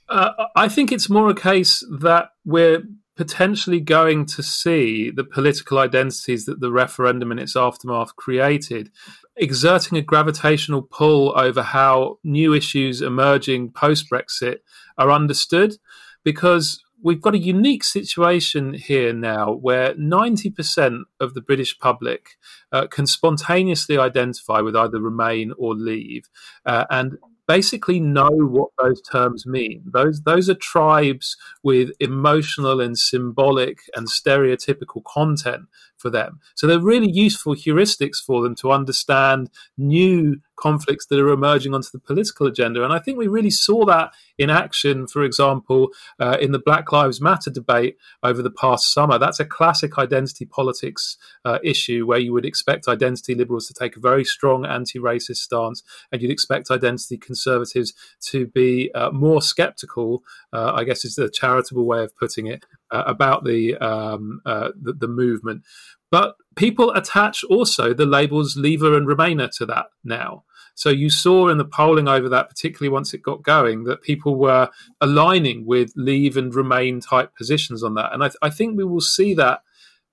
Uh, 0.10 0.32
I 0.56 0.67
think 0.67 0.91
it's 0.91 1.10
more 1.10 1.30
a 1.30 1.36
case 1.36 1.86
that 2.00 2.30
we're 2.43 2.84
potentially 3.15 3.80
going 3.80 4.26
to 4.26 4.41
see 4.41 5.12
the 5.12 5.24
political 5.24 5.78
identities 5.78 6.45
that 6.45 6.60
the 6.60 6.71
referendum 6.71 7.32
and 7.32 7.39
its 7.39 7.56
aftermath 7.56 8.15
created 8.15 8.89
exerting 9.38 9.97
a 9.97 10.02
gravitational 10.02 10.82
pull 10.82 11.38
over 11.38 11.62
how 11.62 12.17
new 12.24 12.54
issues 12.54 13.02
emerging 13.02 13.71
post 13.71 14.10
Brexit 14.10 14.58
are 14.97 15.12
understood 15.12 15.76
because 16.24 16.84
we've 17.04 17.22
got 17.22 17.36
a 17.36 17.40
unique 17.40 17.84
situation 17.84 18.74
here 18.74 19.14
now 19.14 19.52
where 19.52 19.94
90% 19.96 21.02
of 21.20 21.34
the 21.34 21.42
British 21.42 21.78
public 21.80 22.38
uh, 22.72 22.88
can 22.88 23.08
spontaneously 23.08 23.98
identify 23.98 24.60
with 24.62 24.76
either 24.76 25.00
Remain 25.00 25.54
or 25.58 25.74
Leave. 25.76 26.30
Uh, 26.66 26.86
and 26.90 27.18
basically 27.48 28.00
know 28.00 28.30
what 28.30 28.70
those 28.82 29.02
terms 29.02 29.46
mean. 29.46 29.84
Those 29.86 30.22
those 30.22 30.50
are 30.50 30.56
tribes 30.56 31.36
with 31.62 31.92
emotional 32.00 32.80
and 32.80 32.98
symbolic 32.98 33.80
and 33.94 34.08
stereotypical 34.08 35.04
content 35.04 35.64
for 36.02 36.10
them. 36.10 36.40
So 36.56 36.68
they're 36.68 36.80
really 36.80 37.10
useful 37.10 37.56
heuristics 37.56 38.18
for 38.18 38.42
them 38.42 38.56
to 38.56 38.72
understand 38.72 39.50
new 39.78 40.42
conflicts 40.62 41.08
that 41.08 41.20
are 41.20 41.30
emerging 41.30 41.74
onto 41.74 41.90
the 41.92 42.00
political 42.00 42.46
agenda. 42.46 42.84
And 42.84 42.94
I 42.94 43.00
think 43.00 43.18
we 43.18 43.28
really 43.28 43.50
saw 43.50 43.84
that 43.86 44.14
in 44.38 44.50
action, 44.50 45.08
for 45.08 45.24
example, 45.24 45.90
uh, 46.20 46.38
in 46.40 46.52
the 46.52 46.60
Black 46.60 46.92
Lives 46.92 47.20
Matter 47.20 47.50
debate 47.50 47.98
over 48.22 48.42
the 48.42 48.52
past 48.52 48.94
summer. 48.94 49.18
That's 49.18 49.40
a 49.40 49.46
classic 49.46 49.98
identity 49.98 50.46
politics 50.46 51.18
uh, 51.46 51.58
issue 51.64 52.06
where 52.06 52.20
you 52.20 52.32
would 52.34 52.46
expect 52.46 52.88
identity 52.88 53.34
liberals 53.34 53.68
to 53.68 53.74
take 53.74 53.98
a 53.98 54.00
very 54.00 54.24
strong 54.24 54.66
anti 54.66 55.00
racist 55.00 55.38
stance, 55.38 55.82
and 56.12 56.22
you'd 56.22 56.32
expect 56.32 56.70
identity 56.70 57.18
conservatives 57.18 57.94
to 58.30 58.46
be 58.48 58.92
uh, 58.94 59.10
more 59.12 59.42
skeptical, 59.42 60.24
uh, 60.54 60.74
I 60.74 60.84
guess 60.84 61.04
is 61.04 61.16
the 61.16 61.30
charitable 61.30 61.86
way 61.86 62.04
of 62.04 62.16
putting 62.16 62.48
it, 62.48 62.66
uh, 62.91 63.04
about 63.06 63.43
the, 63.45 63.75
um, 63.77 64.41
uh, 64.45 64.69
the, 64.80 64.93
the 64.93 65.08
movement. 65.08 65.63
But 66.10 66.36
people 66.56 66.91
attach 66.91 67.43
also 67.45 67.93
the 67.93 68.06
labels 68.06 68.58
leaver 68.58 68.95
and 68.97 69.08
remainer 69.08 69.49
to 69.58 69.65
that 69.67 69.88
now. 70.04 70.43
So 70.75 70.89
you 70.89 71.10
saw 71.10 71.49
in 71.49 71.58
the 71.58 71.65
polling 71.65 72.08
over 72.08 72.30
that, 72.30 72.49
particularly 72.49 72.89
once 72.89 73.13
it 73.13 73.21
got 73.21 73.43
going, 73.43 73.84
that 73.86 74.01
people 74.01 74.36
were 74.36 74.69
aligning 74.99 75.65
with 75.65 75.93
leave 75.95 76.38
and 76.38 76.54
remain 76.54 76.99
type 76.99 77.36
positions 77.36 77.84
on 77.84 77.93
that. 77.95 78.13
And 78.13 78.23
I, 78.23 78.27
th- 78.27 78.38
I 78.41 78.49
think 78.49 78.77
we 78.77 78.84
will 78.84 79.01
see 79.01 79.34
that 79.36 79.62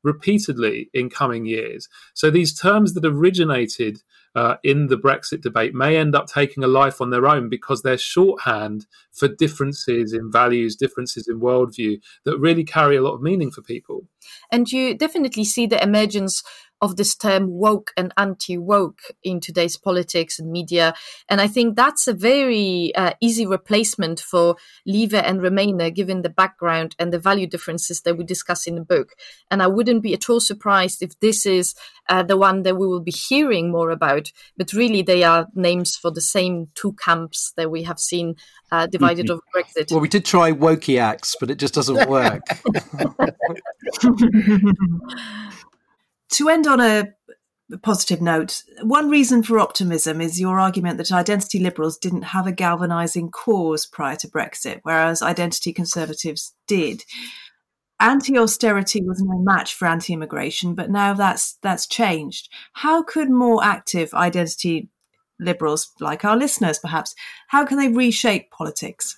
repeatedly 0.02 0.90
in 0.92 1.10
coming 1.10 1.46
years. 1.46 1.88
So 2.14 2.30
these 2.30 2.58
terms 2.58 2.94
that 2.94 3.04
originated 3.04 4.02
uh, 4.34 4.56
in 4.62 4.86
the 4.86 4.96
Brexit 4.96 5.40
debate 5.40 5.74
may 5.74 5.96
end 5.96 6.14
up 6.14 6.26
taking 6.26 6.62
a 6.62 6.68
life 6.68 7.00
on 7.00 7.10
their 7.10 7.26
own 7.26 7.48
because 7.48 7.82
they're 7.82 7.98
shorthand 7.98 8.86
for 9.12 9.28
differences 9.28 10.12
in 10.12 10.30
values, 10.30 10.76
differences 10.76 11.26
in 11.28 11.40
worldview 11.40 12.00
that 12.24 12.38
really 12.38 12.64
carry 12.64 12.96
a 12.96 13.02
lot 13.02 13.14
of 13.14 13.22
meaning 13.22 13.50
for 13.50 13.62
people. 13.62 14.06
And 14.52 14.70
you 14.70 14.94
definitely 14.94 15.44
see 15.44 15.66
the 15.66 15.82
emergence 15.82 16.42
of 16.80 16.96
this 16.96 17.14
term 17.16 17.48
woke 17.50 17.92
and 17.96 18.12
anti-woke 18.16 19.00
in 19.22 19.40
today's 19.40 19.76
politics 19.76 20.38
and 20.38 20.50
media. 20.50 20.94
And 21.28 21.40
I 21.40 21.48
think 21.48 21.76
that's 21.76 22.06
a 22.06 22.12
very 22.12 22.94
uh, 22.94 23.12
easy 23.20 23.46
replacement 23.46 24.20
for 24.20 24.56
Leave 24.86 25.14
and 25.14 25.40
Remainer, 25.40 25.94
given 25.94 26.22
the 26.22 26.28
background 26.28 26.94
and 26.98 27.12
the 27.12 27.18
value 27.18 27.46
differences 27.46 28.02
that 28.02 28.16
we 28.16 28.24
discuss 28.24 28.66
in 28.66 28.76
the 28.76 28.82
book. 28.82 29.14
And 29.50 29.62
I 29.62 29.66
wouldn't 29.66 30.02
be 30.02 30.14
at 30.14 30.28
all 30.30 30.40
surprised 30.40 31.02
if 31.02 31.18
this 31.20 31.46
is 31.46 31.74
uh, 32.08 32.22
the 32.22 32.36
one 32.36 32.62
that 32.62 32.76
we 32.76 32.86
will 32.86 33.00
be 33.00 33.10
hearing 33.10 33.70
more 33.70 33.90
about. 33.90 34.32
But 34.56 34.72
really, 34.72 35.02
they 35.02 35.24
are 35.24 35.48
names 35.54 35.96
for 35.96 36.10
the 36.10 36.20
same 36.20 36.68
two 36.74 36.94
camps 36.94 37.52
that 37.56 37.70
we 37.70 37.82
have 37.82 37.98
seen 37.98 38.36
uh, 38.70 38.86
divided 38.86 39.26
mm-hmm. 39.26 39.32
over 39.32 39.42
Brexit. 39.54 39.90
Well, 39.90 40.00
we 40.00 40.08
did 40.08 40.24
try 40.24 40.52
Wokiacs, 40.52 41.36
but 41.40 41.50
it 41.50 41.58
just 41.58 41.74
doesn't 41.74 42.08
work. 42.08 42.42
to 46.30 46.48
end 46.48 46.66
on 46.66 46.80
a 46.80 47.08
positive 47.82 48.22
note, 48.22 48.62
one 48.82 49.10
reason 49.10 49.42
for 49.42 49.58
optimism 49.58 50.20
is 50.20 50.40
your 50.40 50.58
argument 50.58 50.96
that 50.98 51.12
identity 51.12 51.58
liberals 51.58 51.98
didn't 51.98 52.22
have 52.22 52.46
a 52.46 52.52
galvanizing 52.52 53.30
cause 53.30 53.86
prior 53.86 54.16
to 54.16 54.28
Brexit, 54.28 54.80
whereas 54.84 55.20
identity 55.22 55.72
conservatives 55.72 56.54
did. 56.66 57.04
Anti-austerity 58.00 59.02
was 59.02 59.20
no 59.20 59.38
match 59.38 59.74
for 59.74 59.86
anti-immigration, 59.86 60.74
but 60.74 60.90
now 60.90 61.12
that's 61.14 61.58
that's 61.62 61.86
changed. 61.86 62.48
How 62.72 63.02
could 63.02 63.28
more 63.28 63.62
active 63.62 64.14
identity 64.14 64.88
liberals, 65.40 65.90
like 66.00 66.24
our 66.24 66.36
listeners, 66.36 66.78
perhaps, 66.78 67.14
how 67.48 67.64
can 67.66 67.76
they 67.76 67.88
reshape 67.88 68.50
politics? 68.50 69.16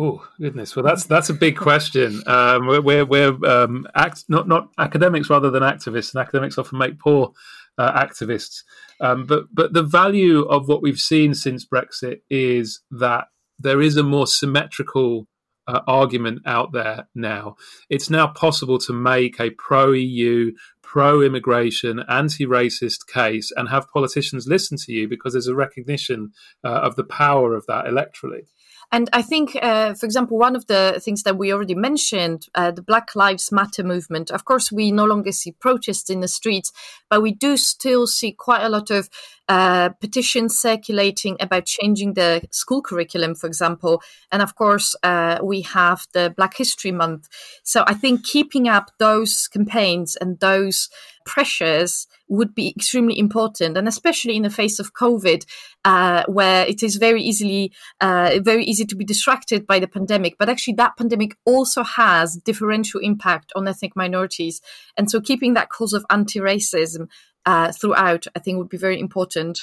Oh 0.00 0.24
goodness! 0.40 0.76
Well, 0.76 0.84
that's 0.84 1.06
that's 1.06 1.28
a 1.28 1.34
big 1.34 1.56
question. 1.56 2.22
Um, 2.28 2.68
we're 2.68 3.04
we're 3.04 3.44
um, 3.44 3.84
act, 3.96 4.26
not 4.28 4.46
not 4.46 4.68
academics 4.78 5.28
rather 5.28 5.50
than 5.50 5.64
activists, 5.64 6.14
and 6.14 6.20
academics 6.20 6.56
often 6.56 6.78
make 6.78 7.00
poor 7.00 7.32
uh, 7.78 8.00
activists. 8.00 8.62
Um, 9.00 9.26
but 9.26 9.46
but 9.52 9.72
the 9.72 9.82
value 9.82 10.42
of 10.42 10.68
what 10.68 10.82
we've 10.82 11.00
seen 11.00 11.34
since 11.34 11.66
Brexit 11.66 12.20
is 12.30 12.80
that 12.92 13.24
there 13.58 13.82
is 13.82 13.96
a 13.96 14.04
more 14.04 14.28
symmetrical 14.28 15.26
uh, 15.66 15.80
argument 15.88 16.42
out 16.46 16.70
there 16.72 17.08
now. 17.16 17.56
It's 17.90 18.08
now 18.08 18.28
possible 18.28 18.78
to 18.78 18.92
make 18.92 19.40
a 19.40 19.50
pro 19.50 19.90
EU, 19.90 20.52
pro 20.80 21.22
immigration, 21.22 22.04
anti 22.08 22.46
racist 22.46 23.08
case 23.12 23.50
and 23.56 23.68
have 23.68 23.90
politicians 23.90 24.46
listen 24.46 24.78
to 24.86 24.92
you 24.92 25.08
because 25.08 25.32
there's 25.32 25.48
a 25.48 25.56
recognition 25.56 26.30
uh, 26.64 26.68
of 26.68 26.94
the 26.94 27.02
power 27.02 27.56
of 27.56 27.66
that 27.66 27.86
electorally. 27.86 28.44
And 28.90 29.10
I 29.12 29.20
think, 29.20 29.54
uh, 29.60 29.92
for 29.92 30.06
example, 30.06 30.38
one 30.38 30.56
of 30.56 30.66
the 30.66 30.98
things 31.04 31.22
that 31.24 31.36
we 31.36 31.52
already 31.52 31.74
mentioned, 31.74 32.46
uh, 32.54 32.70
the 32.70 32.80
Black 32.80 33.14
Lives 33.14 33.52
Matter 33.52 33.82
movement. 33.84 34.30
Of 34.30 34.46
course, 34.46 34.72
we 34.72 34.90
no 34.90 35.04
longer 35.04 35.30
see 35.30 35.52
protests 35.52 36.08
in 36.08 36.20
the 36.20 36.28
streets, 36.28 36.72
but 37.10 37.20
we 37.20 37.32
do 37.32 37.58
still 37.58 38.06
see 38.06 38.32
quite 38.32 38.62
a 38.62 38.70
lot 38.70 38.90
of 38.90 39.10
uh, 39.46 39.90
petitions 40.00 40.58
circulating 40.58 41.36
about 41.40 41.66
changing 41.66 42.14
the 42.14 42.42
school 42.50 42.80
curriculum, 42.80 43.34
for 43.34 43.46
example. 43.46 44.02
And 44.32 44.40
of 44.40 44.54
course, 44.54 44.96
uh, 45.02 45.38
we 45.42 45.62
have 45.62 46.06
the 46.14 46.32
Black 46.34 46.56
History 46.56 46.92
Month. 46.92 47.28
So 47.64 47.84
I 47.86 47.94
think 47.94 48.24
keeping 48.24 48.68
up 48.68 48.90
those 48.98 49.48
campaigns 49.48 50.16
and 50.16 50.40
those 50.40 50.88
pressures 51.34 52.06
would 52.36 52.52
be 52.54 52.66
extremely 52.76 53.16
important, 53.18 53.76
and 53.78 53.86
especially 53.88 54.34
in 54.36 54.44
the 54.46 54.56
face 54.60 54.78
of 54.80 54.94
COVID, 55.02 55.40
uh, 55.84 56.22
where 56.38 56.62
it 56.72 56.82
is 56.82 56.96
very 56.96 57.22
easily 57.30 57.62
uh, 58.06 58.30
very 58.52 58.64
easy 58.64 58.86
to 58.86 58.96
be 58.96 59.04
distracted 59.04 59.60
by 59.66 59.78
the 59.80 59.92
pandemic. 59.96 60.32
But 60.38 60.48
actually, 60.48 60.76
that 60.76 60.96
pandemic 60.96 61.32
also 61.44 61.82
has 61.84 62.36
differential 62.50 63.00
impact 63.10 63.52
on 63.54 63.68
ethnic 63.68 63.94
minorities, 63.94 64.60
and 64.96 65.10
so 65.10 65.20
keeping 65.20 65.54
that 65.54 65.68
cause 65.68 65.96
of 65.96 66.04
anti-racism 66.10 67.02
uh, 67.46 67.72
throughout, 67.78 68.26
I 68.36 68.38
think, 68.40 68.58
would 68.58 68.68
be 68.76 68.86
very 68.86 68.98
important. 68.98 69.54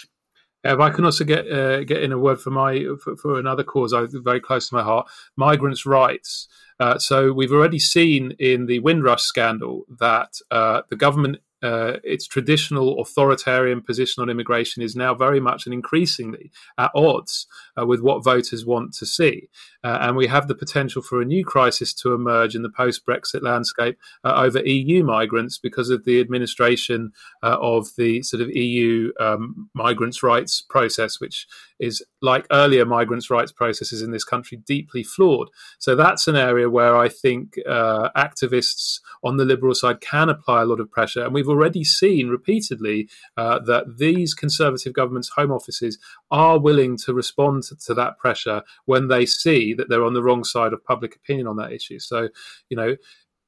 if 0.63 0.80
I 0.80 0.89
can 0.89 1.06
also 1.06 1.23
get 1.23 1.43
uh, 1.51 1.84
get 1.84 2.04
in 2.04 2.12
a 2.12 2.17
word 2.17 2.39
for 2.41 2.51
my 2.51 2.71
for, 3.01 3.15
for 3.21 3.39
another 3.39 3.63
cause 3.63 3.93
I 3.93 4.06
very 4.12 4.41
close 4.47 4.69
to 4.69 4.75
my 4.75 4.84
heart, 4.84 5.08
migrants' 5.36 5.86
rights. 5.86 6.47
Uh, 6.80 6.97
so 6.97 7.32
we've 7.32 7.54
already 7.54 7.80
seen 7.80 8.34
in 8.38 8.65
the 8.65 8.80
Windrush 8.80 9.23
scandal 9.23 9.86
that 9.99 10.32
uh, 10.51 10.82
the 10.89 10.97
government 10.97 11.38
uh, 11.65 11.97
its 12.04 12.28
traditional 12.28 13.01
authoritarian 13.01 13.82
position 13.82 14.21
on 14.21 14.30
immigration 14.30 14.84
is 14.84 14.95
now 14.95 15.15
very 15.15 15.39
much 15.39 15.65
and 15.65 15.73
increasingly 15.73 16.51
at 16.78 16.91
odds 16.93 17.47
uh, 17.80 17.86
with 17.86 18.01
what 18.01 18.23
voters 18.23 18.65
want 18.65 18.93
to 18.93 19.06
see. 19.06 19.49
Uh, 19.84 19.97
and 20.01 20.15
we 20.15 20.28
have 20.28 20.47
the 20.47 20.54
potential 20.54 21.01
for 21.01 21.21
a 21.21 21.25
new 21.25 21.43
crisis 21.43 21.91
to 21.91 22.13
emerge 22.13 22.56
in 22.56 22.62
the 22.62 22.69
post 22.69 23.04
Brexit 23.06 23.41
landscape 23.41 23.97
uh, 24.23 24.34
over 24.36 24.60
EU 24.60 25.04
migrants 25.04 25.58
because 25.58 25.89
of 25.89 26.06
the 26.06 26.19
administration 26.19 27.12
uh, 27.41 27.58
of 27.60 27.89
the 27.97 28.21
sort 28.21 28.41
of 28.41 28.49
EU 28.49 29.12
um, 29.19 29.69
migrants' 29.73 30.21
rights 30.21 30.62
process, 30.62 31.19
which 31.19 31.47
is 31.80 32.04
like 32.26 32.46
earlier 32.52 32.86
migrants' 32.86 33.30
rights 33.30 33.52
processes 33.52 34.02
in 34.02 34.12
this 34.12 34.26
country, 34.26 34.58
deeply 34.58 35.04
flawed. 35.04 35.50
So 35.80 35.96
that's 35.96 36.28
an 36.28 36.36
area 36.36 36.70
where 36.70 36.98
I 36.98 37.08
think 37.08 37.58
uh, 37.66 38.10
activists 38.18 39.00
on 39.24 39.38
the 39.38 39.46
Liberal 39.46 39.76
side 39.76 40.02
can 40.02 40.28
apply 40.28 40.64
a 40.64 40.66
lot 40.66 40.80
of 40.80 40.92
pressure. 40.92 41.24
And 41.24 41.34
we've 41.34 41.48
already 41.48 41.84
seen 41.84 42.28
repeatedly 42.28 43.08
uh, 43.38 43.60
that 43.60 43.98
these 43.98 44.34
Conservative 44.34 44.94
governments' 44.94 45.30
home 45.30 45.52
offices 45.52 45.98
are 46.32 46.60
willing 46.60 46.98
to 46.98 47.14
respond 47.14 47.64
to, 47.64 47.76
to 47.78 47.94
that 47.94 48.18
pressure 48.18 48.64
when 48.86 49.08
they 49.08 49.26
see 49.26 49.74
that 49.74 49.88
they're 49.88 50.04
on 50.04 50.14
the 50.14 50.24
wrong 50.24 50.44
side 50.44 50.74
of 50.74 50.84
public 50.84 51.16
opinion 51.16 51.48
on 51.48 51.56
that 51.56 51.72
issue. 51.72 52.00
So, 52.00 52.30
you 52.70 52.76
know, 52.76 52.96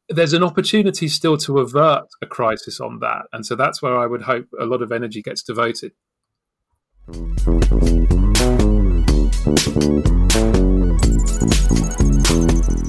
there's 0.10 0.34
an 0.34 0.44
opportunity 0.44 1.08
still 1.08 1.38
to 1.38 1.60
avert 1.60 2.06
a 2.22 2.26
crisis 2.26 2.80
on 2.80 3.00
that. 3.00 3.24
And 3.34 3.46
so 3.46 3.56
that's 3.56 3.82
where 3.82 3.98
I 3.98 4.06
would 4.06 4.22
hope 4.22 4.48
a 4.60 4.66
lot 4.66 4.82
of 4.82 4.92
energy 4.92 5.22
gets 5.22 5.44
devoted. 5.44 5.92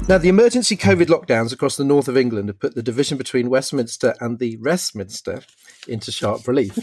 Now, 0.09 0.17
the 0.17 0.29
emergency 0.29 0.75
COVID 0.75 1.05
lockdowns 1.05 1.53
across 1.53 1.75
the 1.75 1.83
north 1.83 2.07
of 2.07 2.17
England 2.17 2.49
have 2.49 2.59
put 2.59 2.73
the 2.73 2.81
division 2.81 3.15
between 3.15 3.47
Westminster 3.47 4.15
and 4.19 4.39
the 4.39 4.57
Westminster 4.57 5.43
into 5.87 6.11
sharp 6.11 6.47
relief. 6.47 6.75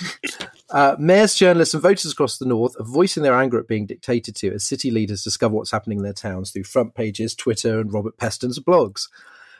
uh, 0.70 0.96
mayors, 0.98 1.34
journalists, 1.34 1.74
and 1.74 1.82
voters 1.82 2.12
across 2.12 2.38
the 2.38 2.46
north 2.46 2.74
are 2.80 2.86
voicing 2.86 3.22
their 3.22 3.34
anger 3.34 3.58
at 3.58 3.68
being 3.68 3.84
dictated 3.84 4.36
to 4.36 4.54
as 4.54 4.64
city 4.64 4.90
leaders 4.90 5.22
discover 5.22 5.54
what's 5.54 5.70
happening 5.70 5.98
in 5.98 6.04
their 6.04 6.14
towns 6.14 6.50
through 6.50 6.64
front 6.64 6.94
pages, 6.94 7.34
Twitter, 7.34 7.78
and 7.78 7.92
Robert 7.92 8.16
Peston's 8.16 8.58
blogs. 8.58 9.02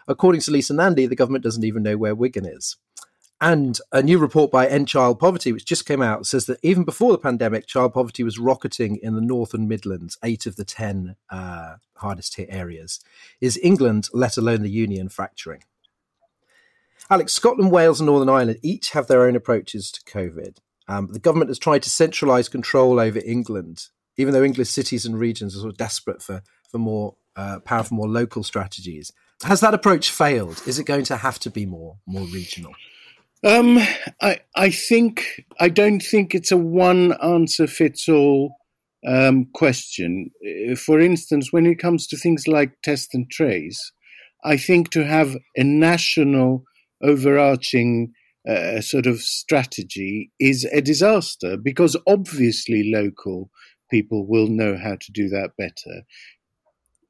According 0.09 0.41
to 0.41 0.51
Lisa 0.51 0.73
Nandy, 0.73 1.05
the 1.05 1.15
government 1.15 1.45
doesn't 1.45 1.65
even 1.65 1.83
know 1.83 1.99
where 1.99 2.15
Wigan 2.15 2.47
is. 2.47 2.79
And 3.41 3.79
a 3.93 4.03
new 4.03 4.19
report 4.19 4.51
by 4.51 4.67
End 4.67 4.89
Child 4.89 5.19
Poverty, 5.19 5.53
which 5.53 5.67
just 5.67 5.85
came 5.85 6.01
out, 6.01 6.27
says 6.27 6.47
that 6.47 6.59
even 6.63 6.85
before 6.85 7.13
the 7.13 7.19
pandemic, 7.19 7.67
child 7.67 7.93
poverty 7.93 8.23
was 8.23 8.39
rocketing 8.39 8.99
in 9.03 9.15
the 9.15 9.21
North 9.21 9.53
and 9.53 9.69
Midlands, 9.69 10.17
eight 10.25 10.47
of 10.47 10.57
the 10.57 10.65
10 10.65 11.17
uh, 11.29 11.77
hardest 11.97 12.37
hit 12.37 12.49
areas. 12.51 13.01
Is 13.41 13.61
England, 13.63 14.09
let 14.15 14.39
alone 14.39 14.63
the 14.63 14.71
Union, 14.71 15.11
fracturing? 15.11 15.65
Alex, 17.11 17.35
Scotland, 17.35 17.71
Wales, 17.71 18.01
and 18.01 18.07
Northern 18.07 18.31
Ireland 18.31 18.59
each 18.63 18.91
have 18.93 19.07
their 19.07 19.23
own 19.23 19.37
approaches 19.37 19.93
to 19.93 20.01
COVID. 20.11 20.57
Um, 20.89 21.09
the 21.13 21.19
government 21.19 21.51
has 21.51 21.59
tried 21.59 21.83
to 21.83 21.91
centralise 21.91 22.51
control 22.51 22.99
over 22.99 23.21
England, 23.25 23.89
even 24.17 24.33
though 24.33 24.43
English 24.43 24.71
cities 24.71 25.05
and 25.05 25.19
regions 25.19 25.55
are 25.55 25.61
sort 25.61 25.73
of 25.73 25.77
desperate 25.77 26.23
for, 26.23 26.43
for 26.71 26.79
more 26.79 27.17
uh, 27.37 27.61
powerful, 27.61 27.99
more 27.99 28.09
local 28.09 28.43
strategies. 28.43 29.13
Has 29.43 29.61
that 29.61 29.75
approach 29.75 30.11
failed? 30.11 30.63
Is 30.67 30.79
it 30.79 30.87
going 30.87 31.05
to 31.05 31.19
have 31.19 31.39
to 31.41 31.51
be 31.51 31.67
more 31.67 31.99
more 32.07 32.27
regional? 32.29 32.73
Um, 33.45 33.79
I 34.21 34.41
I 34.57 34.71
think 34.71 35.45
I 35.61 35.69
don't 35.69 36.01
think 36.01 36.35
it's 36.35 36.53
a 36.53 36.57
one 36.57 37.13
answer 37.23 37.67
fits 37.67 38.09
all 38.09 38.57
um, 39.07 39.47
question. 39.53 40.31
Uh, 40.45 40.75
for 40.75 41.01
instance, 41.01 41.53
when 41.53 41.67
it 41.67 41.79
comes 41.79 42.07
to 42.09 42.17
things 42.17 42.49
like 42.49 42.81
test 42.83 43.15
and 43.15 43.31
trace, 43.31 43.93
I 44.45 44.57
think 44.57 44.91
to 44.91 45.05
have 45.05 45.37
a 45.57 45.65
national 45.65 46.65
overarching 47.03 48.13
uh, 48.49 48.81
sort 48.81 49.07
of 49.07 49.21
strategy 49.21 50.31
is 50.41 50.65
a 50.73 50.81
disaster 50.81 51.57
because 51.57 51.97
obviously 52.07 52.91
local 52.93 53.51
people 53.91 54.27
will 54.27 54.49
know 54.49 54.77
how 54.77 54.97
to 54.97 55.13
do 55.13 55.29
that 55.29 55.51
better. 55.59 56.03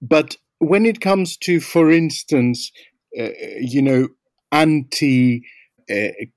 But 0.02 0.36
when 0.58 0.86
it 0.86 1.00
comes 1.00 1.36
to, 1.38 1.60
for 1.60 1.90
instance, 1.90 2.72
uh, 3.18 3.28
you 3.60 3.82
know, 3.82 4.08
anti 4.52 5.42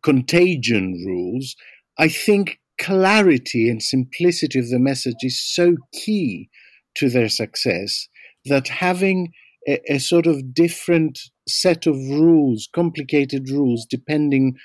contagion 0.04 1.04
rules, 1.06 1.56
I 1.98 2.08
think 2.08 2.60
clarity 2.80 3.70
and 3.70 3.84
simplicity 3.84 4.60
of 4.60 4.70
the 4.70 4.80
message 4.80 5.18
is 5.22 5.42
so 5.42 5.76
key 5.94 6.50
to 6.96 7.10
their 7.10 7.30
success 7.30 8.08
that 8.46 8.68
having 8.68 9.34
a, 9.68 9.80
a, 9.94 10.00
sort 10.00 10.26
of 10.26 10.54
different 10.54 11.20
set 11.48 11.86
of 11.86 11.96
rules, 11.96 12.70
complicated 12.74 13.50
rules, 13.50 13.86
depending 13.90 14.56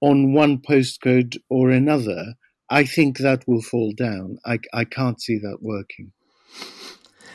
on 0.00 0.34
one 0.34 0.58
postcode 0.58 1.36
or 1.48 1.70
another, 1.70 2.34
I 2.68 2.84
think 2.84 3.18
that 3.18 3.44
will 3.46 3.62
fall 3.62 3.92
down. 3.96 4.38
I, 4.44 4.58
I 4.72 4.84
can't 4.84 5.20
see 5.20 5.38
that 5.38 5.58
working. 5.60 6.12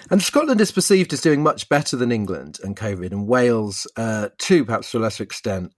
And 0.10 0.22
Scotland 0.22 0.62
is 0.62 0.72
perceived 0.72 1.12
as 1.12 1.22
doing 1.22 1.44
much 1.44 1.68
better 1.68 1.98
than 1.98 2.12
England 2.12 2.60
and 2.64 2.78
COVID, 2.78 3.12
and 3.12 3.28
Wales 3.28 3.88
uh, 3.98 4.30
too, 4.38 4.64
perhaps 4.64 4.92
to 4.92 4.98
a 4.98 5.00
lesser 5.00 5.24
extent. 5.24 5.74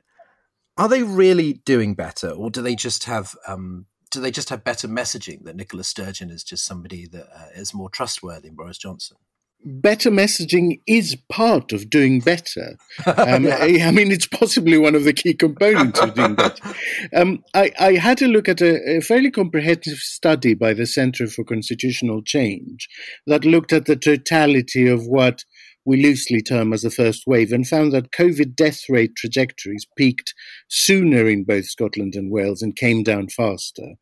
Are 0.80 0.89
they 0.89 1.04
really 1.04 1.54
doing 1.65 1.94
better, 1.94 2.30
or 2.30 2.50
do 2.50 2.62
they 2.62 2.76
just 2.76 3.04
have 3.04 3.36
um, 3.48 3.86
do 4.10 4.20
they 4.20 4.32
just 4.32 4.50
have 4.50 4.63
better 4.63 4.88
messaging 4.88 5.44
that 5.44 5.56
Nicola 5.56 5.84
Sturgeon 5.84 6.32
is 6.32 6.44
just 6.44 6.65
somebody 6.65 7.06
that 7.08 7.28
uh, 7.36 7.48
is 7.54 7.74
more 7.74 7.89
trustworthy 7.89 8.48
than 8.48 8.56
Boris 8.56 8.78
Johnson? 8.78 9.18
better 9.65 10.10
messaging 10.10 10.80
is 10.88 11.18
part 11.30 11.74
of 11.74 11.89
doing 11.89 12.20
better. 12.20 12.78
Um, 13.18 13.46
yeah. 13.46 13.58
I, 13.60 13.80
I, 13.88 13.92
mean, 13.92 14.12
it's 14.12 14.28
possibly 14.28 14.78
one 14.78 14.94
of 14.96 15.04
the 15.04 15.13
key 15.13 15.34
components 15.34 16.00
of 16.00 16.13
doing 16.13 16.36
better. 16.36 16.56
Um, 17.15 17.44
I, 17.54 17.72
I, 17.80 17.94
had 17.94 18.22
a 18.22 18.28
look 18.28 18.48
at 18.48 18.62
a, 18.62 18.98
a, 18.98 19.02
fairly 19.02 19.32
comprehensive 19.32 19.98
study 19.98 20.54
by 20.54 20.74
the 20.74 20.86
Center 20.86 21.28
for 21.28 21.44
Constitutional 21.44 22.22
Change 22.22 22.88
that 23.26 23.46
looked 23.46 23.74
at 23.74 23.86
the 23.86 23.96
totality 23.96 24.88
of 24.88 25.06
what 25.06 25.44
we 25.89 26.04
loosely 26.04 26.39
term 26.39 26.71
as 26.71 26.84
the 26.84 26.91
first 26.91 27.23
wave, 27.25 27.52
and 27.52 27.67
found 27.67 27.91
that 27.91 28.12
COVID 28.12 28.56
death 28.56 28.82
rate 28.89 29.15
trajectories 29.17 29.88
peaked 29.97 30.36
sooner 30.67 31.28
in 31.28 31.43
both 31.43 31.65
Scotland 31.65 32.13
and 32.13 32.32
Wales 32.32 32.62
and 32.62 32.75
came 32.75 33.02
down 33.02 33.28
faster. 33.28 33.95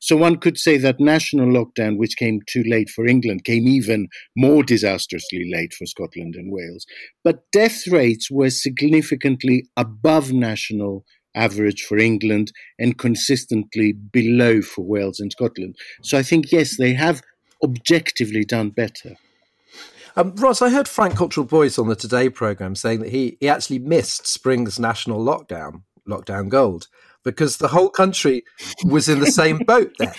So 0.00 0.16
one 0.16 0.38
could 0.38 0.56
say 0.56 0.78
that 0.78 1.00
national 1.00 1.48
lockdown, 1.48 1.98
which 1.98 2.16
came 2.16 2.40
too 2.48 2.62
late 2.66 2.88
for 2.88 3.06
England, 3.06 3.44
came 3.44 3.68
even 3.68 4.08
more 4.34 4.62
disastrously 4.62 5.46
late 5.52 5.74
for 5.74 5.84
Scotland 5.84 6.34
and 6.34 6.50
Wales. 6.50 6.86
But 7.22 7.42
death 7.52 7.86
rates 7.88 8.30
were 8.30 8.48
significantly 8.48 9.68
above 9.76 10.32
national 10.32 11.04
average 11.34 11.82
for 11.82 11.98
England 11.98 12.52
and 12.78 12.96
consistently 12.96 13.92
below 13.92 14.62
for 14.62 14.82
Wales 14.82 15.20
and 15.20 15.30
Scotland. 15.30 15.76
So 16.02 16.16
I 16.16 16.22
think, 16.22 16.50
yes, 16.52 16.78
they 16.78 16.94
have 16.94 17.20
objectively 17.62 18.46
done 18.46 18.70
better. 18.70 19.16
Um, 20.16 20.34
Ros, 20.36 20.62
I 20.62 20.70
heard 20.70 20.86
Frank 20.86 21.16
Cottrell 21.16 21.46
Boyce 21.46 21.78
on 21.78 21.88
the 21.88 21.96
Today 21.96 22.28
programme 22.28 22.76
saying 22.76 23.00
that 23.00 23.10
he, 23.10 23.36
he 23.40 23.48
actually 23.48 23.80
missed 23.80 24.26
spring's 24.26 24.78
national 24.78 25.24
lockdown, 25.24 25.82
lockdown 26.08 26.48
gold, 26.48 26.86
because 27.24 27.56
the 27.56 27.68
whole 27.68 27.88
country 27.90 28.44
was 28.84 29.08
in 29.08 29.18
the 29.18 29.26
same 29.26 29.58
boat 29.66 29.92
there. 29.98 30.14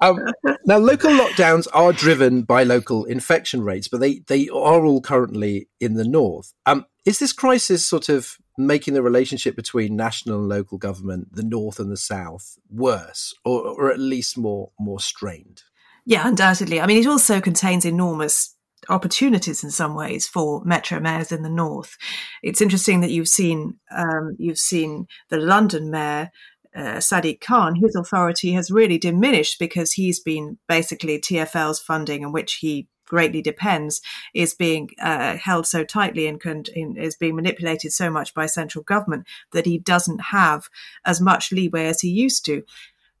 um, 0.00 0.18
now, 0.64 0.78
local 0.78 1.12
lockdowns 1.12 1.68
are 1.72 1.92
driven 1.92 2.42
by 2.42 2.64
local 2.64 3.04
infection 3.04 3.62
rates, 3.62 3.86
but 3.86 4.00
they, 4.00 4.20
they 4.26 4.48
are 4.48 4.84
all 4.84 5.00
currently 5.00 5.68
in 5.78 5.94
the 5.94 6.08
north. 6.08 6.52
Um, 6.64 6.84
is 7.04 7.20
this 7.20 7.32
crisis 7.32 7.86
sort 7.86 8.08
of 8.08 8.38
making 8.58 8.94
the 8.94 9.02
relationship 9.02 9.54
between 9.54 9.94
national 9.94 10.40
and 10.40 10.48
local 10.48 10.78
government, 10.78 11.28
the 11.32 11.44
north 11.44 11.78
and 11.78 11.92
the 11.92 11.96
south, 11.96 12.58
worse, 12.68 13.32
or, 13.44 13.60
or 13.62 13.92
at 13.92 14.00
least 14.00 14.36
more 14.36 14.72
more 14.80 14.98
strained? 14.98 15.62
Yeah, 16.06 16.26
undoubtedly. 16.26 16.80
I 16.80 16.86
mean, 16.86 16.98
it 16.98 17.08
also 17.08 17.40
contains 17.40 17.84
enormous 17.84 18.54
opportunities 18.88 19.64
in 19.64 19.72
some 19.72 19.96
ways 19.96 20.28
for 20.28 20.62
metro 20.64 21.00
mayors 21.00 21.32
in 21.32 21.42
the 21.42 21.50
north. 21.50 21.96
It's 22.44 22.60
interesting 22.60 23.00
that 23.00 23.10
you've 23.10 23.28
seen 23.28 23.78
um, 23.90 24.36
you've 24.38 24.58
seen 24.58 25.08
the 25.28 25.38
London 25.38 25.90
mayor. 25.90 26.30
Uh, 26.74 26.98
Sadiq 26.98 27.40
Khan, 27.40 27.74
his 27.74 27.96
authority 27.96 28.52
has 28.52 28.70
really 28.70 28.98
diminished 28.98 29.58
because 29.58 29.92
he's 29.92 30.20
been 30.20 30.58
basically 30.68 31.18
TFL's 31.18 31.80
funding, 31.80 32.22
on 32.22 32.32
which 32.32 32.56
he 32.56 32.86
greatly 33.06 33.40
depends, 33.40 34.02
is 34.34 34.52
being 34.52 34.90
uh, 35.00 35.36
held 35.36 35.66
so 35.66 35.84
tightly 35.84 36.26
and 36.26 36.68
in, 36.74 36.96
is 36.98 37.16
being 37.16 37.34
manipulated 37.34 37.92
so 37.92 38.10
much 38.10 38.34
by 38.34 38.44
central 38.44 38.84
government 38.84 39.26
that 39.52 39.64
he 39.64 39.78
doesn't 39.78 40.20
have 40.20 40.68
as 41.06 41.18
much 41.18 41.50
leeway 41.50 41.86
as 41.86 42.02
he 42.02 42.08
used 42.08 42.44
to. 42.44 42.62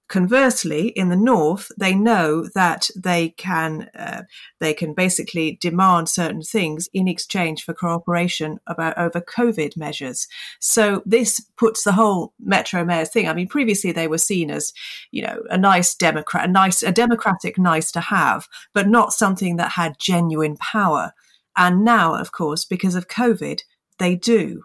Conversely, 0.08 0.88
in 0.90 1.08
the 1.08 1.16
north, 1.16 1.72
they 1.76 1.92
know 1.92 2.46
that 2.54 2.88
they 2.94 3.30
can 3.30 3.90
uh, 3.98 4.22
they 4.60 4.72
can 4.72 4.94
basically 4.94 5.58
demand 5.60 6.08
certain 6.08 6.42
things 6.42 6.88
in 6.94 7.08
exchange 7.08 7.64
for 7.64 7.74
cooperation 7.74 8.60
about 8.68 8.96
over 8.96 9.20
COVID 9.20 9.76
measures. 9.76 10.28
So 10.60 11.02
this 11.04 11.40
puts 11.58 11.82
the 11.82 11.90
whole 11.90 12.34
Metro 12.38 12.84
Mayor's 12.84 13.10
thing. 13.10 13.28
I 13.28 13.34
mean, 13.34 13.48
previously 13.48 13.90
they 13.90 14.06
were 14.06 14.18
seen 14.18 14.48
as 14.48 14.72
you 15.10 15.22
know 15.22 15.42
a 15.50 15.58
nice 15.58 15.92
Democrat, 15.96 16.48
a 16.48 16.52
nice 16.52 16.84
a 16.84 16.92
democratic 16.92 17.58
nice 17.58 17.90
to 17.90 18.00
have, 18.00 18.46
but 18.72 18.86
not 18.86 19.12
something 19.12 19.56
that 19.56 19.72
had 19.72 19.98
genuine 19.98 20.56
power. 20.56 21.14
And 21.56 21.84
now, 21.84 22.14
of 22.14 22.30
course, 22.30 22.64
because 22.64 22.94
of 22.94 23.08
COVID, 23.08 23.62
they 23.98 24.14
do. 24.14 24.62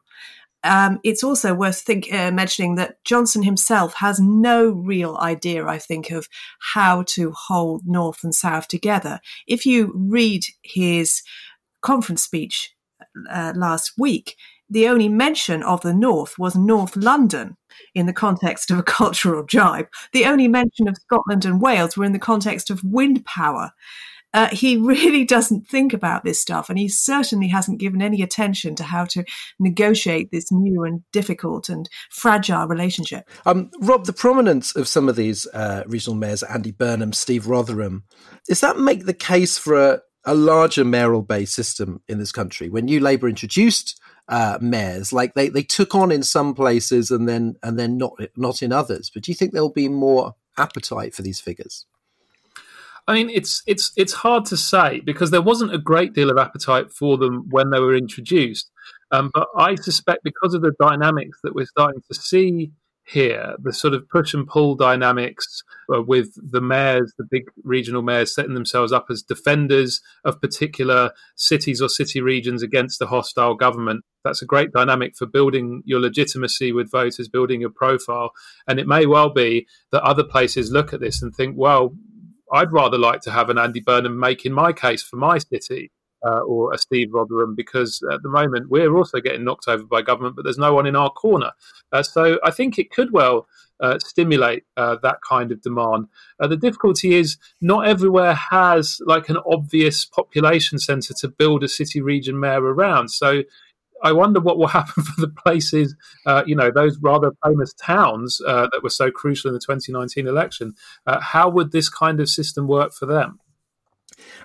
Um, 0.63 0.99
it's 1.03 1.23
also 1.23 1.53
worth 1.53 1.79
think, 1.79 2.13
uh, 2.13 2.31
mentioning 2.31 2.75
that 2.75 3.03
Johnson 3.03 3.43
himself 3.43 3.95
has 3.95 4.19
no 4.19 4.69
real 4.69 5.17
idea, 5.17 5.65
I 5.65 5.79
think, 5.79 6.11
of 6.11 6.27
how 6.59 7.03
to 7.09 7.31
hold 7.31 7.81
North 7.85 8.23
and 8.23 8.33
South 8.33 8.67
together. 8.67 9.19
If 9.47 9.65
you 9.65 9.91
read 9.95 10.45
his 10.61 11.23
conference 11.81 12.23
speech 12.23 12.75
uh, 13.29 13.53
last 13.55 13.93
week, 13.97 14.35
the 14.69 14.87
only 14.87 15.09
mention 15.09 15.63
of 15.63 15.81
the 15.81 15.93
North 15.93 16.39
was 16.39 16.55
North 16.55 16.95
London 16.95 17.57
in 17.93 18.05
the 18.05 18.13
context 18.13 18.71
of 18.71 18.77
a 18.77 18.83
cultural 18.83 19.43
jibe. 19.43 19.87
The 20.13 20.25
only 20.25 20.47
mention 20.47 20.87
of 20.87 20.97
Scotland 20.97 21.43
and 21.43 21.61
Wales 21.61 21.97
were 21.97 22.05
in 22.05 22.13
the 22.13 22.19
context 22.19 22.69
of 22.69 22.83
wind 22.83 23.25
power 23.25 23.71
uh, 24.33 24.49
he 24.51 24.77
really 24.81 25.23
doesn't 25.23 25.67
think 25.67 25.93
about 25.93 26.23
this 26.23 26.41
stuff, 26.41 26.69
and 26.69 26.77
he 26.77 26.87
certainly 26.87 27.47
hasn't 27.47 27.79
given 27.79 28.01
any 28.01 28.21
attention 28.21 28.75
to 28.75 28.83
how 28.83 29.05
to 29.05 29.23
negotiate 29.59 30.31
this 30.31 30.51
new 30.51 30.83
and 30.83 31.03
difficult 31.11 31.69
and 31.69 31.89
fragile 32.09 32.67
relationship. 32.67 33.29
Um, 33.45 33.71
Rob, 33.81 34.05
the 34.05 34.13
prominence 34.13 34.75
of 34.75 34.87
some 34.87 35.09
of 35.09 35.15
these 35.15 35.47
uh, 35.53 35.83
regional 35.87 36.15
mayors, 36.15 36.43
Andy 36.43 36.71
Burnham, 36.71 37.13
Steve 37.13 37.45
Rotheram, 37.45 38.03
does 38.47 38.61
that 38.61 38.77
make 38.77 39.05
the 39.05 39.13
case 39.13 39.57
for 39.57 39.75
a, 39.75 40.01
a 40.25 40.35
larger 40.35 40.85
mayoral 40.85 41.21
based 41.21 41.53
system 41.53 42.01
in 42.07 42.19
this 42.19 42.31
country? 42.31 42.69
When 42.69 42.85
New 42.85 42.99
Labour 42.99 43.27
introduced 43.27 43.99
uh, 44.27 44.57
mayors, 44.61 45.11
like 45.11 45.33
they, 45.33 45.49
they 45.49 45.63
took 45.63 45.93
on 45.95 46.11
in 46.11 46.23
some 46.23 46.53
places 46.53 47.11
and 47.11 47.27
then 47.27 47.55
and 47.63 47.77
then 47.77 47.97
not 47.97 48.13
not 48.35 48.61
in 48.61 48.71
others, 48.71 49.11
but 49.13 49.23
do 49.23 49.31
you 49.31 49.35
think 49.35 49.51
there'll 49.51 49.71
be 49.71 49.89
more 49.89 50.35
appetite 50.57 51.13
for 51.13 51.21
these 51.21 51.39
figures? 51.39 51.85
I 53.07 53.13
mean, 53.13 53.29
it's 53.29 53.63
it's 53.67 53.91
it's 53.97 54.13
hard 54.13 54.45
to 54.45 54.57
say 54.57 55.01
because 55.01 55.31
there 55.31 55.41
wasn't 55.41 55.73
a 55.73 55.79
great 55.79 56.13
deal 56.13 56.29
of 56.29 56.37
appetite 56.37 56.91
for 56.91 57.17
them 57.17 57.47
when 57.49 57.71
they 57.71 57.79
were 57.79 57.95
introduced. 57.95 58.69
Um, 59.11 59.31
but 59.33 59.47
I 59.57 59.75
suspect 59.75 60.23
because 60.23 60.53
of 60.53 60.61
the 60.61 60.73
dynamics 60.79 61.39
that 61.43 61.53
we're 61.53 61.65
starting 61.65 62.01
to 62.09 62.13
see 62.17 62.71
here, 63.03 63.55
the 63.61 63.73
sort 63.73 63.93
of 63.93 64.07
push 64.09 64.33
and 64.33 64.47
pull 64.47 64.75
dynamics 64.75 65.63
uh, 65.93 66.01
with 66.01 66.29
the 66.51 66.61
mayors, 66.61 67.13
the 67.17 67.25
big 67.29 67.43
regional 67.63 68.01
mayors 68.01 68.33
setting 68.33 68.53
themselves 68.53 68.91
up 68.91 69.07
as 69.09 69.21
defenders 69.21 70.01
of 70.23 70.39
particular 70.39 71.11
cities 71.35 71.81
or 71.81 71.89
city 71.89 72.21
regions 72.21 72.63
against 72.63 73.01
a 73.01 73.07
hostile 73.07 73.55
government. 73.55 74.03
That's 74.23 74.41
a 74.41 74.45
great 74.45 74.71
dynamic 74.71 75.15
for 75.17 75.25
building 75.25 75.81
your 75.85 75.99
legitimacy 75.99 76.71
with 76.71 76.91
voters, 76.91 77.27
building 77.27 77.61
your 77.61 77.71
profile. 77.71 78.31
And 78.67 78.79
it 78.79 78.87
may 78.87 79.05
well 79.05 79.29
be 79.29 79.67
that 79.91 80.03
other 80.03 80.23
places 80.23 80.71
look 80.71 80.93
at 80.93 81.01
this 81.01 81.21
and 81.21 81.35
think, 81.35 81.55
well, 81.57 81.93
I'd 82.51 82.71
rather 82.71 82.97
like 82.97 83.21
to 83.21 83.31
have 83.31 83.49
an 83.49 83.57
Andy 83.57 83.79
Burnham 83.79 84.19
making 84.19 84.53
my 84.53 84.73
case 84.73 85.01
for 85.01 85.15
my 85.15 85.37
city 85.37 85.91
uh, 86.25 86.39
or 86.39 86.73
a 86.73 86.77
Steve 86.77 87.09
Rotheram 87.09 87.55
because 87.55 88.03
at 88.11 88.21
the 88.23 88.29
moment 88.29 88.69
we're 88.69 88.95
also 88.95 89.19
getting 89.19 89.43
knocked 89.43 89.67
over 89.67 89.83
by 89.83 90.01
government, 90.01 90.35
but 90.35 90.43
there's 90.43 90.57
no 90.57 90.73
one 90.73 90.85
in 90.85 90.95
our 90.95 91.09
corner. 91.09 91.51
Uh, 91.91 92.03
so 92.03 92.39
I 92.43 92.51
think 92.51 92.77
it 92.77 92.91
could 92.91 93.11
well 93.11 93.47
uh, 93.79 93.97
stimulate 93.99 94.63
uh, 94.77 94.97
that 95.01 95.17
kind 95.27 95.51
of 95.51 95.61
demand. 95.61 96.07
Uh, 96.39 96.47
the 96.47 96.57
difficulty 96.57 97.15
is 97.15 97.37
not 97.61 97.87
everywhere 97.87 98.33
has 98.33 99.01
like 99.05 99.29
an 99.29 99.37
obvious 99.49 100.05
population 100.05 100.77
centre 100.77 101.13
to 101.15 101.27
build 101.27 101.63
a 101.63 101.67
city 101.67 102.01
region 102.01 102.39
mayor 102.39 102.61
around. 102.61 103.09
So 103.09 103.43
I 104.01 104.11
wonder 104.11 104.39
what 104.39 104.57
will 104.57 104.67
happen 104.79 105.03
for 105.03 105.21
the 105.21 105.27
places, 105.27 105.95
uh, 106.25 106.43
you 106.45 106.55
know, 106.55 106.71
those 106.71 106.97
rather 106.99 107.31
famous 107.45 107.73
towns 107.73 108.41
uh, 108.45 108.67
that 108.71 108.83
were 108.83 108.89
so 108.89 109.11
crucial 109.11 109.49
in 109.49 109.53
the 109.53 109.59
2019 109.59 110.27
election. 110.27 110.73
Uh, 111.05 111.19
how 111.19 111.49
would 111.49 111.71
this 111.71 111.89
kind 111.89 112.19
of 112.19 112.29
system 112.29 112.67
work 112.67 112.93
for 112.93 113.05
them? 113.05 113.39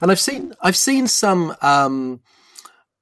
And 0.00 0.10
I've 0.10 0.20
seen 0.20 0.54
I've 0.62 0.76
seen 0.76 1.06
some 1.06 1.54
um, 1.60 2.20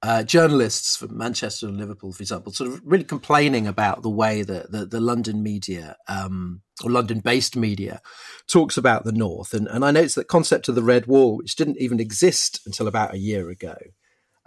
uh, 0.05 0.23
journalists 0.23 0.97
from 0.97 1.17
Manchester 1.17 1.67
and 1.67 1.79
Liverpool, 1.79 2.13
for 2.13 2.23
example, 2.23 2.53
sort 2.53 2.71
of 2.71 2.83
really 2.85 3.05
complaining 3.05 3.67
about 3.67 4.03
the 4.03 4.11
way 4.11 4.43
that 4.43 4.71
the, 4.71 4.85
the 4.85 5.01
London 5.01 5.43
media 5.43 5.97
um, 6.09 6.61
or 6.83 6.91
London-based 6.91 7.57
media 7.57 8.03
talks 8.47 8.77
about 8.77 9.05
the 9.05 9.13
North. 9.13 9.55
And, 9.55 9.67
and 9.67 9.83
I 9.83 9.91
noticed 9.93 10.17
that 10.17 10.29
concept 10.29 10.69
of 10.69 10.75
the 10.75 10.83
Red 10.83 11.07
Wall, 11.07 11.39
which 11.39 11.57
didn't 11.57 11.79
even 11.79 12.01
exist 12.01 12.61
until 12.67 12.87
about 12.87 13.15
a 13.15 13.19
year 13.19 13.49
ago, 13.49 13.77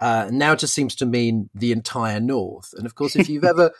uh, 0.00 0.28
now 0.30 0.52
it 0.52 0.60
just 0.60 0.74
seems 0.74 0.94
to 0.96 1.06
mean 1.06 1.50
the 1.54 1.72
entire 1.72 2.20
North. 2.20 2.72
And 2.76 2.86
of 2.86 2.94
course, 2.94 3.16
if 3.16 3.28
you've 3.28 3.44
ever 3.56 3.72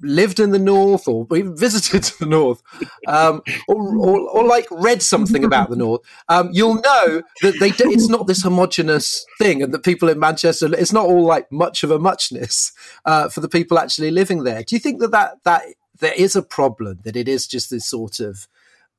lived 0.00 0.40
in 0.40 0.50
the 0.50 0.58
North 0.58 1.06
or 1.08 1.26
even 1.34 1.56
visited 1.56 2.02
the 2.18 2.26
North, 2.26 2.62
um, 3.06 3.42
or, 3.68 3.96
or, 3.96 4.20
or, 4.30 4.44
like 4.44 4.66
read 4.70 5.02
something 5.02 5.44
about 5.44 5.70
the 5.70 5.76
North, 5.76 6.00
um, 6.28 6.50
you'll 6.52 6.74
know 6.74 7.22
that 7.42 7.58
they 7.60 7.70
do, 7.70 7.90
it's 7.90 8.08
not 8.08 8.26
this 8.26 8.42
homogenous 8.42 9.24
thing, 9.38 9.62
and 9.62 9.72
that 9.72 9.84
people 9.84 10.08
in 10.08 10.18
Manchester, 10.18 10.72
it's 10.74 10.92
not 10.92 11.06
all 11.06 11.24
like 11.24 11.50
much 11.50 11.82
of 11.82 11.90
a 11.90 11.98
muchness 11.98 12.72
uh, 13.04 13.28
for 13.28 13.40
the 13.40 13.48
people 13.48 13.78
actually 13.78 14.10
living 14.10 14.44
there. 14.44 14.62
Do 14.62 14.74
you 14.74 14.80
think 14.80 15.00
that 15.00 15.12
that, 15.12 15.42
that 15.44 15.62
there 15.98 16.14
is 16.14 16.36
a 16.36 16.42
problem 16.42 17.00
that 17.04 17.16
it 17.16 17.28
is 17.28 17.46
just 17.46 17.70
this 17.70 17.88
sort 17.88 18.20
of 18.20 18.48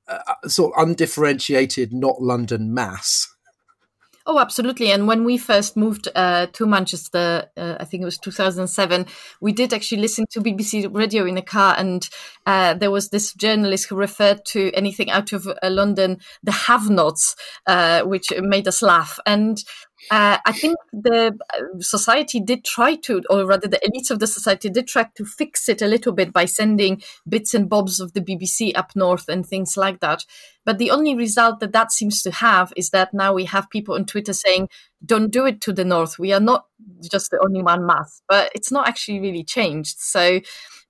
uh, 0.08 0.20
sort 0.48 0.74
of 0.76 0.88
undifferentiated, 0.88 1.94
not 1.94 2.22
London 2.22 2.74
mass? 2.74 3.35
Oh, 4.28 4.40
absolutely. 4.40 4.92
And 4.92 5.08
when 5.08 5.24
we 5.24 5.38
first 5.38 5.78
moved 5.78 6.08
uh, 6.16 6.48
to 6.54 6.66
Manchester, 6.66 7.48
uh, 7.56 7.76
I 7.80 7.86
think 7.86 8.02
it 8.02 8.06
was 8.06 8.18
2007, 8.18 9.06
we 9.40 9.52
did 9.52 9.72
actually 9.72 10.02
listen 10.02 10.26
to 10.32 10.42
BBC 10.42 10.90
radio 10.92 11.26
in 11.26 11.38
a 11.38 11.44
car. 11.44 11.76
And 11.78 12.10
uh, 12.48 12.74
there 12.74 12.90
was 12.90 13.10
this 13.10 13.34
journalist 13.34 13.88
who 13.88 13.96
referred 13.96 14.44
to 14.46 14.72
anything 14.74 15.12
out 15.12 15.32
of 15.32 15.48
uh, 15.48 15.70
London, 15.70 16.18
the 16.42 16.52
have 16.52 16.90
nots, 16.90 17.36
uh, 17.68 18.02
which 18.02 18.30
made 18.40 18.68
us 18.68 18.82
laugh. 18.82 19.20
And 19.28 19.64
uh, 20.12 20.38
I 20.46 20.52
think 20.52 20.78
the 20.94 21.38
uh, 21.54 21.80
society 21.80 22.40
did 22.40 22.64
try 22.64 22.96
to, 22.96 23.22
or 23.30 23.46
rather, 23.46 23.68
the 23.68 23.80
elites 23.80 24.12
of 24.12 24.20
the 24.20 24.28
society 24.28 24.70
did 24.70 24.88
try 24.88 25.08
to 25.16 25.26
fix 25.26 25.68
it 25.68 25.82
a 25.82 25.88
little 25.88 26.14
bit 26.14 26.32
by 26.32 26.46
sending 26.46 27.02
bits 27.28 27.54
and 27.54 27.70
bobs 27.70 28.00
of 28.00 28.14
the 28.14 28.22
BBC 28.22 28.72
up 28.76 28.96
north 28.96 29.28
and 29.28 29.46
things 29.46 29.76
like 29.76 30.02
that. 30.02 30.24
But 30.64 30.78
the 30.78 30.92
only 30.92 31.16
result 31.16 31.60
that 31.60 31.74
that 31.74 31.92
seems 31.92 32.22
to 32.24 32.32
have 32.32 32.72
is 32.76 32.92
that 32.92 33.14
now 33.14 33.34
we 33.34 33.46
have 33.46 33.70
people 33.70 33.96
on 33.96 34.06
Twitter 34.06 34.34
saying, 34.34 34.70
don't 35.06 35.32
do 35.32 35.46
it 35.46 35.62
to 35.62 35.74
the 35.74 35.86
north. 35.86 36.20
We 36.20 36.34
are 36.34 36.40
not 36.40 36.66
just 37.12 37.32
the 37.32 37.40
only 37.40 37.62
one 37.62 37.86
mass, 37.86 38.22
but 38.28 38.52
it's 38.54 38.72
not 38.72 38.88
actually 38.88 39.20
really 39.20 39.44
changed. 39.44 40.00
So, 40.00 40.40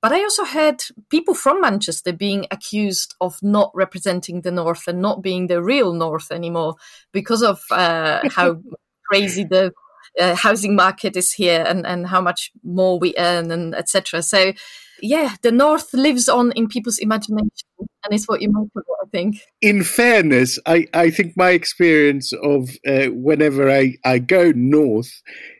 but 0.01 0.11
I 0.11 0.22
also 0.22 0.45
heard 0.45 0.84
people 1.09 1.34
from 1.34 1.61
Manchester 1.61 2.13
being 2.13 2.45
accused 2.51 3.16
of 3.22 3.38
not 3.41 3.72
representing 3.74 4.41
the 4.41 4.51
North 4.51 4.88
and 4.88 5.01
not 5.01 5.22
being 5.22 5.47
the 5.47 5.63
real 5.63 5.93
North 5.93 6.32
anymore 6.32 6.76
because 7.11 7.41
of 7.41 7.61
uh, 7.72 8.22
how 8.30 8.57
crazy 9.10 9.43
the 9.43 9.74
uh, 10.20 10.36
housing 10.36 10.76
market 10.76 11.16
is 11.16 11.34
here 11.34 11.64
and, 11.68 11.86
and 11.86 12.08
how 12.08 12.22
much 12.22 12.51
more 12.64 12.99
we 12.99 13.14
earn 13.18 13.51
and 13.51 13.76
etc. 13.76 14.22
So 14.22 14.53
yeah, 15.01 15.36
the 15.41 15.51
North 15.51 15.93
lives 15.93 16.30
on 16.30 16.51
in 16.53 16.68
people's 16.68 16.99
imagination 16.99 17.49
and 17.80 18.14
it's 18.14 18.28
what 18.28 18.41
you 18.41 18.49
make 18.49 18.70
of 18.76 18.84
it, 18.88 18.95
I 19.03 19.10
think. 19.10 19.38
In 19.62 19.84
fairness, 19.84 20.60
I, 20.66 20.88
I 20.93 21.10
think 21.10 21.36
my 21.36 21.49
experience 21.49 22.32
of 22.43 22.70
uh, 22.88 23.08
whenever 23.08 23.70
I, 23.70 23.95
I 24.06 24.20
go 24.20 24.51
north 24.56 25.12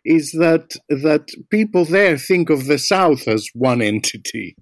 is 0.06 0.32
that 0.34 0.74
that 0.89 1.30
people 1.50 1.86
there 1.86 2.18
think 2.18 2.50
of 2.50 2.66
the 2.66 2.78
South 2.78 3.28
as 3.28 3.48
one 3.54 3.82
entity. 3.82 4.56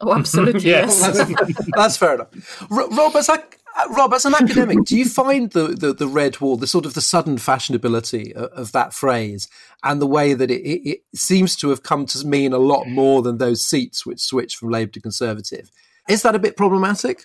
Oh, 0.00 0.14
absolutely. 0.14 0.60
yes. 0.70 1.00
that's, 1.00 1.66
that's, 1.76 1.96
fair 1.96 2.14
enough. 2.14 2.70
R- 2.70 2.88
Rob, 2.88 3.16
as 3.16 3.28
I, 3.28 3.42
Uh, 3.74 3.88
Rob, 3.90 4.12
as 4.12 4.24
an 4.24 4.34
academic, 4.34 4.84
do 4.84 4.96
you 4.96 5.04
find 5.08 5.50
the, 5.52 5.68
the, 5.68 5.92
the, 5.92 6.06
red 6.06 6.40
wall, 6.40 6.56
the 6.56 6.66
sort 6.66 6.84
of 6.84 6.94
the 6.94 7.00
sudden 7.00 7.36
fashionability 7.36 8.32
of, 8.32 8.50
of 8.52 8.72
that 8.72 8.92
phrase, 8.92 9.48
and 9.82 10.00
the 10.00 10.06
way 10.06 10.34
that 10.34 10.50
it, 10.50 10.60
it, 10.62 10.88
it, 10.88 11.02
seems 11.14 11.56
to 11.56 11.70
have 11.70 11.82
come 11.82 12.06
to 12.06 12.26
mean 12.26 12.52
a 12.52 12.58
lot 12.58 12.86
more 12.86 13.22
than 13.22 13.38
those 13.38 13.64
seats 13.64 14.04
which 14.04 14.20
switched 14.20 14.56
from 14.56 14.70
Labour 14.70 14.92
to 14.92 15.00
Conservative? 15.00 15.70
Is 16.08 16.22
that 16.22 16.34
a 16.34 16.40
bit 16.40 16.56
problematic? 16.56 17.24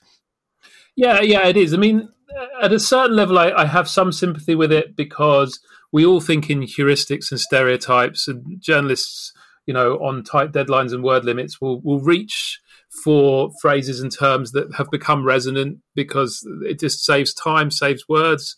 Yeah, 0.96 1.22
yeah, 1.22 1.48
it 1.48 1.58
is. 1.58 1.74
I 1.74 1.78
mean, 1.78 2.10
uh, 2.36 2.66
at 2.66 2.74
a 2.74 2.80
certain 2.80 3.16
level, 3.16 3.38
I, 3.38 3.52
I 3.52 3.66
have 3.66 3.90
some 3.90 4.12
sympathy 4.12 4.56
with 4.56 4.72
it 4.72 4.96
because 4.96 5.60
we 5.92 6.06
all 6.06 6.22
think 6.22 6.50
in 6.50 6.62
heuristics 6.62 7.32
and 7.32 7.40
stereotypes, 7.40 8.28
and 8.28 8.62
journalists, 8.62 9.34
you 9.66 9.74
know, 9.74 9.96
on 9.98 10.24
tight 10.24 10.54
deadlines 10.54 10.94
and 10.94 11.04
word 11.04 11.26
limits 11.26 11.60
will 11.60 11.82
will 11.82 12.00
reach 12.00 12.62
for 13.04 13.52
phrases 13.62 14.02
and 14.02 14.12
terms 14.12 14.52
that 14.52 14.74
have 14.78 14.90
become 14.90 15.26
resonant 15.26 15.80
because 15.96 16.46
it 16.64 16.80
just 16.80 17.04
saves 17.04 17.34
time, 17.34 17.72
saves 17.72 18.08
words. 18.08 18.56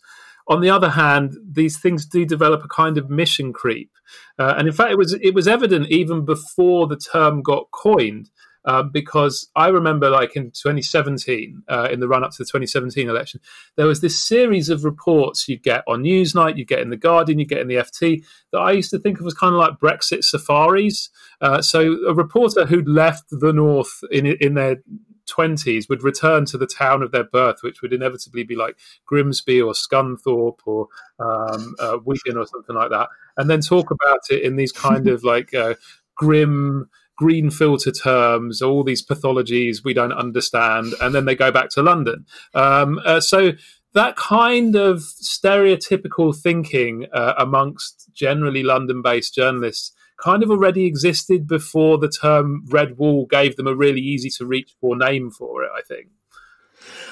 On 0.48 0.60
the 0.60 0.70
other 0.70 0.90
hand, 0.90 1.36
these 1.48 1.78
things 1.78 2.06
do 2.06 2.24
develop 2.24 2.64
a 2.64 2.68
kind 2.68 2.98
of 2.98 3.08
mission 3.08 3.52
creep, 3.52 3.90
uh, 4.38 4.54
and 4.56 4.66
in 4.66 4.74
fact, 4.74 4.90
it 4.90 4.98
was 4.98 5.12
it 5.12 5.34
was 5.34 5.46
evident 5.46 5.88
even 5.90 6.24
before 6.24 6.86
the 6.86 6.96
term 6.96 7.42
got 7.42 7.70
coined. 7.70 8.30
Um, 8.64 8.90
because 8.92 9.48
I 9.56 9.68
remember, 9.68 10.10
like 10.10 10.36
in 10.36 10.50
2017, 10.50 11.62
uh, 11.68 11.88
in 11.90 12.00
the 12.00 12.08
run 12.08 12.24
up 12.24 12.32
to 12.32 12.38
the 12.38 12.44
2017 12.44 13.08
election, 13.08 13.40
there 13.76 13.86
was 13.86 14.00
this 14.00 14.22
series 14.22 14.68
of 14.68 14.84
reports 14.84 15.48
you'd 15.48 15.62
get 15.62 15.82
on 15.86 16.02
Newsnight, 16.02 16.56
you'd 16.56 16.68
get 16.68 16.80
in 16.80 16.90
the 16.90 16.96
Guardian, 16.96 17.38
you 17.38 17.46
get 17.46 17.60
in 17.60 17.68
the 17.68 17.76
FT 17.76 18.24
that 18.52 18.58
I 18.58 18.72
used 18.72 18.90
to 18.90 18.98
think 18.98 19.20
of 19.20 19.26
as 19.26 19.34
kind 19.34 19.54
of 19.54 19.58
like 19.58 19.78
Brexit 19.78 20.24
safaris. 20.24 21.08
Uh, 21.40 21.62
so 21.62 21.98
a 22.06 22.14
reporter 22.14 22.66
who'd 22.66 22.88
left 22.88 23.24
the 23.30 23.52
North 23.52 24.04
in 24.10 24.26
in 24.26 24.54
their 24.54 24.82
20s 25.30 25.88
would 25.88 26.02
return 26.02 26.44
to 26.46 26.58
the 26.58 26.66
town 26.66 27.02
of 27.02 27.12
their 27.12 27.24
birth, 27.24 27.62
which 27.62 27.82
would 27.82 27.92
inevitably 27.92 28.42
be 28.42 28.56
like 28.56 28.76
Grimsby 29.06 29.60
or 29.60 29.72
Scunthorpe 29.72 30.58
or 30.66 30.88
um, 31.18 31.74
uh, 31.78 31.98
Wigan 32.04 32.36
or 32.36 32.46
something 32.46 32.74
like 32.74 32.90
that, 32.90 33.08
and 33.36 33.48
then 33.48 33.60
talk 33.60 33.90
about 33.90 34.20
it 34.30 34.42
in 34.42 34.56
these 34.56 34.72
kind 34.72 35.08
of 35.08 35.24
like 35.24 35.54
uh, 35.54 35.74
grim 36.14 36.90
green 37.20 37.50
filter 37.50 37.92
terms, 37.92 38.62
all 38.62 38.82
these 38.82 39.04
pathologies 39.04 39.84
we 39.84 39.92
don't 39.92 40.14
understand, 40.14 40.94
and 41.02 41.14
then 41.14 41.26
they 41.26 41.34
go 41.34 41.52
back 41.52 41.68
to 41.68 41.82
London. 41.82 42.24
Um, 42.54 42.98
uh, 43.04 43.20
so 43.20 43.52
that 43.92 44.16
kind 44.16 44.74
of 44.74 45.00
stereotypical 45.00 46.34
thinking 46.34 47.08
uh, 47.12 47.34
amongst 47.36 48.08
generally 48.14 48.62
London 48.62 49.02
based 49.02 49.34
journalists 49.34 49.92
kind 50.18 50.42
of 50.42 50.50
already 50.50 50.86
existed 50.86 51.46
before 51.46 51.98
the 51.98 52.08
term 52.08 52.64
red 52.70 52.96
wall 52.96 53.26
gave 53.26 53.56
them 53.56 53.66
a 53.66 53.74
really 53.74 54.00
easy 54.00 54.30
to 54.30 54.46
reach 54.46 54.74
for 54.80 54.96
name 54.96 55.30
for 55.30 55.62
it, 55.62 55.70
I 55.76 55.82
think. 55.82 56.08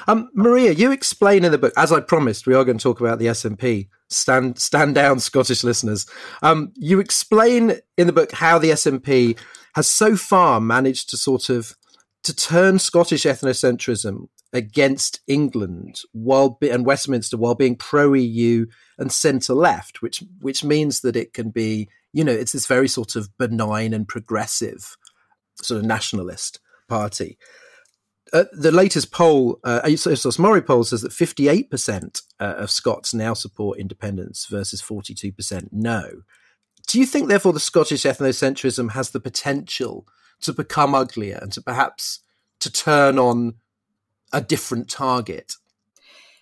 Um, 0.07 0.31
Maria, 0.33 0.73
you 0.73 0.91
explain 0.91 1.45
in 1.45 1.53
the 1.53 1.59
book, 1.59 1.75
as 1.77 1.93
I 1.93 2.01
promised, 2.01 2.47
we 2.47 2.55
are 2.55 2.65
going 2.65 2.79
to 2.79 2.83
talk 2.83 3.01
about 3.01 3.19
the 3.19 3.27
SNP. 3.27 3.89
Stand, 4.09 4.59
stand 4.59 4.95
down, 4.95 5.21
Scottish 5.21 5.63
listeners. 5.63 6.07
Um, 6.41 6.73
you 6.77 6.99
explain 6.99 7.79
in 7.99 8.07
the 8.07 8.13
book 8.15 8.33
how 8.33 8.59
the 8.59 8.71
SNP 8.71 9.39
has 9.75 9.89
so 9.89 10.17
far 10.17 10.61
managed 10.61 11.11
to 11.11 11.17
sort 11.17 11.49
of 11.49 11.77
to 12.25 12.35
turn 12.35 12.79
Scottish 12.79 13.25
ethnocentrism 13.25 14.29
against 14.53 15.21
England 15.27 16.01
while 16.13 16.59
and 16.63 16.87
Westminster 16.87 17.37
while 17.37 17.55
being 17.55 17.77
pro 17.77 18.15
EU 18.15 18.67
and 18.99 19.13
centre 19.13 19.55
left, 19.55 20.03
which 20.03 20.23
which 20.41 20.65
means 20.65 21.01
that 21.01 21.17
it 21.17 21.33
can 21.33 21.51
be 21.51 21.89
you 22.13 22.25
know 22.25 22.33
it's 22.33 22.53
this 22.53 22.67
very 22.67 22.89
sort 22.89 23.17
of 23.17 23.37
benign 23.39 23.93
and 23.93 24.09
progressive 24.09 24.97
sort 25.63 25.81
of 25.81 25.87
nationalist 25.87 26.61
party. 26.89 27.39
Uh, 28.33 28.45
the 28.53 28.71
latest 28.73 29.11
poll, 29.11 29.59
uh, 29.65 29.81
Ipsos 29.87 30.39
Mori 30.39 30.61
poll, 30.61 30.85
says 30.85 31.01
that 31.01 31.13
58% 31.13 32.23
uh, 32.39 32.45
of 32.59 32.71
Scots 32.71 33.15
now 33.15 33.33
support 33.33 33.79
independence 33.79 34.45
versus 34.45 34.83
42% 34.83 35.69
no. 35.73 36.23
Do 36.89 36.99
you 36.99 37.05
think, 37.05 37.29
therefore, 37.29 37.53
the 37.53 37.61
Scottish 37.61 38.05
ethnocentrism 38.05 38.93
has 38.93 39.11
the 39.11 39.21
potential 39.21 40.07
to 40.41 40.55
become 40.55 40.95
uglier 40.95 41.39
and 41.41 41.53
to 41.53 41.61
perhaps 41.61 42.21
to 42.61 42.73
turn 42.73 43.19
on 43.19 43.55
a 44.33 44.41
different 44.41 44.89
target? 44.89 45.53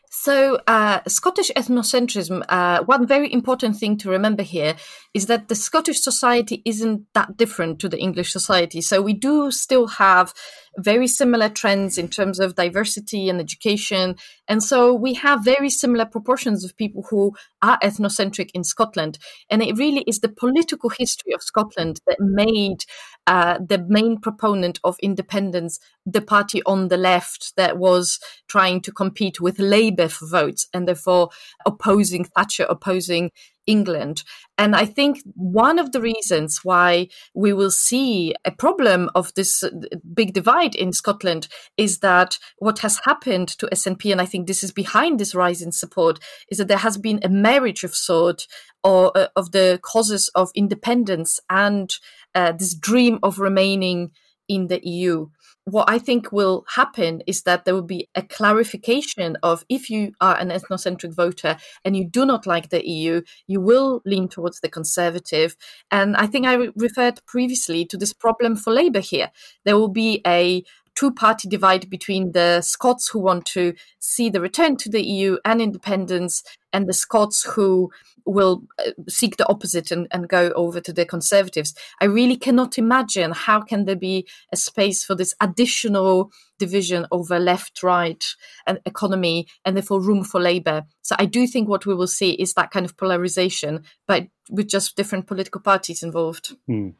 So, 0.09 0.61
uh, 0.69 1.01
Scottish 1.09 1.51
ethnocentrism, 1.57 2.45
uh, 2.49 2.85
one 2.85 3.09
very 3.09 3.31
important 3.31 3.77
thing 3.77 3.99
to 3.99 4.09
remember 4.09 4.45
here 4.45 4.77
is 5.17 5.27
that 5.27 5.49
the 5.49 5.55
Scottish 5.55 6.01
society 6.01 6.61
isn't 6.65 7.07
that 7.15 7.37
different 7.37 7.79
to 7.81 7.89
the 7.89 7.99
English 7.99 8.31
society. 8.31 8.81
So, 8.81 9.01
we 9.01 9.15
do 9.15 9.51
still 9.51 9.87
have 9.87 10.35
very 10.79 11.07
similar 11.07 11.49
trends 11.49 11.99
in 11.99 12.09
terms 12.09 12.39
of 12.39 12.55
diversity 12.55 13.29
and 13.29 13.41
education. 13.41 14.17
And 14.49 14.63
so 14.63 14.93
we 14.95 15.15
have 15.15 15.45
very 15.45 15.71
similar 15.71 16.05
proportions 16.05 16.65
of 16.65 16.77
people 16.77 17.05
who 17.11 17.35
are 17.63 17.79
ethnocentric 17.83 18.51
in 18.55 18.65
Scotland. 18.65 19.19
And 19.51 19.63
it 19.63 19.77
really 19.77 20.03
is 20.07 20.21
the 20.21 20.29
political 20.29 20.91
history 20.91 21.33
of 21.33 21.43
Scotland 21.43 22.01
that 22.07 22.21
made 22.21 22.85
uh, 23.27 23.59
the 23.67 23.85
main 23.89 24.21
proponent 24.21 24.79
of 24.85 24.97
independence 25.01 25.81
the 26.05 26.21
party 26.21 26.63
on 26.65 26.87
the 26.87 26.97
left 26.97 27.53
that 27.57 27.79
was 27.79 28.21
trying 28.47 28.81
to 28.81 28.93
compete 28.93 29.41
with 29.41 29.59
Labour 29.59 30.09
for 30.09 30.27
votes 30.29 30.69
and 30.73 30.87
therefore 30.87 31.31
opposing 31.65 32.25
Thatcher, 32.25 32.67
opposing 32.69 33.33
England. 33.67 34.23
And 34.59 34.75
I 34.75 34.87
think 34.87 35.23
one 35.35 35.79
of 35.79 35.93
the 35.93 36.01
reasons 36.01 36.61
why 36.63 37.09
we 37.35 37.53
will 37.53 37.71
see 37.71 38.35
a 38.45 38.51
problem 38.51 39.11
of 39.15 39.35
this 39.35 39.63
uh, 39.63 39.71
big 40.15 40.33
divide 40.33 40.75
in 40.75 40.93
Scotland 40.93 41.49
is 41.77 41.99
that 41.99 42.39
what 42.59 42.79
has 42.81 43.01
happened 43.05 43.49
to 43.49 43.67
SNP, 43.67 44.13
and 44.13 44.21
I 44.21 44.27
think 44.27 44.47
this 44.47 44.63
is 44.63 44.73
behind 44.73 45.19
this 45.19 45.35
rise 45.35 45.61
in 45.61 45.73
support, 45.73 46.19
is 46.51 46.59
that 46.59 46.69
there 46.69 46.79
has 46.79 46.97
been 46.97 47.21
a 47.23 47.29
marriage 47.29 47.85
of 47.85 47.95
sort 47.95 48.47
or 48.83 49.17
uh, 49.17 49.29
of 49.37 49.53
the 49.53 49.81
causes 49.83 50.31
of 50.35 50.51
independence 50.55 51.41
and 51.51 51.91
uh, 52.35 52.53
this 52.53 52.75
dream 52.75 53.19
of 53.23 53.39
remaining 53.39 54.11
in 54.49 54.69
the 54.69 54.81
EU 54.87 55.27
what 55.67 55.91
I 55.91 55.99
think 55.99 56.31
will 56.31 56.65
happen 56.75 57.23
is 57.27 57.43
that 57.43 57.65
there 57.65 57.75
will 57.75 57.83
be 57.83 58.09
a 58.15 58.23
clarification 58.23 59.37
of 59.43 59.65
if 59.69 59.91
you 59.91 60.13
are 60.21 60.37
an 60.39 60.51
ethnocentric 60.51 61.13
voter 61.13 61.57
and 61.85 61.97
you 61.97 62.05
do 62.05 62.25
not 62.25 62.47
like 62.47 62.69
the 62.69 62.89
EU, 62.89 63.23
you 63.49 63.61
will 63.61 64.01
lean 64.07 64.29
towards 64.29 64.61
the 64.61 64.69
conservative. 64.69 65.57
And 65.91 66.17
I 66.17 66.29
think 66.29 66.47
I 66.47 66.69
referred 66.77 67.21
previously 67.27 67.85
to 67.87 67.97
this 67.97 68.13
problem 68.13 68.55
for 68.55 68.73
Labour 68.73 69.01
here. 69.01 69.33
There 69.65 69.77
will 69.77 69.89
be 69.89 70.23
a 70.25 70.63
two 70.97 71.13
party 71.13 71.49
divide 71.49 71.89
between 71.89 72.33
the 72.33 72.61
Scots 72.63 73.09
who 73.09 73.21
want 73.21 73.45
to 73.47 73.75
see 74.01 74.29
the 74.29 74.41
return 74.41 74.77
to 74.79 74.91
the 74.91 75.05
EU 75.05 75.37
and 75.45 75.61
independence, 75.61 76.43
and 76.73 76.89
the 76.89 76.95
Scots 76.95 77.45
who 77.45 77.91
will 78.27 78.65
uh, 78.85 78.91
seek 79.09 79.37
the 79.37 79.49
opposite 79.49 79.91
and, 79.93 80.09
and 80.11 80.29
go 80.29 80.51
over 80.57 80.81
to 80.81 80.93
the 80.93 81.07
conservatives. 81.07 81.75
I 82.01 82.07
really 82.07 82.37
cannot 82.37 82.77
imagine 82.77 83.31
how 83.31 83.61
can 83.61 83.85
there 83.85 83.97
be 83.97 84.27
a 84.53 84.57
space 84.57 85.05
for 85.05 85.15
this 85.15 85.35
additional 85.41 86.33
division 86.59 87.07
over 87.13 87.39
left 87.39 87.83
right 87.83 88.25
and 88.67 88.81
economy 88.85 89.47
and 89.65 89.77
therefore 89.77 90.01
room 90.01 90.25
for 90.25 90.41
labor. 90.41 90.85
So 91.03 91.15
i 91.19 91.27
do 91.27 91.47
think 91.47 91.69
what 91.69 91.87
we 91.87 91.95
will 91.95 92.07
see 92.07 92.33
is 92.33 92.55
that 92.55 92.71
kind 92.71 92.85
of 92.85 92.97
polarization 92.97 93.85
but 94.07 94.27
with 94.51 94.69
just 94.69 94.97
different 94.97 95.27
political 95.27 95.61
parties 95.61 96.03
involved. 96.03 96.57
Hmm. 96.67 96.91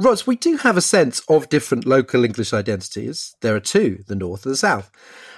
Ros, 0.00 0.26
we 0.26 0.34
do 0.34 0.56
have 0.56 0.78
a 0.78 0.80
sense 0.80 1.20
of 1.28 1.50
different 1.50 1.86
local 1.86 2.24
English 2.24 2.54
identities. 2.54 3.36
There 3.42 3.54
are 3.54 3.60
two, 3.60 4.02
the 4.08 4.14
North 4.14 4.46
and 4.46 4.52
the 4.52 4.56
South. 4.56 4.90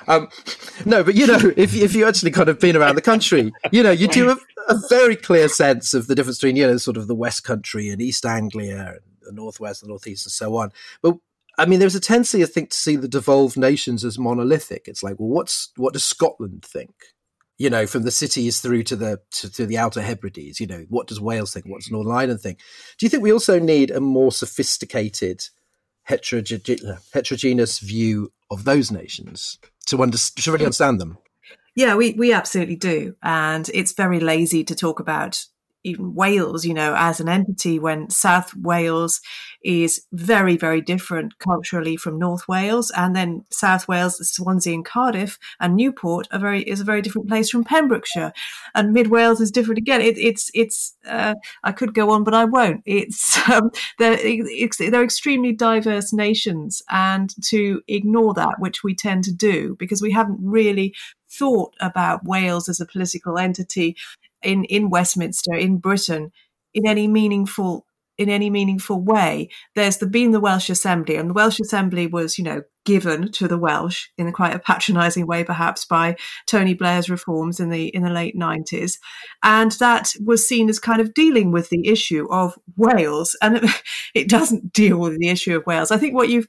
Um, 0.07 0.29
no, 0.85 1.03
but 1.03 1.17
you 1.17 1.27
know, 1.27 1.53
if, 1.57 1.75
if 1.75 1.95
you 1.95 2.07
actually 2.07 2.31
kind 2.31 2.49
of 2.49 2.61
been 2.61 2.77
around 2.77 2.95
the 2.95 3.03
country, 3.03 3.53
you 3.73 3.83
know, 3.83 3.91
you 3.91 4.07
do 4.07 4.29
have 4.29 4.41
a 4.69 4.77
very 4.89 5.17
clear 5.17 5.49
sense 5.49 5.95
of 5.95 6.07
the 6.07 6.15
difference 6.15 6.39
between, 6.39 6.57
you 6.57 6.67
know, 6.67 6.77
sort 6.77 6.97
of 6.97 7.09
the 7.09 7.15
West 7.15 7.43
Country 7.43 7.91
and 7.91 8.01
East 8.01 8.25
Anglia 8.25 8.95
and 8.95 9.01
the 9.23 9.33
Northwest 9.33 9.83
and 9.83 9.89
Northeast 9.89 10.27
and 10.27 10.33
so 10.33 10.57
on. 10.57 10.73
But 11.03 11.17
I 11.59 11.67
mean, 11.67 11.81
there's 11.81 11.97
a 11.97 12.01
tendency, 12.01 12.43
I 12.43 12.47
think, 12.47 12.71
to 12.71 12.77
see 12.77 12.97
the 12.97 13.09
devolved 13.09 13.57
nations 13.57 14.05
as 14.05 14.19
monolithic. 14.19 14.87
It's 14.87 15.03
like, 15.03 15.17
well, 15.19 15.29
what's 15.29 15.71
what 15.77 15.93
does 15.93 16.05
Scotland 16.05 16.65
think? 16.65 16.95
You 17.59 17.71
know, 17.71 17.87
from 17.87 18.03
the 18.03 18.11
cities 18.11 18.61
through 18.61 18.83
to 18.85 18.97
the 18.97 19.21
to, 19.33 19.53
to 19.53 19.67
the 19.67 19.79
Outer 19.79 20.01
Hebrides. 20.01 20.59
You 20.59 20.67
know, 20.67 20.85
what 20.89 21.07
does 21.07 21.21
Wales 21.21 21.53
think? 21.53 21.67
What 21.67 21.81
does 21.81 21.91
Northern 21.91 22.13
Ireland 22.13 22.41
think? 22.41 22.59
Do 22.99 23.07
you 23.07 23.11
think 23.11 23.23
we 23.23 23.33
also 23.33 23.59
need 23.59 23.91
a 23.91 24.01
more 24.01 24.33
sophisticated, 24.33 25.49
heteroge- 26.09 26.99
heterogeneous 27.13 27.79
view 27.79 28.33
of 28.51 28.65
those 28.65 28.91
nations 28.91 29.59
to, 29.87 29.97
to 29.97 30.53
really 30.53 30.65
understand 30.65 31.01
them? 31.01 31.19
Yeah, 31.75 31.95
we, 31.95 32.13
we 32.13 32.33
absolutely 32.33 32.77
do. 32.77 33.17
And 33.23 33.71
it's 33.73 33.93
very 33.93 34.21
lazy 34.21 34.63
to 34.65 34.75
talk 34.75 35.01
about 35.01 35.47
even 35.85 36.15
Wales, 36.15 36.65
you 36.65 36.75
know, 36.75 36.95
as 36.97 37.21
an 37.21 37.29
entity 37.29 37.79
when 37.79 38.11
South 38.11 38.55
Wales 38.57 39.21
is 39.65 40.05
very, 40.13 40.57
very 40.57 40.81
different 40.81 41.39
culturally 41.39 41.97
from 41.97 42.19
North 42.19 42.49
Wales. 42.49 42.91
And 42.97 43.15
then 43.15 43.45
South 43.51 43.89
Wales, 43.89 44.19
Swansea 44.29 44.75
and 44.75 44.85
Cardiff 44.85 45.39
and 45.61 45.77
Newport 45.77 46.29
are 46.33 46.39
very, 46.39 46.63
is 46.63 46.81
a 46.81 46.85
very 46.85 47.03
different 47.03 47.29
place 47.29 47.51
from 47.51 47.65
Pembrokeshire. 47.65 48.33
And 48.75 48.93
Mid 48.93 49.09
Wales 49.09 49.41
is 49.41 49.51
different 49.51 49.79
again. 49.79 50.01
It, 50.01 50.19
it's, 50.19 50.51
it's, 50.55 50.97
uh, 51.07 51.35
I 51.65 51.73
could 51.73 51.95
go 51.95 52.11
on, 52.11 52.25
but 52.25 52.35
I 52.35 52.45
won't. 52.45 52.83
It's, 52.87 53.37
um, 53.51 53.71
they're, 53.99 54.19
they're 54.79 55.05
extremely 55.05 55.53
diverse 55.53 56.13
nations. 56.13 56.83
And 56.91 57.35
to 57.47 57.83
ignore 57.89 58.35
that, 58.35 58.55
which 58.59 58.83
we 58.83 58.95
tend 58.95 59.25
to 59.25 59.33
do 59.33 59.77
because 59.79 60.03
we 60.03 60.13
haven't 60.13 60.39
really 60.41 60.95
thought 61.33 61.75
about 61.81 62.25
Wales 62.25 62.69
as 62.69 62.81
a 62.81 62.87
political 62.87 63.39
entity 63.39 63.97
in, 64.43 64.65
in 64.65 64.91
Westminster, 64.91 65.55
in 65.55 65.79
Britain, 65.79 66.33
in 66.75 66.87
any 66.87 67.09
meaningful 67.09 67.87
in 68.19 68.29
any 68.29 68.51
meaningful 68.51 69.01
way. 69.01 69.49
There's 69.75 69.99
the 69.99 70.07
been 70.07 70.33
the 70.33 70.41
Welsh 70.41 70.71
Assembly, 70.71 71.17
and 71.17 71.31
the 71.31 71.35
Welsh 71.35 71.61
Assembly 71.61 72.07
was, 72.07 72.39
you 72.39 72.45
know, 72.45 72.63
given 72.85 73.31
to 73.33 73.47
the 73.47 73.59
Welsh 73.59 74.09
in 74.19 74.31
quite 74.33 74.55
a 74.55 74.59
patronising 74.59 75.27
way, 75.27 75.45
perhaps 75.45 75.85
by 75.85 76.17
Tony 76.47 76.75
Blair's 76.75 77.09
reforms 77.09 77.61
in 77.61 77.71
the 77.71 77.89
in 77.89 78.03
the 78.03 78.11
late 78.11 78.37
nineties, 78.37 78.99
and 79.43 79.73
that 79.73 80.13
was 80.25 80.47
seen 80.47 80.69
as 80.69 80.79
kind 80.79 81.01
of 81.01 81.15
dealing 81.15 81.53
with 81.53 81.71
the 81.71 81.89
issue 81.89 82.27
of 82.31 82.59
Wales, 82.77 83.37
and 83.41 83.57
it, 83.57 83.83
it 84.15 84.29
doesn't 84.29 84.73
deal 84.73 84.99
with 84.99 85.19
the 85.19 85.29
issue 85.29 85.57
of 85.57 85.67
Wales. 85.67 85.91
I 85.91 85.97
think 85.97 86.15
what 86.15 86.29
you've 86.29 86.49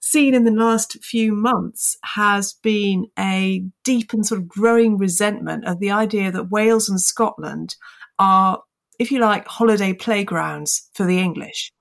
seen 0.00 0.34
in 0.34 0.44
the 0.44 0.50
last 0.50 1.02
few 1.02 1.34
months 1.34 1.96
has 2.04 2.54
been 2.54 3.06
a 3.18 3.64
deep 3.84 4.12
and 4.12 4.26
sort 4.26 4.40
of 4.40 4.48
growing 4.48 4.98
resentment 4.98 5.64
of 5.64 5.78
the 5.78 5.90
idea 5.90 6.30
that 6.32 6.50
Wales 6.50 6.88
and 6.88 7.00
Scotland 7.00 7.76
are 8.18 8.62
if 8.98 9.10
you 9.10 9.18
like, 9.18 9.46
holiday 9.46 9.92
playgrounds 9.92 10.88
for 10.92 11.04
the 11.04 11.18
English. 11.18 11.72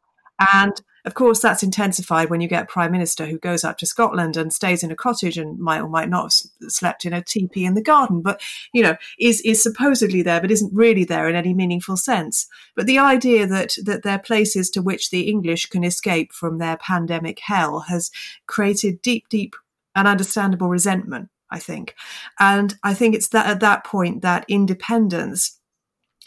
And 0.54 0.74
of 1.04 1.16
course, 1.16 1.40
that's 1.40 1.64
intensified 1.64 2.30
when 2.30 2.42
you 2.42 2.48
get 2.48 2.64
a 2.64 2.68
prime 2.68 2.92
minister 2.92 3.26
who 3.26 3.40
goes 3.40 3.64
up 3.64 3.78
to 3.80 3.88
Scotland 3.88 4.38
and 4.38 4.54
stays 4.54 4.84
in 4.84 4.92
a 4.92 4.96
cottage 4.96 5.38
and 5.38 5.58
might 5.58 5.82
or 5.82 5.90
might 5.90 6.10
not 6.10 6.24
have 6.24 6.72
slept 6.72 7.06
in 7.06 7.14
a 7.14 7.24
teepee 7.24 7.66
in 7.66 7.74
the 7.74 7.82
garden, 7.82 8.22
but 8.22 8.42
you 8.72 8.84
know 8.84 8.96
is 9.20 9.42
is 9.42 9.62
supposedly 9.62 10.22
there, 10.22 10.40
but 10.40 10.52
isn't 10.52 10.74
really 10.74 11.04
there 11.04 11.28
in 11.28 11.36
any 11.36 11.54
meaningful 11.54 11.98
sense. 11.98 12.48
But 12.76 12.86
the 12.86 13.00
idea 13.00 13.48
that 13.48 13.76
that 13.84 14.04
they're 14.04 14.20
places 14.20 14.70
to 14.72 14.82
which 14.82 15.10
the 15.10 15.22
English 15.22 15.68
can 15.68 15.84
escape 15.84 16.34
from 16.34 16.60
their 16.60 16.78
pandemic 16.78 17.40
hell 17.40 17.82
has 17.82 18.12
created 18.46 19.02
deep, 19.02 19.28
deep 19.30 19.56
and 19.96 20.08
understandable 20.08 20.70
resentment. 20.70 21.30
I 21.54 21.60
think, 21.60 21.96
and 22.40 22.78
I 22.84 22.94
think 22.94 23.16
it's 23.16 23.30
that 23.30 23.48
at 23.48 23.60
that 23.60 23.84
point 23.84 24.22
that 24.22 24.46
independence 24.48 25.60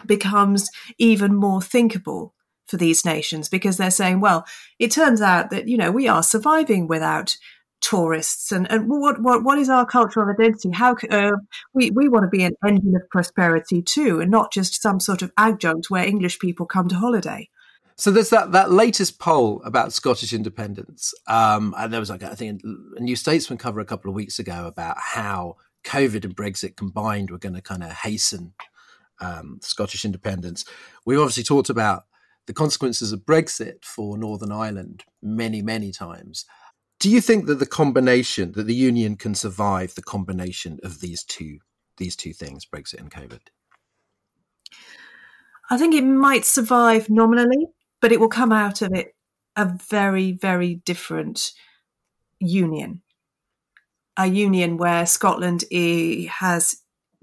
becomes 0.07 0.71
even 0.99 1.35
more 1.35 1.63
thinkable 1.63 2.35
for 2.67 2.77
these 2.77 3.05
nations 3.05 3.49
because 3.49 3.77
they're 3.77 3.91
saying, 3.91 4.21
well, 4.21 4.47
it 4.79 4.91
turns 4.91 5.21
out 5.21 5.51
that, 5.51 5.69
you 5.69 5.77
know, 5.77 5.91
we 5.91 6.09
are 6.09 6.23
surviving 6.23 6.87
without 6.87 7.37
tourists 7.81 8.51
and, 8.51 8.71
and 8.71 8.89
what, 8.89 9.21
what, 9.21 9.45
what 9.45 9.59
is 9.59 9.69
our 9.69 9.85
cultural 9.85 10.31
identity? 10.31 10.71
How 10.71 10.97
uh, 11.11 11.33
we, 11.75 11.91
we 11.91 12.09
want 12.09 12.25
to 12.25 12.29
be 12.29 12.43
an 12.43 12.55
engine 12.67 12.97
of 12.97 13.09
prosperity 13.11 13.83
too, 13.83 14.21
and 14.21 14.31
not 14.31 14.53
just 14.53 14.81
some 14.81 15.01
sort 15.01 15.21
of 15.21 15.31
adjunct 15.37 15.91
where 15.91 16.05
English 16.05 16.39
people 16.39 16.65
come 16.65 16.89
to 16.89 16.97
holiday. 16.97 17.51
So 17.97 18.11
there's 18.11 18.31
that, 18.31 18.53
that 18.53 18.73
latest 18.73 19.21
poll 19.21 19.63
about 19.65 19.93
Scottish 19.93 20.33
independence. 20.33 21.15
Um, 21.29 21.75
and 21.77 21.93
there 21.93 22.01
was 22.01 22.11
like, 22.11 22.23
I 22.23 22.35
think 22.35 22.63
a 22.97 23.01
New 23.01 23.15
Statesman 23.17 23.59
cover 23.59 23.81
a 23.81 23.85
couple 23.85 24.09
of 24.09 24.17
weeks 24.17 24.39
ago 24.39 24.67
about 24.67 24.97
how 24.99 25.57
COVID 25.85 26.25
and 26.25 26.35
Brexit 26.35 26.77
combined 26.77 27.31
were 27.31 27.39
going 27.39 27.55
to 27.55 27.61
kind 27.61 27.85
of 27.85 27.93
hasten 27.93 28.55
um, 29.21 29.59
Scottish 29.63 30.05
independence. 30.05 30.65
We've 31.05 31.19
obviously 31.19 31.45
talked 31.45 31.71
about 31.71 32.05
the 32.47 32.53
consequences 32.53 33.13
of 33.13 33.21
Brexit 33.21 33.85
for 33.85 34.19
Northern 34.19 34.53
Ireland 34.53 35.05
many, 35.23 35.63
many 35.63 35.93
times. 35.93 36.45
Do 37.01 37.11
you 37.11 37.21
think 37.21 37.47
that 37.47 37.59
the 37.59 37.67
combination 37.67 38.53
that 38.53 38.65
the 38.65 38.75
union 38.75 39.17
can 39.17 39.35
survive 39.35 39.95
the 39.95 40.03
combination 40.03 40.79
of 40.83 41.01
these 41.01 41.25
two 41.25 41.59
these 41.97 42.17
two 42.17 42.33
things, 42.33 42.67
Brexit 42.67 42.99
and 42.99 43.11
COVID? 43.11 43.41
I 45.71 45.79
think 45.79 45.95
it 45.95 46.03
might 46.03 46.45
survive 46.45 47.09
nominally, 47.09 47.69
but 48.01 48.13
it 48.13 48.21
will 48.21 48.29
come 48.29 48.53
out 48.53 48.83
of 48.83 48.93
it 48.93 49.15
a 49.57 49.65
very, 49.89 50.33
very 50.33 50.77
different 50.77 51.53
union. 52.41 53.03
A 54.17 54.27
union 54.27 54.77
where 54.77 55.07
Scotland 55.07 55.65
has 55.73 56.77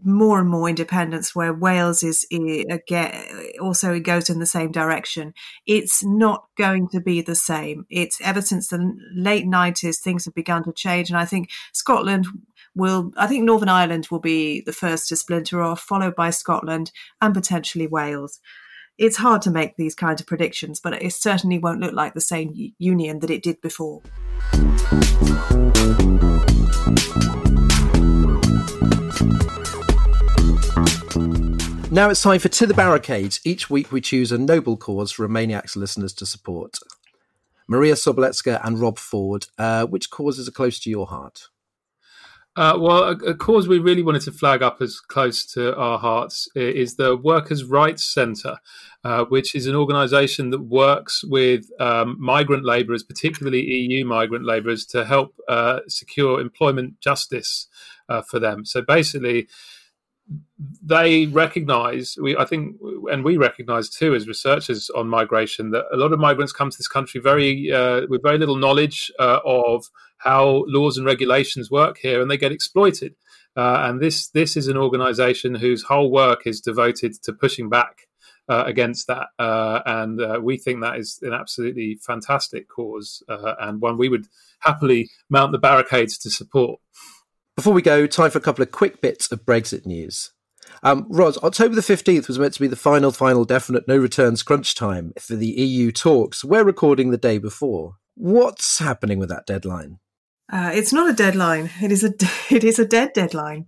more 0.04 0.40
and 0.40 0.50
more 0.50 0.68
independence 0.70 1.36
where 1.36 1.54
Wales 1.54 2.04
is 2.04 2.26
again 2.32 3.14
also 3.60 3.94
it 3.94 4.02
goes 4.02 4.30
in 4.30 4.40
the 4.40 4.46
same 4.46 4.72
direction. 4.72 5.34
It's 5.66 6.04
not 6.04 6.46
going 6.58 6.90
to 6.90 7.00
be 7.00 7.22
the 7.22 7.36
same. 7.36 7.86
It's 7.90 8.20
ever 8.22 8.42
since 8.42 8.68
the 8.68 8.94
late 9.14 9.46
nineties 9.46 10.00
things 10.00 10.26
have 10.26 10.34
begun 10.34 10.64
to 10.64 10.74
change, 10.74 11.10
and 11.10 11.18
I 11.18 11.26
think 11.26 11.50
Scotland 11.74 12.28
will. 12.76 13.12
I 13.18 13.28
think 13.28 13.44
Northern 13.44 13.70
Ireland 13.70 14.08
will 14.12 14.20
be 14.20 14.62
the 14.62 14.74
first 14.74 15.10
to 15.10 15.16
splinter 15.16 15.62
off, 15.62 15.82
followed 15.82 16.16
by 16.16 16.30
Scotland 16.30 16.92
and 17.22 17.34
potentially 17.34 17.88
Wales. 17.88 18.40
It's 18.98 19.18
hard 19.18 19.42
to 19.44 19.52
make 19.52 19.78
these 19.78 19.96
kinds 19.96 20.22
of 20.22 20.28
predictions, 20.28 20.80
but 20.80 21.02
it 21.02 21.14
certainly 21.14 21.58
won't 21.58 21.80
look 21.80 21.94
like 21.94 22.14
the 22.14 22.22
same 22.22 22.74
union 22.78 23.20
that 23.20 23.32
it 23.32 23.42
did 23.42 23.60
before. 23.62 24.02
Now 31.92 32.10
it's 32.10 32.22
time 32.22 32.40
for 32.40 32.48
To 32.50 32.66
the 32.66 32.74
Barricades. 32.74 33.42
Each 33.44 33.70
week 33.70 33.92
we 33.92 34.00
choose 34.00 34.32
a 34.32 34.38
noble 34.38 34.78
cause 34.78 35.12
for 35.12 35.28
Remainiacs 35.28 35.76
listeners 35.76 36.14
to 36.14 36.26
support. 36.26 36.80
Maria 37.68 37.96
Sobolewska 37.96 38.60
and 38.66 38.80
Rob 38.80 38.98
Ford, 38.98 39.48
uh, 39.58 39.86
which 39.86 40.10
causes 40.10 40.48
are 40.48 40.52
close 40.52 40.80
to 40.80 40.90
your 40.90 41.08
heart? 41.08 41.50
Uh, 42.58 42.78
well, 42.78 43.04
a, 43.04 43.12
a, 43.12 43.34
cause 43.34 43.68
we 43.68 43.80
really 43.80 44.04
wanted 44.04 44.22
to 44.24 44.32
flag 44.32 44.62
up 44.62 44.82
as 44.82 45.00
close 45.00 45.46
to 45.46 45.74
our 45.78 45.98
hearts 45.98 46.50
is 46.54 46.96
the 46.96 47.16
Workers' 47.16 47.64
Rights 47.64 48.04
Centre, 48.04 48.58
uh, 49.06 49.24
which 49.26 49.56
is 49.56 49.68
an 49.68 49.76
organisation 49.76 50.50
that 50.50 50.62
works 50.62 51.24
with 51.24 51.70
um, 51.80 52.18
migrant 52.20 52.66
labourers, 52.66 53.04
particularly 53.04 53.62
EU 53.62 54.06
migrant 54.06 54.46
labourers, 54.46 54.86
to 54.88 55.06
help 55.06 55.34
uh, 55.48 55.80
secure 55.88 56.42
employment 56.42 57.00
justice 57.00 57.68
uh, 58.10 58.22
for 58.22 58.38
them. 58.38 58.66
So 58.66 58.82
basically, 58.82 59.48
they 60.84 61.26
recognize 61.28 62.16
we 62.22 62.38
i 62.38 62.46
think 62.46 62.76
and 63.12 63.24
we 63.24 63.38
recognize 63.38 63.90
too 63.90 64.14
as 64.14 64.28
researchers 64.28 64.90
on 64.92 65.08
migration 65.08 65.72
that 65.72 65.86
a 65.92 65.98
lot 65.98 66.14
of 66.14 66.20
migrants 66.20 66.54
come 66.54 66.70
to 66.70 66.78
this 66.78 66.88
country 66.88 67.20
very 67.20 67.72
uh, 67.72 68.02
with 68.10 68.24
very 68.24 68.38
little 68.38 68.56
knowledge 68.56 69.12
uh, 69.20 69.40
of 69.44 69.86
how 70.20 70.64
laws 70.68 70.98
and 70.98 71.06
regulations 71.06 71.72
work 71.72 71.98
here 71.98 72.22
and 72.22 72.30
they 72.30 72.38
get 72.38 72.52
exploited 72.52 73.16
uh, 73.58 73.84
and 73.86 74.00
this 74.00 74.30
this 74.30 74.56
is 74.56 74.68
an 74.68 74.78
organization 74.78 75.56
whose 75.56 75.84
whole 75.84 76.12
work 76.12 76.46
is 76.46 76.62
devoted 76.62 77.14
to 77.24 77.34
pushing 77.34 77.70
back 77.70 78.08
uh, 78.50 78.64
against 78.66 79.08
that. 79.08 79.28
Uh, 79.40 79.82
and 79.86 80.22
uh, 80.22 80.40
we 80.42 80.58
think 80.58 80.82
that 80.82 80.98
is 80.98 81.20
an 81.22 81.32
absolutely 81.34 81.98
fantastic 82.06 82.68
cause 82.68 83.24
and 83.30 83.82
one 83.82 83.98
we 83.98 84.10
would 84.10 84.28
happily 84.60 85.10
mount 85.30 85.52
the 85.52 85.58
barricades 85.58 86.18
to 86.18 86.30
support. 86.30 86.80
Before 87.56 87.74
we 87.74 87.82
go, 87.82 88.08
time 88.08 88.32
for 88.32 88.38
a 88.38 88.42
couple 88.42 88.64
of 88.64 88.72
quick 88.72 89.02
bits 89.02 89.32
of 89.32 89.46
Brexit 89.46 89.86
news. 89.86 90.32
Um, 90.84 91.06
Ros, 91.10 91.38
October 91.40 91.76
the 91.76 91.82
15th 91.82 92.28
was 92.28 92.40
meant 92.40 92.54
to 92.54 92.62
be 92.62 92.68
the 92.68 92.76
final, 92.76 93.12
final 93.12 93.44
definite 93.44 93.88
no 93.88 93.98
returns 93.98 94.42
crunch 94.42 94.74
time 94.74 95.14
for 95.20 95.36
the 95.36 95.48
EU 95.48 95.92
talks. 95.92 96.44
We're 96.44 96.64
recording 96.64 97.12
the 97.12 97.18
day 97.18 97.38
before. 97.38 97.96
What's 98.16 98.80
happening 98.80 99.20
with 99.20 99.30
that 99.30 99.46
deadline? 99.46 100.00
Uh, 100.52 100.72
it's 100.74 100.92
not 100.92 101.10
a 101.10 101.14
deadline. 101.14 101.70
It 101.82 101.92
is 101.92 102.04
a 102.04 102.14
it 102.54 102.64
is 102.64 102.80
a 102.80 102.86
dead 102.86 103.12
deadline. 103.14 103.68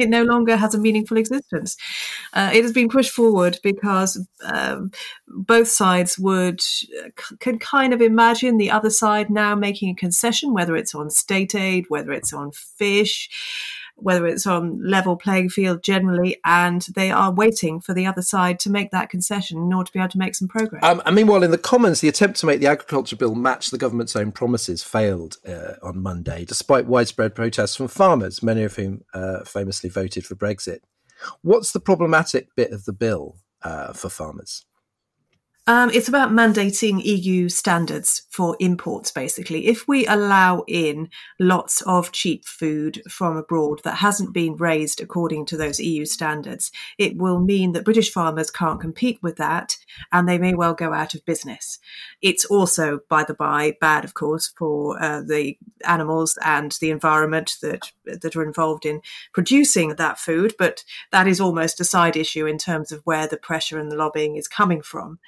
It 0.00 0.08
no 0.08 0.22
longer 0.22 0.56
has 0.56 0.74
a 0.74 0.80
meaningful 0.80 1.16
existence. 1.16 1.76
Uh, 2.32 2.50
it 2.52 2.62
has 2.62 2.72
been 2.72 2.88
pushed 2.88 3.12
forward 3.12 3.58
because 3.62 4.24
um, 4.44 4.90
both 5.28 5.68
sides 5.68 6.18
would 6.18 6.60
can 7.38 7.58
kind 7.58 7.92
of 7.92 8.00
imagine 8.00 8.56
the 8.56 8.70
other 8.70 8.90
side 8.90 9.30
now 9.30 9.54
making 9.54 9.90
a 9.90 9.94
concession, 9.94 10.52
whether 10.52 10.76
it's 10.76 10.94
on 10.94 11.10
state 11.10 11.54
aid, 11.54 11.84
whether 11.88 12.12
it's 12.12 12.32
on 12.32 12.52
fish 12.52 13.28
whether 14.02 14.26
it's 14.26 14.46
on 14.46 14.82
level 14.82 15.16
playing 15.16 15.48
field 15.50 15.82
generally, 15.82 16.38
and 16.44 16.82
they 16.94 17.10
are 17.10 17.32
waiting 17.32 17.80
for 17.80 17.94
the 17.94 18.06
other 18.06 18.22
side 18.22 18.58
to 18.60 18.70
make 18.70 18.90
that 18.90 19.10
concession 19.10 19.58
in 19.58 19.72
order 19.72 19.86
to 19.86 19.92
be 19.92 19.98
able 19.98 20.08
to 20.08 20.18
make 20.18 20.34
some 20.34 20.48
progress. 20.48 20.82
Um, 20.84 21.02
and 21.04 21.14
meanwhile, 21.14 21.42
in 21.42 21.50
the 21.50 21.58
Commons, 21.58 22.00
the 22.00 22.08
attempt 22.08 22.38
to 22.40 22.46
make 22.46 22.60
the 22.60 22.66
agriculture 22.66 23.16
bill 23.16 23.34
match 23.34 23.70
the 23.70 23.78
government's 23.78 24.16
own 24.16 24.32
promises 24.32 24.82
failed 24.82 25.36
uh, 25.46 25.74
on 25.82 26.02
Monday, 26.02 26.44
despite 26.44 26.86
widespread 26.86 27.34
protests 27.34 27.76
from 27.76 27.88
farmers, 27.88 28.42
many 28.42 28.62
of 28.62 28.76
whom 28.76 29.02
uh, 29.14 29.44
famously 29.44 29.90
voted 29.90 30.26
for 30.26 30.34
Brexit. 30.34 30.80
What's 31.42 31.72
the 31.72 31.80
problematic 31.80 32.54
bit 32.56 32.72
of 32.72 32.84
the 32.84 32.92
bill 32.92 33.36
uh, 33.62 33.92
for 33.92 34.08
farmers? 34.08 34.64
Um, 35.70 35.88
it's 35.94 36.08
about 36.08 36.32
mandating 36.32 37.00
EU 37.04 37.48
standards 37.48 38.22
for 38.28 38.56
imports, 38.58 39.12
basically. 39.12 39.68
If 39.68 39.86
we 39.86 40.04
allow 40.04 40.64
in 40.66 41.10
lots 41.38 41.80
of 41.82 42.10
cheap 42.10 42.44
food 42.44 43.00
from 43.08 43.36
abroad 43.36 43.80
that 43.84 43.98
hasn't 43.98 44.34
been 44.34 44.56
raised 44.56 45.00
according 45.00 45.46
to 45.46 45.56
those 45.56 45.78
EU 45.78 46.06
standards, 46.06 46.72
it 46.98 47.16
will 47.16 47.38
mean 47.38 47.70
that 47.70 47.84
British 47.84 48.10
farmers 48.10 48.50
can't 48.50 48.80
compete 48.80 49.20
with 49.22 49.36
that 49.36 49.76
and 50.10 50.28
they 50.28 50.38
may 50.38 50.54
well 50.54 50.74
go 50.74 50.92
out 50.92 51.14
of 51.14 51.24
business. 51.24 51.78
It's 52.20 52.44
also, 52.44 52.98
by 53.08 53.22
the 53.22 53.34
by, 53.34 53.76
bad, 53.80 54.04
of 54.04 54.14
course, 54.14 54.48
for 54.48 55.00
uh, 55.00 55.20
the 55.20 55.56
animals 55.86 56.36
and 56.44 56.76
the 56.80 56.90
environment 56.90 57.58
that, 57.62 57.92
that 58.06 58.34
are 58.34 58.42
involved 58.42 58.84
in 58.84 59.02
producing 59.32 59.90
that 59.90 60.18
food, 60.18 60.52
but 60.58 60.82
that 61.12 61.28
is 61.28 61.40
almost 61.40 61.78
a 61.78 61.84
side 61.84 62.16
issue 62.16 62.44
in 62.44 62.58
terms 62.58 62.90
of 62.90 63.02
where 63.04 63.28
the 63.28 63.36
pressure 63.36 63.78
and 63.78 63.92
the 63.92 63.96
lobbying 63.96 64.34
is 64.34 64.48
coming 64.48 64.82
from. 64.82 65.20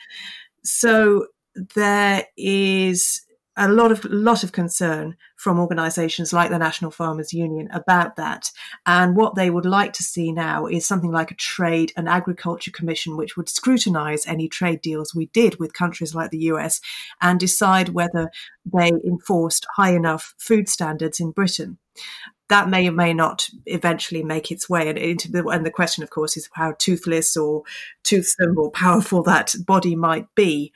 So 0.64 1.26
there 1.74 2.24
is 2.36 3.22
a 3.56 3.68
lot 3.68 3.92
of 3.92 4.02
lot 4.06 4.42
of 4.42 4.52
concern 4.52 5.14
from 5.36 5.58
organisations 5.60 6.32
like 6.32 6.48
the 6.48 6.58
National 6.58 6.90
Farmers 6.90 7.34
Union 7.34 7.68
about 7.72 8.16
that, 8.16 8.50
and 8.86 9.14
what 9.14 9.34
they 9.34 9.50
would 9.50 9.66
like 9.66 9.92
to 9.94 10.02
see 10.02 10.32
now 10.32 10.66
is 10.66 10.86
something 10.86 11.12
like 11.12 11.30
a 11.30 11.36
trade 11.36 11.92
and 11.96 12.08
agriculture 12.08 12.70
commission, 12.70 13.16
which 13.16 13.36
would 13.36 13.50
scrutinise 13.50 14.26
any 14.26 14.48
trade 14.48 14.80
deals 14.80 15.14
we 15.14 15.26
did 15.26 15.58
with 15.58 15.74
countries 15.74 16.14
like 16.14 16.30
the 16.30 16.44
US, 16.44 16.80
and 17.20 17.38
decide 17.38 17.90
whether 17.90 18.30
they 18.64 18.88
enforced 18.88 19.66
high 19.76 19.94
enough 19.94 20.34
food 20.38 20.68
standards 20.68 21.20
in 21.20 21.30
Britain 21.30 21.78
that 22.52 22.68
may 22.68 22.86
or 22.86 22.92
may 22.92 23.14
not 23.14 23.48
eventually 23.64 24.22
make 24.22 24.52
its 24.52 24.68
way 24.68 24.86
into 24.86 25.32
the 25.32 25.42
and 25.46 25.64
the 25.64 25.70
question 25.70 26.02
of 26.02 26.10
course 26.10 26.36
is 26.36 26.50
how 26.52 26.74
toothless 26.78 27.34
or 27.34 27.62
toothsome 28.04 28.58
or 28.58 28.70
powerful 28.70 29.22
that 29.22 29.54
body 29.66 29.96
might 29.96 30.26
be. 30.34 30.70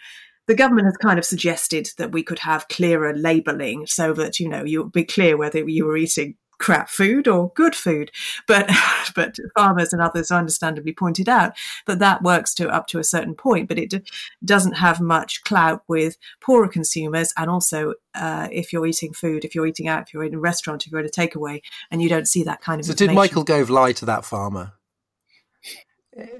The 0.47 0.55
government 0.55 0.87
has 0.87 0.97
kind 0.97 1.19
of 1.19 1.25
suggested 1.27 1.91
that 1.99 2.13
we 2.13 2.23
could 2.23 2.39
have 2.39 2.69
clearer 2.69 3.13
labeling 3.15 3.87
so 3.87 4.15
that 4.15 4.41
you 4.41 4.49
know 4.49 4.65
you'll 4.65 4.89
be 4.89 5.05
clear 5.05 5.37
whether 5.37 5.69
you 5.69 5.85
were 5.85 5.99
eating 5.99 6.37
crap 6.59 6.89
food 6.89 7.29
or 7.29 7.51
good 7.55 7.75
food. 7.75 8.11
But 8.47 8.71
but 9.15 9.37
farmers 9.55 9.93
and 9.93 10.03
others 10.03 10.31
understandably 10.31 10.93
pointed 10.93 11.29
out 11.29 11.53
that 11.87 11.99
that 11.99 12.23
works 12.23 12.55
to 12.55 12.69
up 12.69 12.87
to 12.89 12.99
a 12.99 13.05
certain 13.05 13.35
point, 13.35 13.69
but 13.69 13.79
it 13.79 13.91
d- 13.91 14.03
doesn't 14.45 14.75
have 14.75 15.01
much 15.01 15.43
clout 15.45 15.83
with 15.89 16.17
poorer 16.41 16.69
consumers. 16.69 17.33
And 17.37 17.51
also, 17.51 17.95
uh, 18.15 18.49
if 18.51 18.73
you're 18.73 18.87
eating 18.87 19.13
food, 19.13 19.45
if 19.45 19.55
you're 19.55 19.67
eating 19.67 19.89
out, 19.89 20.03
if 20.03 20.15
you're 20.15 20.25
in 20.25 20.35
a 20.35 20.39
restaurant, 20.39 20.87
if 20.87 20.93
you're 20.93 21.01
in 21.01 21.07
a 21.07 21.11
takeaway, 21.11 21.63
and 21.91 22.03
you 22.03 22.09
don't 22.09 22.29
see 22.29 22.43
that 22.45 22.61
kind 22.61 22.81
of. 22.81 22.87
So 22.87 22.95
did 22.95 23.13
Michael 23.13 23.45
Gove 23.45 23.71
lie 23.71 23.93
to 23.93 24.05
that 24.07 24.25
farmer? 24.25 24.73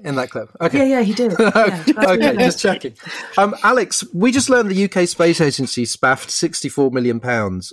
In 0.03 0.15
that 0.15 0.29
clip. 0.29 0.49
Okay. 0.61 0.79
Yeah, 0.79 0.99
yeah, 0.99 1.01
he 1.01 1.13
did. 1.13 1.35
Yeah, 1.57 1.83
okay, 1.97 2.35
just 2.37 2.59
checking. 2.59 2.93
Um, 3.37 3.55
Alex, 3.63 4.03
we 4.13 4.31
just 4.31 4.49
learned 4.49 4.69
the 4.69 4.85
UK 4.85 5.07
Space 5.07 5.41
Agency 5.41 5.85
spaffed 5.85 6.29
£64 6.29 6.91
million 6.91 7.19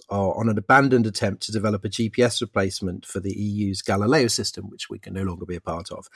on 0.09 0.49
an 0.49 0.59
abandoned 0.59 1.07
attempt 1.07 1.43
to 1.45 1.53
develop 1.53 1.85
a 1.85 1.89
GPS 1.89 2.41
replacement 2.41 3.05
for 3.07 3.21
the 3.21 3.33
EU's 3.33 3.83
Galileo 3.83 4.29
system, 4.29 4.71
which 4.71 4.89
we 4.89 4.99
can 4.99 5.15
no 5.15 5.23
longer 5.23 5.45
be 5.45 5.57
a 5.57 5.61
part 5.61 5.91
of. 5.91 6.09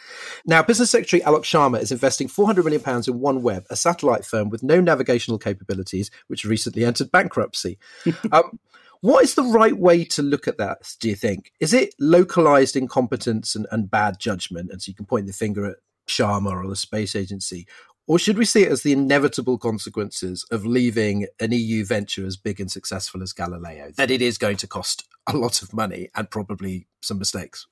Now, 0.47 0.62
Business 0.62 0.91
Secretary 0.91 1.22
Alok 1.22 1.43
Sharma 1.43 1.80
is 1.80 1.93
investing 1.93 2.28
£400 2.28 2.64
million 2.64 2.80
in 2.80 3.20
OneWeb, 3.20 3.64
a 3.70 3.76
satellite 3.76 4.24
firm 4.24 4.51
with 4.51 4.62
no 4.62 4.80
navigational 4.80 5.39
capabilities, 5.39 6.11
which 6.26 6.45
recently 6.45 6.84
entered 6.84 7.11
bankruptcy. 7.11 7.78
um, 8.32 8.59
what 9.01 9.24
is 9.24 9.34
the 9.34 9.42
right 9.42 9.76
way 9.76 10.05
to 10.05 10.22
look 10.22 10.49
at 10.49 10.59
that, 10.59 10.94
do 11.01 11.09
you 11.09 11.14
think? 11.14 11.53
Is 11.61 11.72
it 11.72 11.94
localized 11.99 12.76
incompetence 12.76 13.55
and, 13.55 13.66
and 13.70 13.90
bad 13.90 14.18
judgment? 14.18 14.70
And 14.70 14.82
so 14.82 14.90
you 14.90 14.94
can 14.94 15.07
point 15.07 15.26
the 15.26 15.32
finger 15.32 15.66
at 15.66 15.76
Sharma 16.09 16.51
or 16.51 16.66
the 16.68 16.76
space 16.76 17.14
agency? 17.14 17.66
Or 18.07 18.18
should 18.18 18.38
we 18.38 18.46
see 18.46 18.62
it 18.62 18.72
as 18.72 18.82
the 18.82 18.92
inevitable 18.92 19.59
consequences 19.59 20.46
of 20.51 20.64
leaving 20.64 21.26
an 21.40 21.53
EU 21.53 21.84
venture 21.84 22.26
as 22.26 22.38
big 22.38 22.59
and 22.59 22.70
successful 22.70 23.22
as 23.22 23.34
Galileo? 23.34 23.92
That 23.96 24.11
it 24.11 24.22
is 24.22 24.38
going 24.38 24.57
to 24.59 24.66
cost 24.66 25.07
a 25.26 25.36
lot 25.36 25.61
of 25.61 25.74
money 25.74 26.09
and 26.14 26.30
probably 26.30 26.86
some 27.03 27.18
mistakes? 27.18 27.66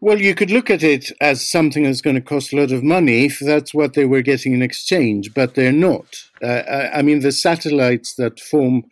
Well, 0.00 0.20
you 0.20 0.36
could 0.36 0.52
look 0.52 0.70
at 0.70 0.84
it 0.84 1.10
as 1.20 1.46
something 1.46 1.82
that's 1.82 2.00
going 2.00 2.14
to 2.14 2.22
cost 2.22 2.52
a 2.52 2.56
lot 2.56 2.70
of 2.70 2.84
money 2.84 3.26
if 3.26 3.40
that's 3.40 3.74
what 3.74 3.94
they 3.94 4.04
were 4.04 4.22
getting 4.22 4.52
in 4.52 4.62
exchange, 4.62 5.34
but 5.34 5.56
they're 5.56 5.72
not. 5.72 6.06
Uh, 6.40 6.88
I 6.94 7.02
mean, 7.02 7.18
the 7.18 7.32
satellites 7.32 8.14
that 8.14 8.38
form 8.38 8.84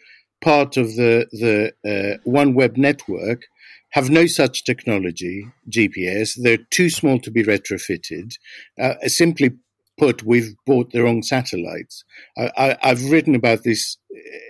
part 0.46 0.76
of 0.76 0.94
the 0.94 1.26
the 1.32 1.72
uh, 1.84 2.30
OneWeb 2.30 2.76
network 2.76 3.42
have 3.90 4.10
no 4.10 4.26
such 4.26 4.64
technology, 4.64 5.46
GPS. 5.68 6.38
They're 6.40 6.66
too 6.70 6.88
small 6.88 7.18
to 7.20 7.30
be 7.30 7.42
retrofitted. 7.42 8.36
Uh, 8.80 8.94
simply 9.06 9.50
put, 9.96 10.22
we've 10.22 10.54
bought 10.66 10.92
the 10.92 11.02
wrong 11.02 11.22
satellites. 11.22 12.04
I, 12.36 12.76
have 12.82 13.10
written 13.10 13.34
about 13.34 13.64
this 13.64 13.96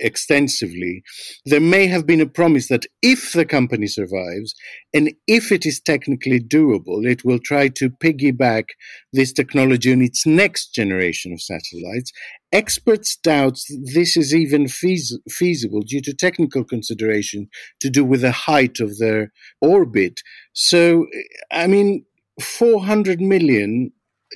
extensively. 0.00 1.02
There 1.44 1.60
may 1.60 1.86
have 1.86 2.06
been 2.06 2.20
a 2.20 2.26
promise 2.26 2.68
that 2.68 2.86
if 3.02 3.32
the 3.32 3.44
company 3.44 3.86
survives 3.86 4.54
and 4.94 5.12
if 5.26 5.50
it 5.52 5.66
is 5.66 5.80
technically 5.80 6.40
doable, 6.40 7.04
it 7.06 7.24
will 7.24 7.38
try 7.38 7.68
to 7.68 7.90
piggyback 7.90 8.64
this 9.12 9.32
technology 9.32 9.92
on 9.92 10.02
its 10.02 10.26
next 10.26 10.74
generation 10.74 11.32
of 11.32 11.40
satellites. 11.40 12.12
Experts 12.52 13.16
doubt 13.16 13.58
this 13.92 14.16
is 14.16 14.34
even 14.34 14.66
feas- 14.66 15.18
feasible 15.28 15.80
due 15.80 16.00
to 16.02 16.14
technical 16.14 16.64
consideration 16.64 17.48
to 17.80 17.90
do 17.90 18.04
with 18.04 18.20
the 18.20 18.32
height 18.32 18.80
of 18.80 18.98
their 18.98 19.32
orbit. 19.60 20.20
So, 20.52 21.06
I 21.50 21.66
mean, 21.66 22.04
400 22.40 23.20
million 23.20 23.92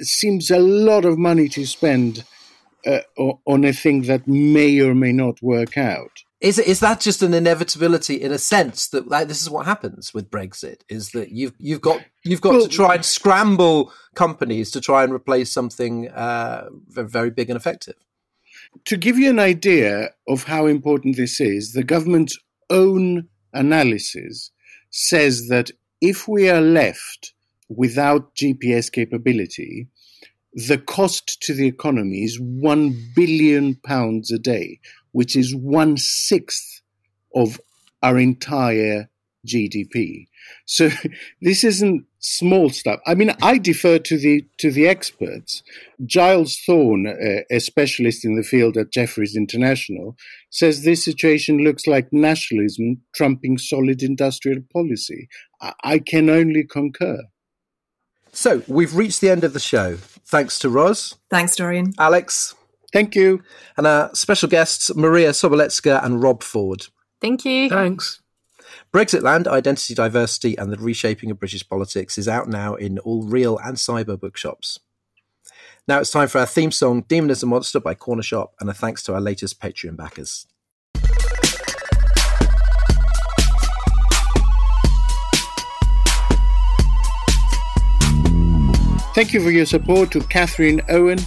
seems 0.06 0.50
a 0.50 0.58
lot 0.58 1.04
of 1.04 1.18
money 1.18 1.48
to 1.48 1.66
spend 1.66 2.24
uh, 2.86 3.00
on 3.44 3.64
a 3.64 3.72
thing 3.72 4.02
that 4.02 4.26
may 4.26 4.80
or 4.80 4.94
may 4.94 5.12
not 5.12 5.42
work 5.42 5.76
out. 5.76 6.22
Is 6.40 6.58
is 6.58 6.80
that 6.80 7.00
just 7.00 7.22
an 7.22 7.34
inevitability 7.34 8.14
in 8.14 8.32
a 8.32 8.38
sense 8.38 8.88
that 8.88 9.08
like, 9.08 9.28
this 9.28 9.42
is 9.42 9.50
what 9.50 9.66
happens 9.66 10.14
with 10.14 10.30
Brexit? 10.30 10.80
Is 10.88 11.10
that 11.10 11.30
you've 11.32 11.52
you've 11.58 11.82
got 11.82 12.02
you've 12.24 12.40
got 12.40 12.52
well, 12.54 12.62
to 12.62 12.68
try 12.68 12.94
and 12.94 13.04
scramble 13.04 13.92
companies 14.14 14.70
to 14.70 14.80
try 14.80 15.04
and 15.04 15.12
replace 15.12 15.52
something 15.52 16.08
uh, 16.08 16.70
very 16.88 17.30
big 17.30 17.50
and 17.50 17.58
effective. 17.58 17.96
To 18.86 18.96
give 18.96 19.18
you 19.18 19.28
an 19.28 19.38
idea 19.38 20.10
of 20.26 20.44
how 20.44 20.64
important 20.64 21.16
this 21.16 21.40
is, 21.40 21.72
the 21.72 21.84
government's 21.84 22.38
own 22.70 23.28
analysis 23.52 24.50
says 24.90 25.48
that 25.48 25.70
if 26.00 26.26
we 26.26 26.48
are 26.48 26.62
left 26.62 27.34
without 27.70 28.34
GPS 28.34 28.92
capability, 28.92 29.88
the 30.52 30.78
cost 30.78 31.40
to 31.42 31.54
the 31.54 31.66
economy 31.66 32.24
is 32.24 32.38
one 32.40 32.94
billion 33.14 33.76
pounds 33.76 34.30
a 34.30 34.38
day, 34.38 34.80
which 35.12 35.36
is 35.36 35.54
one 35.54 35.96
sixth 35.96 36.82
of 37.34 37.60
our 38.02 38.18
entire 38.18 39.08
GDP. 39.46 40.26
So 40.66 40.90
this 41.40 41.62
isn't 41.64 42.04
small 42.18 42.70
stuff. 42.70 43.00
I 43.06 43.14
mean, 43.14 43.32
I 43.40 43.58
defer 43.58 43.98
to 43.98 44.18
the 44.18 44.44
to 44.58 44.70
the 44.70 44.88
experts. 44.88 45.62
Giles 46.04 46.58
Thorne, 46.66 47.06
a, 47.50 47.60
specialist 47.60 48.24
in 48.24 48.36
the 48.36 48.42
field 48.42 48.76
at 48.76 48.92
Jefferies 48.92 49.36
International, 49.36 50.16
says 50.50 50.82
this 50.82 51.04
situation 51.04 51.58
looks 51.58 51.86
like 51.86 52.12
nationalism 52.12 53.02
trumping 53.14 53.58
solid 53.58 54.02
industrial 54.02 54.62
policy. 54.72 55.28
I, 55.60 55.72
I 55.84 55.98
can 56.00 56.28
only 56.28 56.64
concur. 56.64 57.22
So 58.32 58.62
we've 58.68 58.94
reached 58.94 59.20
the 59.20 59.30
end 59.30 59.44
of 59.44 59.52
the 59.52 59.60
show. 59.60 59.96
Thanks 59.96 60.58
to 60.60 60.68
Ros. 60.68 61.16
Thanks, 61.30 61.56
Dorian. 61.56 61.92
Alex. 61.98 62.54
Thank 62.92 63.14
you. 63.14 63.42
And 63.76 63.86
our 63.86 64.14
special 64.14 64.48
guests, 64.48 64.94
Maria 64.94 65.30
Sobolewska 65.30 66.04
and 66.04 66.22
Rob 66.22 66.42
Ford. 66.42 66.86
Thank 67.20 67.44
you. 67.44 67.68
Thanks. 67.68 68.20
Brexitland, 68.92 69.46
Identity, 69.46 69.94
Diversity 69.94 70.58
and 70.58 70.72
the 70.72 70.76
Reshaping 70.76 71.30
of 71.30 71.38
British 71.38 71.68
Politics 71.68 72.18
is 72.18 72.28
out 72.28 72.48
now 72.48 72.74
in 72.74 72.98
all 73.00 73.22
real 73.22 73.58
and 73.58 73.76
cyber 73.76 74.18
bookshops. 74.18 74.80
Now 75.86 76.00
it's 76.00 76.10
time 76.10 76.28
for 76.28 76.38
our 76.38 76.46
theme 76.46 76.70
song, 76.70 77.04
Demon 77.08 77.30
is 77.30 77.42
a 77.42 77.46
Monster 77.46 77.80
by 77.80 77.94
Corner 77.94 78.22
Shop, 78.22 78.54
and 78.60 78.68
a 78.68 78.74
thanks 78.74 79.02
to 79.04 79.14
our 79.14 79.20
latest 79.20 79.60
Patreon 79.60 79.96
backers. 79.96 80.46
Thank 89.12 89.32
you 89.34 89.42
for 89.42 89.50
your 89.50 89.66
support 89.66 90.12
to 90.12 90.20
Catherine 90.20 90.80
Owen, 90.88 91.18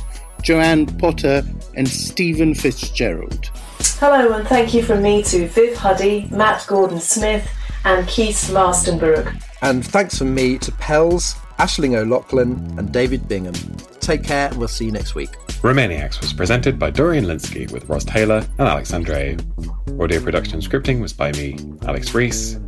Joanne 0.42 0.86
Potter, 0.86 1.44
and 1.76 1.88
Stephen 1.88 2.56
Fitzgerald. 2.56 3.52
Hello, 4.00 4.34
and 4.34 4.48
thank 4.48 4.74
you 4.74 4.82
from 4.84 5.02
me 5.02 5.22
to 5.24 5.48
Viv 5.50 5.76
Huddy, 5.76 6.28
Matt 6.32 6.66
Gordon 6.66 7.02
Smith, 7.02 7.50
and 7.84 8.08
Keith 8.08 8.50
Mastenberg. 8.54 9.44
And 9.62 9.86
thanks 9.86 10.18
from 10.18 10.34
me 10.34 10.58
to 10.60 10.72
Pels, 10.74 11.36
Ashling 11.60 11.96
O'Loughlin, 11.98 12.54
and 12.78 12.92
David 12.92 13.28
Bingham. 13.28 13.54
Take 14.00 14.24
care, 14.24 14.48
and 14.48 14.58
we'll 14.58 14.70
see 14.70 14.86
you 14.86 14.92
next 14.92 15.14
week. 15.14 15.32
Remainiacs 15.62 16.22
was 16.22 16.32
presented 16.32 16.80
by 16.80 16.90
Dorian 16.90 17.26
Lynskey 17.26 17.70
with 17.72 17.88
Ros 17.90 18.06
Taylor 18.06 18.46
and 18.58 18.68
Alex 18.68 18.92
Andreou. 18.92 20.02
Audio 20.02 20.22
production 20.22 20.56
and 20.56 20.64
scripting 20.64 21.02
was 21.02 21.12
by 21.12 21.34
me, 21.34 21.58
Alex 21.86 22.14
Rees. 22.14 22.60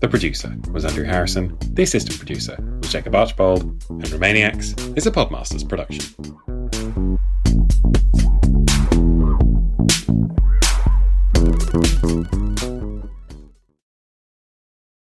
The 0.00 0.08
producer 0.08 0.56
was 0.72 0.86
Andrew 0.86 1.04
Harrison. 1.04 1.58
The 1.74 1.82
assistant 1.82 2.16
producer 2.16 2.56
was 2.80 2.90
Jacob 2.90 3.14
Archbold. 3.14 3.62
And 3.90 4.04
Remainiacs 4.04 4.96
is 4.96 5.06
a 5.06 5.10
Podmasters 5.10 5.68
production. 5.68 6.02